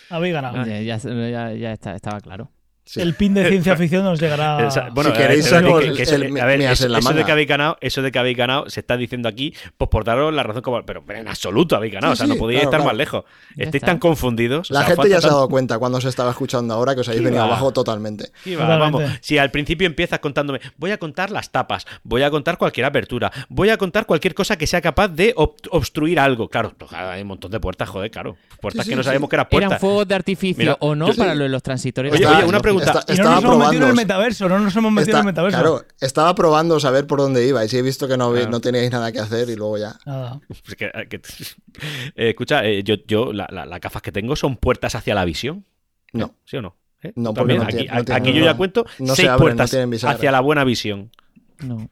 [0.10, 0.66] Habéis ganado.
[0.66, 0.97] Ya,
[1.30, 2.51] ya- ya- está- estaba claro.
[2.88, 3.02] Sí.
[3.02, 4.70] El pin de ciencia ficción nos llegará.
[4.94, 7.00] Bueno, Si queréis eh, saco que- el- que eso- el a ver, eso, en la
[7.00, 9.90] eso de que habéis ganado, eso de que habéis ganado, se está diciendo aquí, pues
[9.90, 12.62] por daros la razón como, pero en absoluto habéis ganado, Sí, o sea, no podíais
[12.62, 12.90] claro, estar claro.
[12.92, 13.24] más lejos.
[13.58, 13.88] Ya Estáis está.
[13.88, 14.72] tan confundidos.
[14.72, 16.96] o La sea, gente ya se ha tan- dado cuenta cuando se estaba escuchando ahora
[16.96, 17.48] que os habéis ¿Qué venido va?
[17.50, 18.32] abajo totalmente.
[18.60, 22.58] Va, vamos, si al principio empiezas contándome, voy a contar las tapas, voy a contar
[22.58, 26.48] cualquier apertura, voy a contar cualquier cosa que sea capaz de ob- obstruir algo.
[26.48, 28.38] Claro, pues, hay un montón de puertas, joder, claro.
[28.62, 29.08] Puertas Sí, que no sí.
[29.08, 29.82] sabemos que eran ¿Eran puertas.
[29.82, 32.12] fuegos de artificio Mira, o no para lo de los transitores?
[32.12, 32.77] Oye, Estaba- oye, una pregunta.
[32.86, 33.96] Está- Y no estaba nos hemos metido en el probando.
[33.96, 35.58] metaverso, no nos hemos metido Está- en el metaverso.
[35.60, 38.50] claro, estaba probando saber por dónde ibais y he visto que no, Claro.
[38.50, 39.98] no teníais nada que hacer y luego ya.
[40.06, 40.40] Nada.
[40.48, 41.22] Pues que- que-
[42.16, 45.26] Eh, escucha, eh, yo, yo la- la- las gafas que tengo son puertas hacia la
[45.26, 45.66] visión.
[46.14, 46.18] ¿Eh?
[46.20, 46.36] No.
[46.46, 46.76] ¿Sí o no?
[47.04, 47.14] ¿Eh?
[47.16, 50.04] No, también, no aquí, tiene- aquí yo ya cuento No se seis abren, no puertas
[50.06, 51.12] hacia la buena visión.
[51.60, 51.90] No.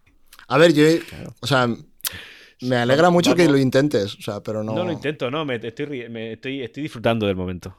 [0.48, 0.84] A ver, yo.
[1.42, 1.68] O sea,
[2.62, 4.16] me alegra mucho que lo intentes.
[4.16, 4.74] O sea, pero no.
[4.74, 7.76] No, lo intento, no, me estoy, me estoy, estoy disfrutando del momento.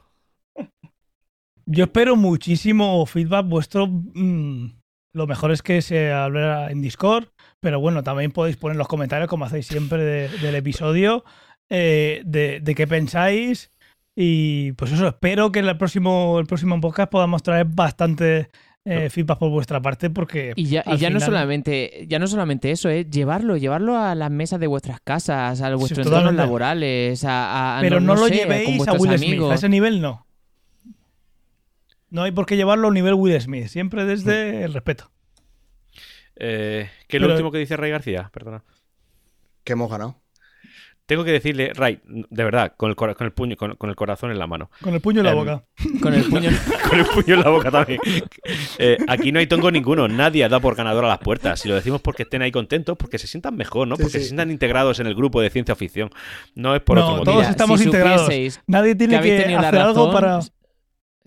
[1.69, 3.87] Yo espero muchísimo feedback vuestro.
[3.87, 4.71] mm,
[5.13, 7.25] lo mejor es que se hablara en Discord,
[7.59, 11.25] pero bueno, también podéis poner los comentarios, como hacéis siempre, de- del episodio,
[11.69, 13.71] eh, de, de qué pensáis.
[14.15, 18.49] Y pues eso, espero que en el próximo, el próximo podcast podamos traer bastante
[18.85, 20.53] eh, feedback por vuestra parte, porque.
[20.55, 24.59] Y ya, y no solamente, ya no solamente eso, es llevarlo, llevarlo a las mesas
[24.59, 28.93] de vuestras casas, a vuestros entornos laborales, a, a- Pero no, lo sé, llevéis a
[28.93, 29.51] Will Smith, amigos.
[29.51, 30.25] a ese nivel no.
[32.09, 35.11] No hay por qué llevarlo a un nivel Will Smith, siempre desde el respeto.
[36.35, 38.29] Eh, ¿Qué es lo Pero- último que dice Ray García?
[38.33, 38.63] Perdona.
[39.63, 40.21] Que hemos ganado.
[41.05, 43.95] Tengo que decirle, Ray, de verdad, con el, cora- con el puño, con, con el
[43.95, 44.69] corazón en la mano.
[44.81, 45.63] Con el puño en la Em, boca.
[46.01, 46.49] Con el puño.
[46.89, 47.99] Con el puño en la boca también.
[48.77, 50.07] Eh, aquí no hay tongo ninguno.
[50.09, 51.61] Nadie ha dado por ganador a las puertas.
[51.61, 53.95] Si lo decimos porque estén ahí contentos, porque se sientan mejor, ¿no?
[53.95, 54.23] Sí, Porque sí.
[54.23, 56.09] se sientan integrados en el grupo de ciencia ficción.
[56.55, 57.23] No es por otro motivo.
[57.25, 58.21] todos Mira, estamos si integrados.
[58.23, 60.39] supieseis Nadie tiene que habéis que tenido la hacer algo razón, para.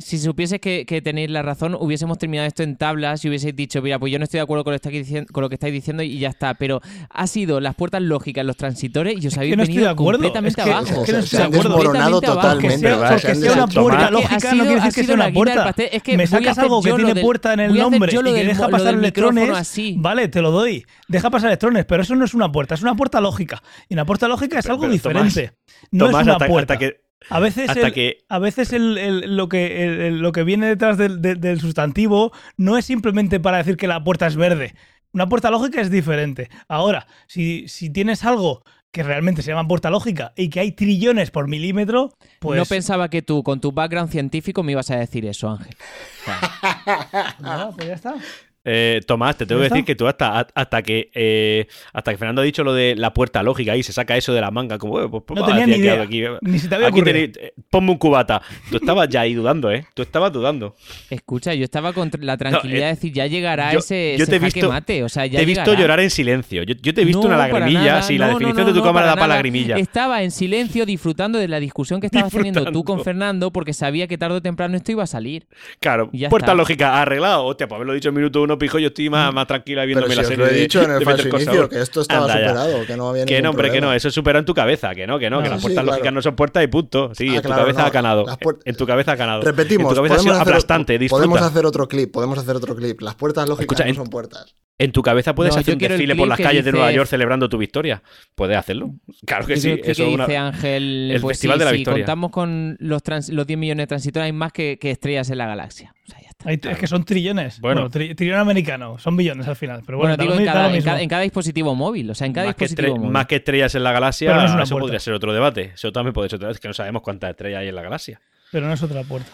[0.01, 3.81] Si supieses que, que tenéis la razón, hubiésemos terminado esto en tablas y hubieseis dicho,
[3.83, 5.55] mira, pues yo no estoy de acuerdo con lo, que estáis diciendo, con lo que
[5.55, 6.55] estáis diciendo y ya está.
[6.55, 6.81] Pero
[7.11, 9.93] ha sido las puertas lógicas, los transitores y os habéis que no estoy venido de
[9.93, 10.19] acuerdo.
[10.19, 10.87] completamente Es que- abajo.
[10.87, 11.69] es que no se, estoy se de han acuerdo.
[11.77, 12.79] desmoronado totalmente.
[12.79, 13.11] sea, ¿verdad?
[13.11, 15.75] porque sea una puerta lógica no quiere decir que sea una puerta.
[15.77, 18.69] Es que Me sacas algo que tiene del- puerta en el nombre y que deja
[18.69, 19.51] pasar electrones.
[19.51, 19.95] así.
[19.99, 20.85] Vale, te lo doy.
[21.09, 23.63] Deja pasar electrones, pero eso no es una puerta, es una puerta lógica.
[23.89, 25.43] Y una puerta lógica es Pero- algo pero, diferente.
[25.47, 26.79] Tomás, no Tomás, es una puerta.
[26.79, 30.33] que, A veces, hasta el, que a veces el- el- lo, que, el- el- lo
[30.33, 34.27] que viene detrás del, del- del sustantivo no es simplemente para decir que la puerta
[34.27, 34.75] es verde.
[35.13, 36.49] Una puerta lógica es diferente.
[36.69, 38.63] Ahora, si, si tienes algo
[38.93, 42.59] que realmente se llama puerta lógica y que hay trillones por milímetro, pues.
[42.59, 45.77] No pensaba que tú, con tu background científico, me ibas a decir eso, Ángel.
[45.77, 48.15] O sea, Nada, pues ya está.
[48.63, 52.19] Eh, Tomás, te tengo ¿Ya que decir que tú hasta, hasta que eh, hasta que
[52.19, 54.77] Fernando ha dicho lo de la puerta lógica y se saca eso de la manga,
[54.77, 56.03] como, eh, pues, pues, No tenía ni idea.
[56.03, 58.43] aquí- Ni se te había aquí tenéis- eh, ponme un cubata.
[58.71, 59.87] Tú estabas ya ahí dudando, ¿eh?
[59.95, 60.75] Tú estabas dudando.
[61.09, 64.31] escucha, yo estaba con la tranquilidad eh, de decir, ya llegará yo- ese, yo ese
[64.33, 65.03] te he jaque visto- mate.
[65.05, 66.63] O sea, ya te he visto llorar en silencio.
[66.63, 67.81] Yo, yo te he visto No, una lagrimilla.
[67.85, 68.03] nada.
[68.03, 69.35] sí, la No, definición no, de tu no, cámara da para nada.
[69.37, 69.77] lagrimilla.
[69.79, 73.01] Estaba en silencio disfrutando de la discusión que estabas teniendo tú con.
[73.03, 75.47] Fernando porque sabía que tarde o temprano esto iba a salir.
[75.81, 76.55] Claro, puerta está.
[76.55, 77.47] lógica arreglado.
[77.47, 80.13] Hostia, pues haberlo dicho en minuto uno, pijo, yo estoy más, más tranquila viéndome Pero
[80.13, 80.45] si la os serie.
[80.45, 82.49] lo he de- dicho en el falso inicio, que esto estaba Anda ya.
[82.49, 84.95] superado, que no había Que no, hombre, que no, eso es supera en tu cabeza,
[84.95, 85.97] que no, que no, No, que las sí, puertas claro.
[85.97, 87.15] lógicas no son puertas y punto.
[87.15, 87.87] Sí, Ah, en tu claro, cabeza no.
[87.87, 88.27] ha ganado.
[88.65, 89.43] En tu cabeza ha ganado.
[89.43, 91.25] Repetimos, En tu cabeza ha sido podemos hacer- aplastante, disfruta.
[91.27, 93.01] Podemos hacer otro clip, podemos hacer otro clip.
[93.01, 94.55] Las puertas lógicas Escucha, no en- son puertas.
[94.79, 97.07] En tu cabeza puedes No, hacer un desfile por las que calles de Nueva York
[97.07, 98.03] celebrando tu victoria.
[98.35, 98.95] Puedes hacerlo.
[99.27, 99.77] Claro que Yo sí.
[99.83, 102.05] que Eso es una- dice Ángel, el pues Festival sí, de la si Victoria.
[102.05, 105.37] contamos con los, trans- los 10 millones de transitores, hay más que, que estrellas en
[105.37, 105.93] la galaxia.
[106.09, 107.61] O sea, ya Es que son trillones.
[107.61, 107.83] Bueno.
[107.89, 108.99] Bueno, tri- trillón americano.
[108.99, 109.83] Son billones al final.
[109.85, 110.89] Pero Bueno, digo en cada, lo en, mismo.
[110.91, 112.11] cada, en cada dispositivo móvil.
[112.11, 113.11] O sea, en cada más, dispositivo estre- móvil.
[113.13, 114.81] más que estrellas en la galaxia, Pero no eso puerta.
[114.81, 115.73] podría ser otro debate.
[115.75, 116.61] Eso también puede ser otro debate.
[116.61, 118.21] Que no sabemos cuántas estrellas hay en la galaxia.
[118.51, 119.31] Pero no es otra puerta.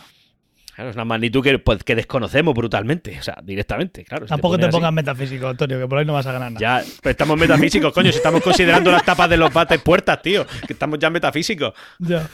[0.74, 3.16] Claro, es una magnitud que, pues, que desconocemos brutalmente.
[3.18, 4.04] O sea, directamente.
[4.04, 6.52] Claro, si Tampoco te así- pongas metafísico, Antonio, que por ahí no vas a ganar
[6.52, 6.60] nada.
[6.82, 8.10] Ya, pero estamos metafísicos, coño.
[8.10, 10.44] Si estamos considerando las tapas de los bates puertas, tío.
[10.66, 11.72] Que estamos ya metafísicos.
[11.98, 12.28] Ya.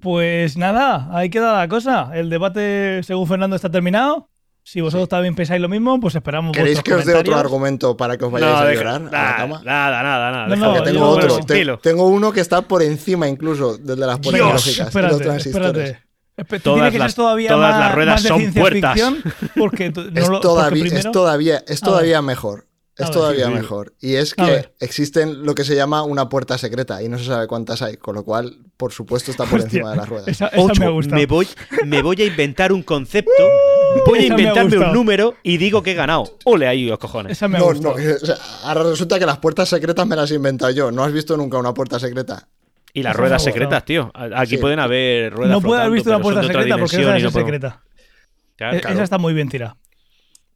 [0.00, 2.10] Pues nada, ahí queda la cosa.
[2.14, 4.28] El debate, según Fernando, está terminado.
[4.62, 8.16] Si vosotros también pensáis lo mismo, pues esperamos ¿Queréis que os dé otro argumento para
[8.18, 9.62] que os vayáis a deja- llorar a la nada, cama?
[9.64, 10.46] nada, nada, nada.
[10.48, 11.38] No, deja no, tengo otro.
[11.80, 14.88] Te- uno que está por encima incluso del de las puertas Dios, lógicas y los
[14.88, 15.66] espérate, transistores.
[15.68, 16.10] espérate.
[16.36, 18.62] Espe- Todas tiene que las- ser todavía todas más, las ruedas más de son ciencia
[18.62, 18.92] puertas.
[18.94, 19.22] ficción,
[19.56, 22.66] porque tú- no es, lo- porque todavía, primero- es todavía, es A todavía mejor.
[23.02, 23.94] Es ver, todavía mejor.
[24.00, 27.46] Y es que existen lo que se llama una puerta secreta y no se sabe
[27.46, 30.28] cuántas hay, con lo cual, por supuesto, está por Hostia, encima de las ruedas.
[30.28, 31.14] Esa, esa Ocho, me gusta.
[31.14, 31.46] me voy,
[31.84, 33.30] me voy a inventar un concepto,
[34.06, 36.24] voy a ha inventarme un número y digo que he ganado.
[36.44, 37.32] Ole ahí los cojones.
[37.32, 37.96] Esa me ha No, gustado.
[37.98, 40.90] no, o sea, ahora resulta que las puertas secretas me las he inventado yo.
[40.90, 42.48] ¿No has visto nunca una puerta secreta?
[42.92, 44.10] Y las ruedas ha secretas, tío.
[44.14, 44.56] Aquí Sí.
[44.56, 47.32] pueden haber ruedas no puede haber visto una puerta secreta porque esa no es podemos-
[47.44, 47.80] secreta.
[47.84, 48.76] E- claro.
[48.78, 49.76] Esa está muy bien tirada.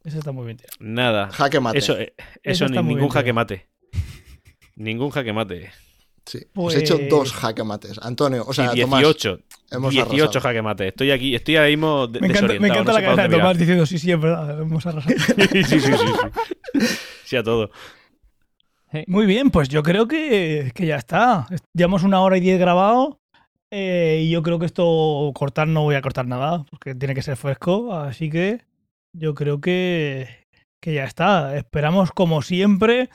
[0.05, 0.75] Esa está muy bien tirada.
[0.79, 1.29] Nada.
[1.31, 1.77] Jaque mate.
[1.79, 3.35] Eso, eh, eso está ni, ningún jaque tirado.
[3.35, 3.67] mate.
[4.75, 5.71] Ningún jaque mate.
[6.25, 6.39] Sí.
[6.53, 7.99] Pues- Os he hecho dos jaque mates.
[8.01, 9.39] Antonio, o sea, Sí, Tomás, 18.
[9.71, 10.41] hemos 18 arrasado.
[10.41, 10.87] jaque mate.
[10.87, 12.81] Estoy aquí, estoy ahí mismo de- Me encanta, me desorientado.
[12.81, 13.57] encanta no la cabeza de Tomás mirar.
[13.57, 15.15] diciendo sí, sí, es verdad, hemos arrasado.
[15.51, 15.97] sí, sí, sí, sí,
[16.79, 16.87] sí.
[17.25, 17.69] Sí, a todo.
[19.07, 21.47] Muy bien, pues yo creo que, que ya está.
[21.73, 23.19] Llevamos una hora y diez grabado.
[23.71, 27.21] eh, y yo creo que esto cortar no voy a cortar nada, porque tiene que
[27.21, 27.93] ser fresco.
[27.93, 28.61] Así que
[29.17, 30.45] yo creo que,
[30.81, 31.57] que ya está.
[31.57, 33.09] Esperamos, como siempre,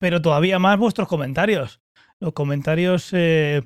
[0.00, 1.80] pero todavía más vuestros comentarios.
[2.20, 3.62] Los comentarios eh,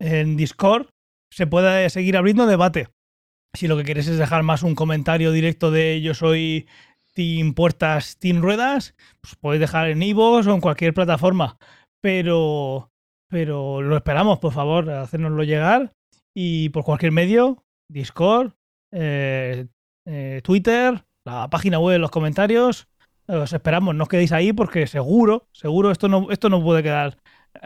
[0.00, 0.88] en Discord
[1.32, 2.88] se puede seguir abriendo debate.
[3.54, 6.68] Si lo que queréis es dejar más un comentario directo de yo soy
[7.14, 11.58] Team Puertas, Team Ruedas, pues podéis dejar en Ivos o en cualquier plataforma.
[12.00, 12.90] Pero,
[13.28, 15.92] pero lo esperamos, por favor, hacérnoslo llegar.
[16.36, 18.52] Y por cualquier medio, Discord,
[18.92, 19.66] eh,
[20.06, 22.88] eh, Twitter, la página web, los comentarios.
[23.26, 27.18] Os esperamos, no os quedéis ahí porque seguro, seguro esto no, esto no puede quedar.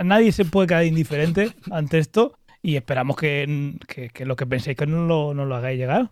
[0.03, 2.37] Nadie se puede quedar indiferente ante esto.
[2.63, 6.11] Y esperamos que, que- que lo que penséis que no lo, no lo hagáis llegar.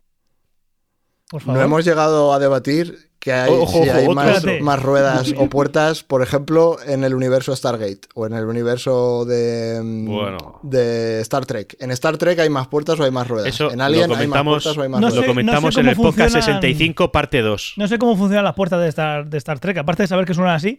[1.29, 1.59] Por favor.
[1.59, 5.47] No hemos llegado a debatir que hay, Ojo, si ojo, hay otro, más, ruedas o
[5.51, 10.59] puertas, por ejemplo, en el universo Stargate o en el universo de, mm, Bueno.
[10.63, 11.77] de Star Trek.
[11.81, 13.49] En Star Trek hay más puertas o hay más ruedas.
[13.49, 15.31] Eso en Alien hay más puertas o hay más No Lo sé- ruedas.
[15.31, 17.75] comentamos sé en el cómo podcast funcionan- 65, parte 2.
[17.77, 19.77] No sé cómo funcionan las puertas de Star, de Star Trek.
[19.77, 20.79] Aparte de saber que suenan así,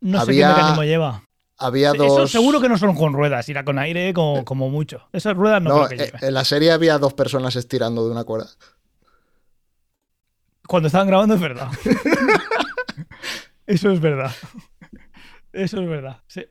[0.00, 1.22] no sé qué mecanismo lleva.
[1.58, 2.30] Había Eso dos.
[2.30, 5.02] seguro que no son con ruedas, irá con aire como, como mucho.
[5.12, 6.20] Esas ruedas no, No, creo que eh, lleven.
[6.28, 8.48] en la serie había dos personas estirando de una cuerda.
[10.66, 11.68] Cuando estaban grabando es verdad.
[13.66, 14.32] Eso es verdad.
[15.52, 16.20] Eso es verdad.
[16.26, 16.42] sí.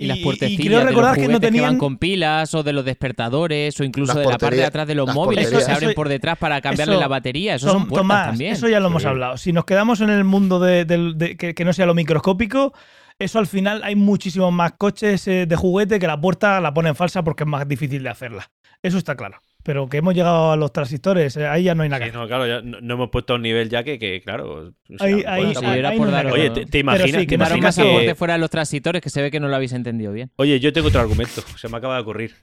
[0.00, 1.76] Y, las y puertecillas de los que no que, van tenían.
[1.78, 4.94] con pilas o de los despertadores o incluso Las de la parte de atrás de
[4.94, 7.56] los móviles que se abren por detrás para cambiarle eso- la batería.
[7.56, 8.52] Eso son puertas Tomás, también.
[8.52, 9.08] eso ya lo hemos Sí.
[9.08, 9.36] hablado.
[9.38, 12.72] Si nos quedamos en el mundo de- que, que no sea lo microscópico,
[13.18, 16.94] eso al final hay muchísimos más coches eh, de juguete que la puerta la ponen
[16.94, 18.52] falsa porque es más difícil de hacerla.
[18.80, 19.40] Eso está claro.
[19.68, 22.16] Pero que hemos llegado a los transistores, eh, ahí ya no hay nada Sí, que
[22.16, 24.50] no, claro, ya no, no hemos puesto a un nivel ya que, que, claro.
[24.54, 26.42] o sea, Ahí- pues, ahí- Bueno, si ahí- era ahí por no hay daros- nada
[26.54, 27.78] Oye, te, te imaginas, sí, te que imaginas
[28.16, 30.32] fuera de los transitores que se ve que no lo habéis entendido bien.
[30.36, 32.34] Oye, yo tengo otro argumento, se me acaba de ocurrir.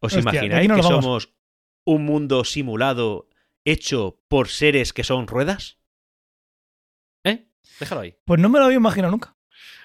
[0.00, 1.04] ¿Os Hostia, imagináis no que vamos.
[1.04, 1.34] somos
[1.84, 3.28] un mundo simulado
[3.66, 5.76] hecho por seres que son ruedas?
[7.24, 7.48] ¿Eh?
[7.80, 8.14] Déjalo ahí.
[8.24, 9.36] Pues no me lo había imaginado nunca.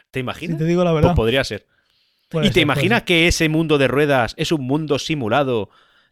[0.10, 0.58] ¿Te Si imaginas?
[0.58, 1.16] te digo la Pues verdad.
[1.16, 1.68] podría ser.
[2.30, 5.70] Puede ¿Y te imaginas que ese mundo de ruedas es un mundo simulado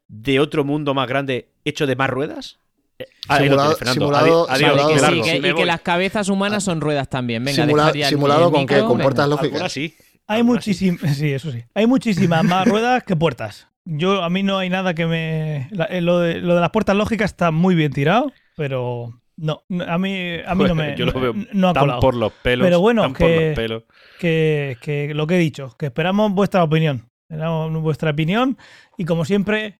[0.07, 2.59] de otro mundo más grande hecho de más ruedas?
[2.99, 3.05] Eh,
[3.49, 7.43] lo Simulado- Adiós, que sí, que- y que las cabezas humanas son ruedas también.
[7.43, 8.75] Venga, Simula- simulado el con qué?
[8.75, 9.51] micro, puertas lógicas.
[9.53, 9.95] Algunas sí.
[10.27, 11.63] Hay muchísimas, sí, eso sí.
[11.73, 13.67] Hay muchísimas más ruedas que puertas.
[13.83, 16.71] Yo a mí no hay nada que me la- eh, lo de, lo de las
[16.71, 21.05] puertas lógicas está muy bien tirado, pero no, a mí a mí no me Yo
[21.05, 21.99] lo veo no ha tan colado.
[21.99, 22.65] por los pelos.
[22.65, 23.83] Pero bueno, tan por que- los pelos.
[24.19, 27.09] que, que lo que he dicho, que esperamos vuestra opinión.
[27.29, 28.57] Esperamos vuestra opinión
[28.97, 29.79] y como siempre,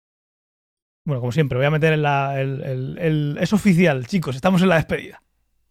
[1.06, 4.62] bueno, como siempre, voy a meter en la, el, el- el- es oficial, chicos, estamos
[4.62, 5.22] en la despedida,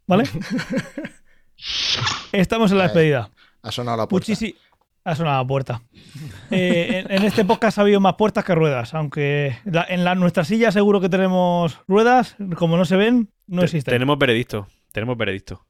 [0.06, 0.24] ¿vale?
[2.32, 2.88] estamos en la Ahí.
[2.88, 3.30] despedida.
[3.62, 4.32] Ha sonado la puerta.
[5.06, 5.82] Ha sonado la puerta.
[6.50, 10.14] Eh, en, en este podcast ha habido más puertas que ruedas, aunque la- en la,
[10.14, 13.92] nuestra silla seguro que tenemos ruedas, como no se ven, no Te- existen.
[13.92, 14.66] Tenemos veredicto.
[14.92, 15.66] Tenemos veredicto.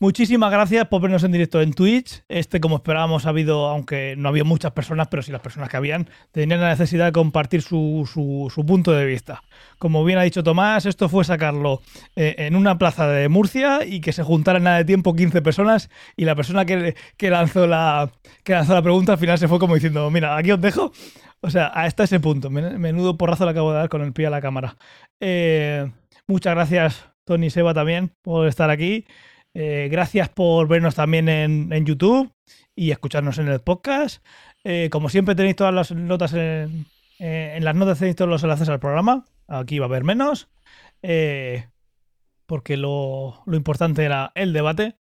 [0.00, 2.22] Muchísimas gracias por vernos en directo en Twitch.
[2.28, 5.76] Este, como esperábamos, ha habido, aunque no había muchas personas, pero sí las personas que
[5.76, 9.42] habían, tenían la necesidad de compartir su, su- punto de vista.
[9.78, 11.82] Como bien ha dicho Tomás, esto fue sacarlo
[12.14, 15.90] eh, en una plaza de Murcia y que se juntaran nada de tiempo 15 personas
[16.16, 18.08] y la persona que, que lanzó la,
[18.44, 20.92] que lanzó la pregunta al final se fue como diciendo, mira, aquí os dejo.
[21.40, 22.50] O sea, hasta ese punto.
[22.50, 24.76] Men- Menudo porrazo le acabo de dar con el pie a la cámara.
[25.18, 25.90] Eh,
[26.28, 29.04] muchas gracias, Tony y Seba, también, por estar aquí.
[29.60, 32.32] Eh, gracias por vernos también en, YouTube
[32.76, 34.24] y escucharnos en el podcast.
[34.62, 36.86] Eh, como siempre tenéis todas las notas en,
[37.18, 39.24] eh, en las notas tenéis todos los enlaces al programa.
[39.48, 40.48] Aquí va a haber menos.
[42.46, 44.96] porque lo, lo importante era el debate.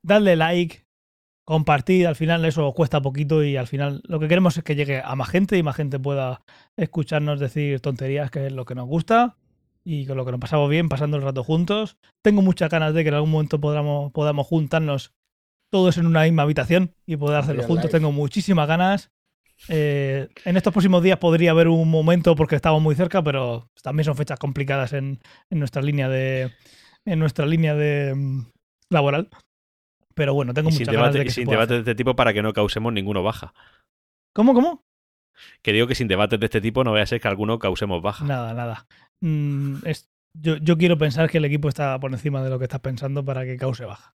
[0.00, 0.86] Dadle like,
[1.44, 5.02] compartid, al final eso cuesta poquito y al final lo que queremos es que llegue
[5.04, 6.42] a más gente y más gente pueda
[6.76, 9.36] escucharnos decir tonterías, que es lo que nos gusta
[9.88, 11.96] y con lo que nos pasamos bien pasando el rato juntos.
[12.20, 15.14] Tengo muchas ganas de que en algún momento podamos, podamos juntarnos
[15.70, 17.84] todos en una misma habitación y poder hacerlo Real juntos.
[17.84, 17.98] life.
[17.98, 19.12] Tengo muchísimas ganas.
[19.68, 24.04] Eh, en estos próximos días podría haber un momento porque estamos muy cerca, pero también
[24.04, 26.50] son fechas complicadas en, en nuestra línea de
[27.04, 28.40] en nuestra línea de mm,
[28.90, 29.28] laboral.
[30.16, 32.16] Pero bueno, tengo Y muchas sin ganas debate, de que sin debate de este tipo
[32.16, 33.54] para que no causemos ninguno baja.
[34.34, 34.82] ¿Cómo, cómo?
[35.62, 38.02] Que digo que sin debates de este tipo no vaya a ser que alguno causemos
[38.02, 38.24] baja.
[38.24, 38.86] Nada, nada.
[39.20, 42.64] Mm, es- yo, yo quiero pensar que el equipo está por encima de lo que
[42.64, 44.14] estás pensando para que cause baja.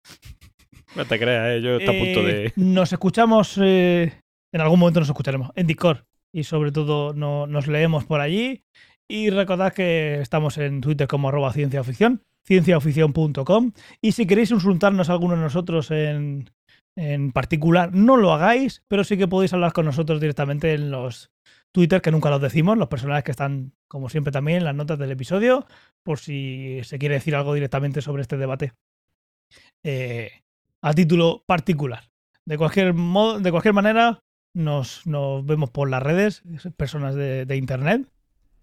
[0.96, 1.62] No te creas, ¿eh?
[1.62, 2.52] yo estoy a punto Eh, de.
[2.56, 4.20] Nos escuchamos, eh,
[4.52, 5.98] en algún momento nos escucharemos en Discord
[6.32, 8.64] y sobre todo no- nos leemos por allí.
[9.10, 13.72] Y recordad que estamos en Twitter como arroba cienciaoficción, cienciaoficción.com.
[14.02, 16.50] Y si queréis insultarnos a alguno de nosotros en,
[16.98, 21.30] en particular, no lo hagáis, pero sí que podéis hablar con nosotros directamente en los
[21.70, 24.98] Twitter, que nunca los decimos, los personajes que están, como siempre, también en las notas
[24.98, 25.64] del episodio,
[26.02, 28.72] por si se quiere decir algo directamente sobre este debate.
[29.84, 30.42] Eh,
[30.82, 32.02] a título particular.
[32.44, 34.18] De cualquier modo, de cualquier manera,
[34.52, 36.42] nos, nos vemos por las redes,
[36.76, 38.08] personas de, internet.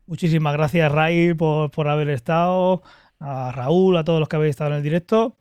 [0.08, 2.84] Muchísimas gracias, Ray, por, por haber estado,
[3.18, 5.38] a Raúl, a todos los que habéis estado en el directo.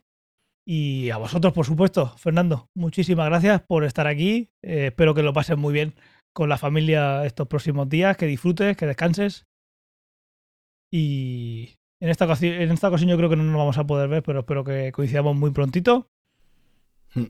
[0.66, 2.68] Y a vosotros, por supuesto, Fernando.
[2.74, 4.48] Muchísimas gracias por estar aquí.
[4.62, 5.94] Eh, espero que lo pases muy bien
[6.32, 9.44] con la familia estos próximos días, que disfrutes, que descanses.
[10.90, 14.08] Y en esta, ocasi- en esta ocasión yo creo que no nos vamos a poder
[14.08, 16.08] ver, pero espero que coincidamos muy prontito.
[17.14, 17.26] Hmm.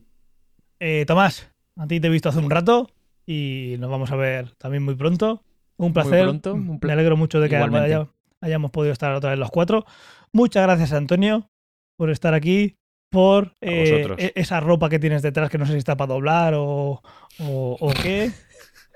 [0.80, 2.90] Eh, Tomás, a ti te he visto hace un rato
[3.26, 5.42] y nos vamos a ver también muy pronto.
[5.76, 6.22] Un placer.
[6.22, 8.08] pronto, un pla- Me alegro mucho de que haya-
[8.40, 9.84] hayamos podido estar otra vez los cuatro.
[10.32, 11.48] Muchas gracias, Antonio,
[11.96, 12.76] por estar aquí,
[13.14, 16.54] por eh, e- esa ropa que tienes detrás que no sé si está para doblar
[16.54, 17.00] o,
[17.38, 18.30] o, o qué.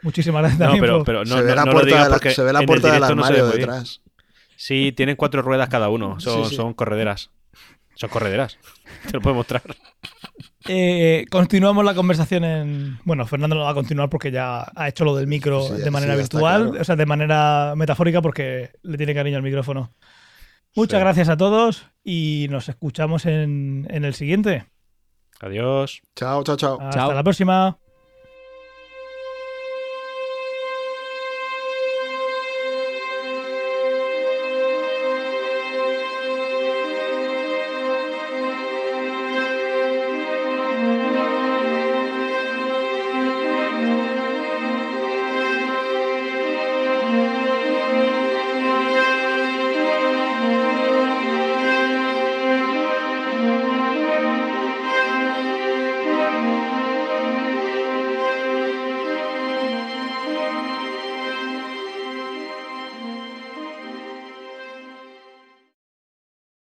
[0.03, 2.19] Muchísimas gracias No, también pero, por- pero no, se, ve no- la puerta de la-
[2.33, 4.03] se ve la puerta del armario detrás.
[4.57, 6.19] Sí, tienen cuatro ruedas cada uno.
[6.21, 6.57] Son, Sí, sí.
[6.57, 7.31] son correderas.
[7.95, 8.59] Son correderas.
[9.07, 9.63] Te lo puedo mostrar.
[10.69, 12.99] Eh, continuamos la conversación en.
[13.05, 15.91] Bueno, Fernando lo va a continuar porque ya ha hecho lo del micro Sí, de
[15.91, 16.81] manera virtual, claro.
[16.81, 19.93] o sea, de manera metafórica porque le tiene cariño al micrófono.
[20.79, 21.05] Muchas Sí.
[21.05, 24.67] gracias a todos y nos escuchamos en, en el siguiente.
[25.41, 26.01] Adiós.
[26.17, 26.79] Chao, chao, chao.
[26.81, 27.13] Hasta Chao.
[27.13, 27.79] la próxima.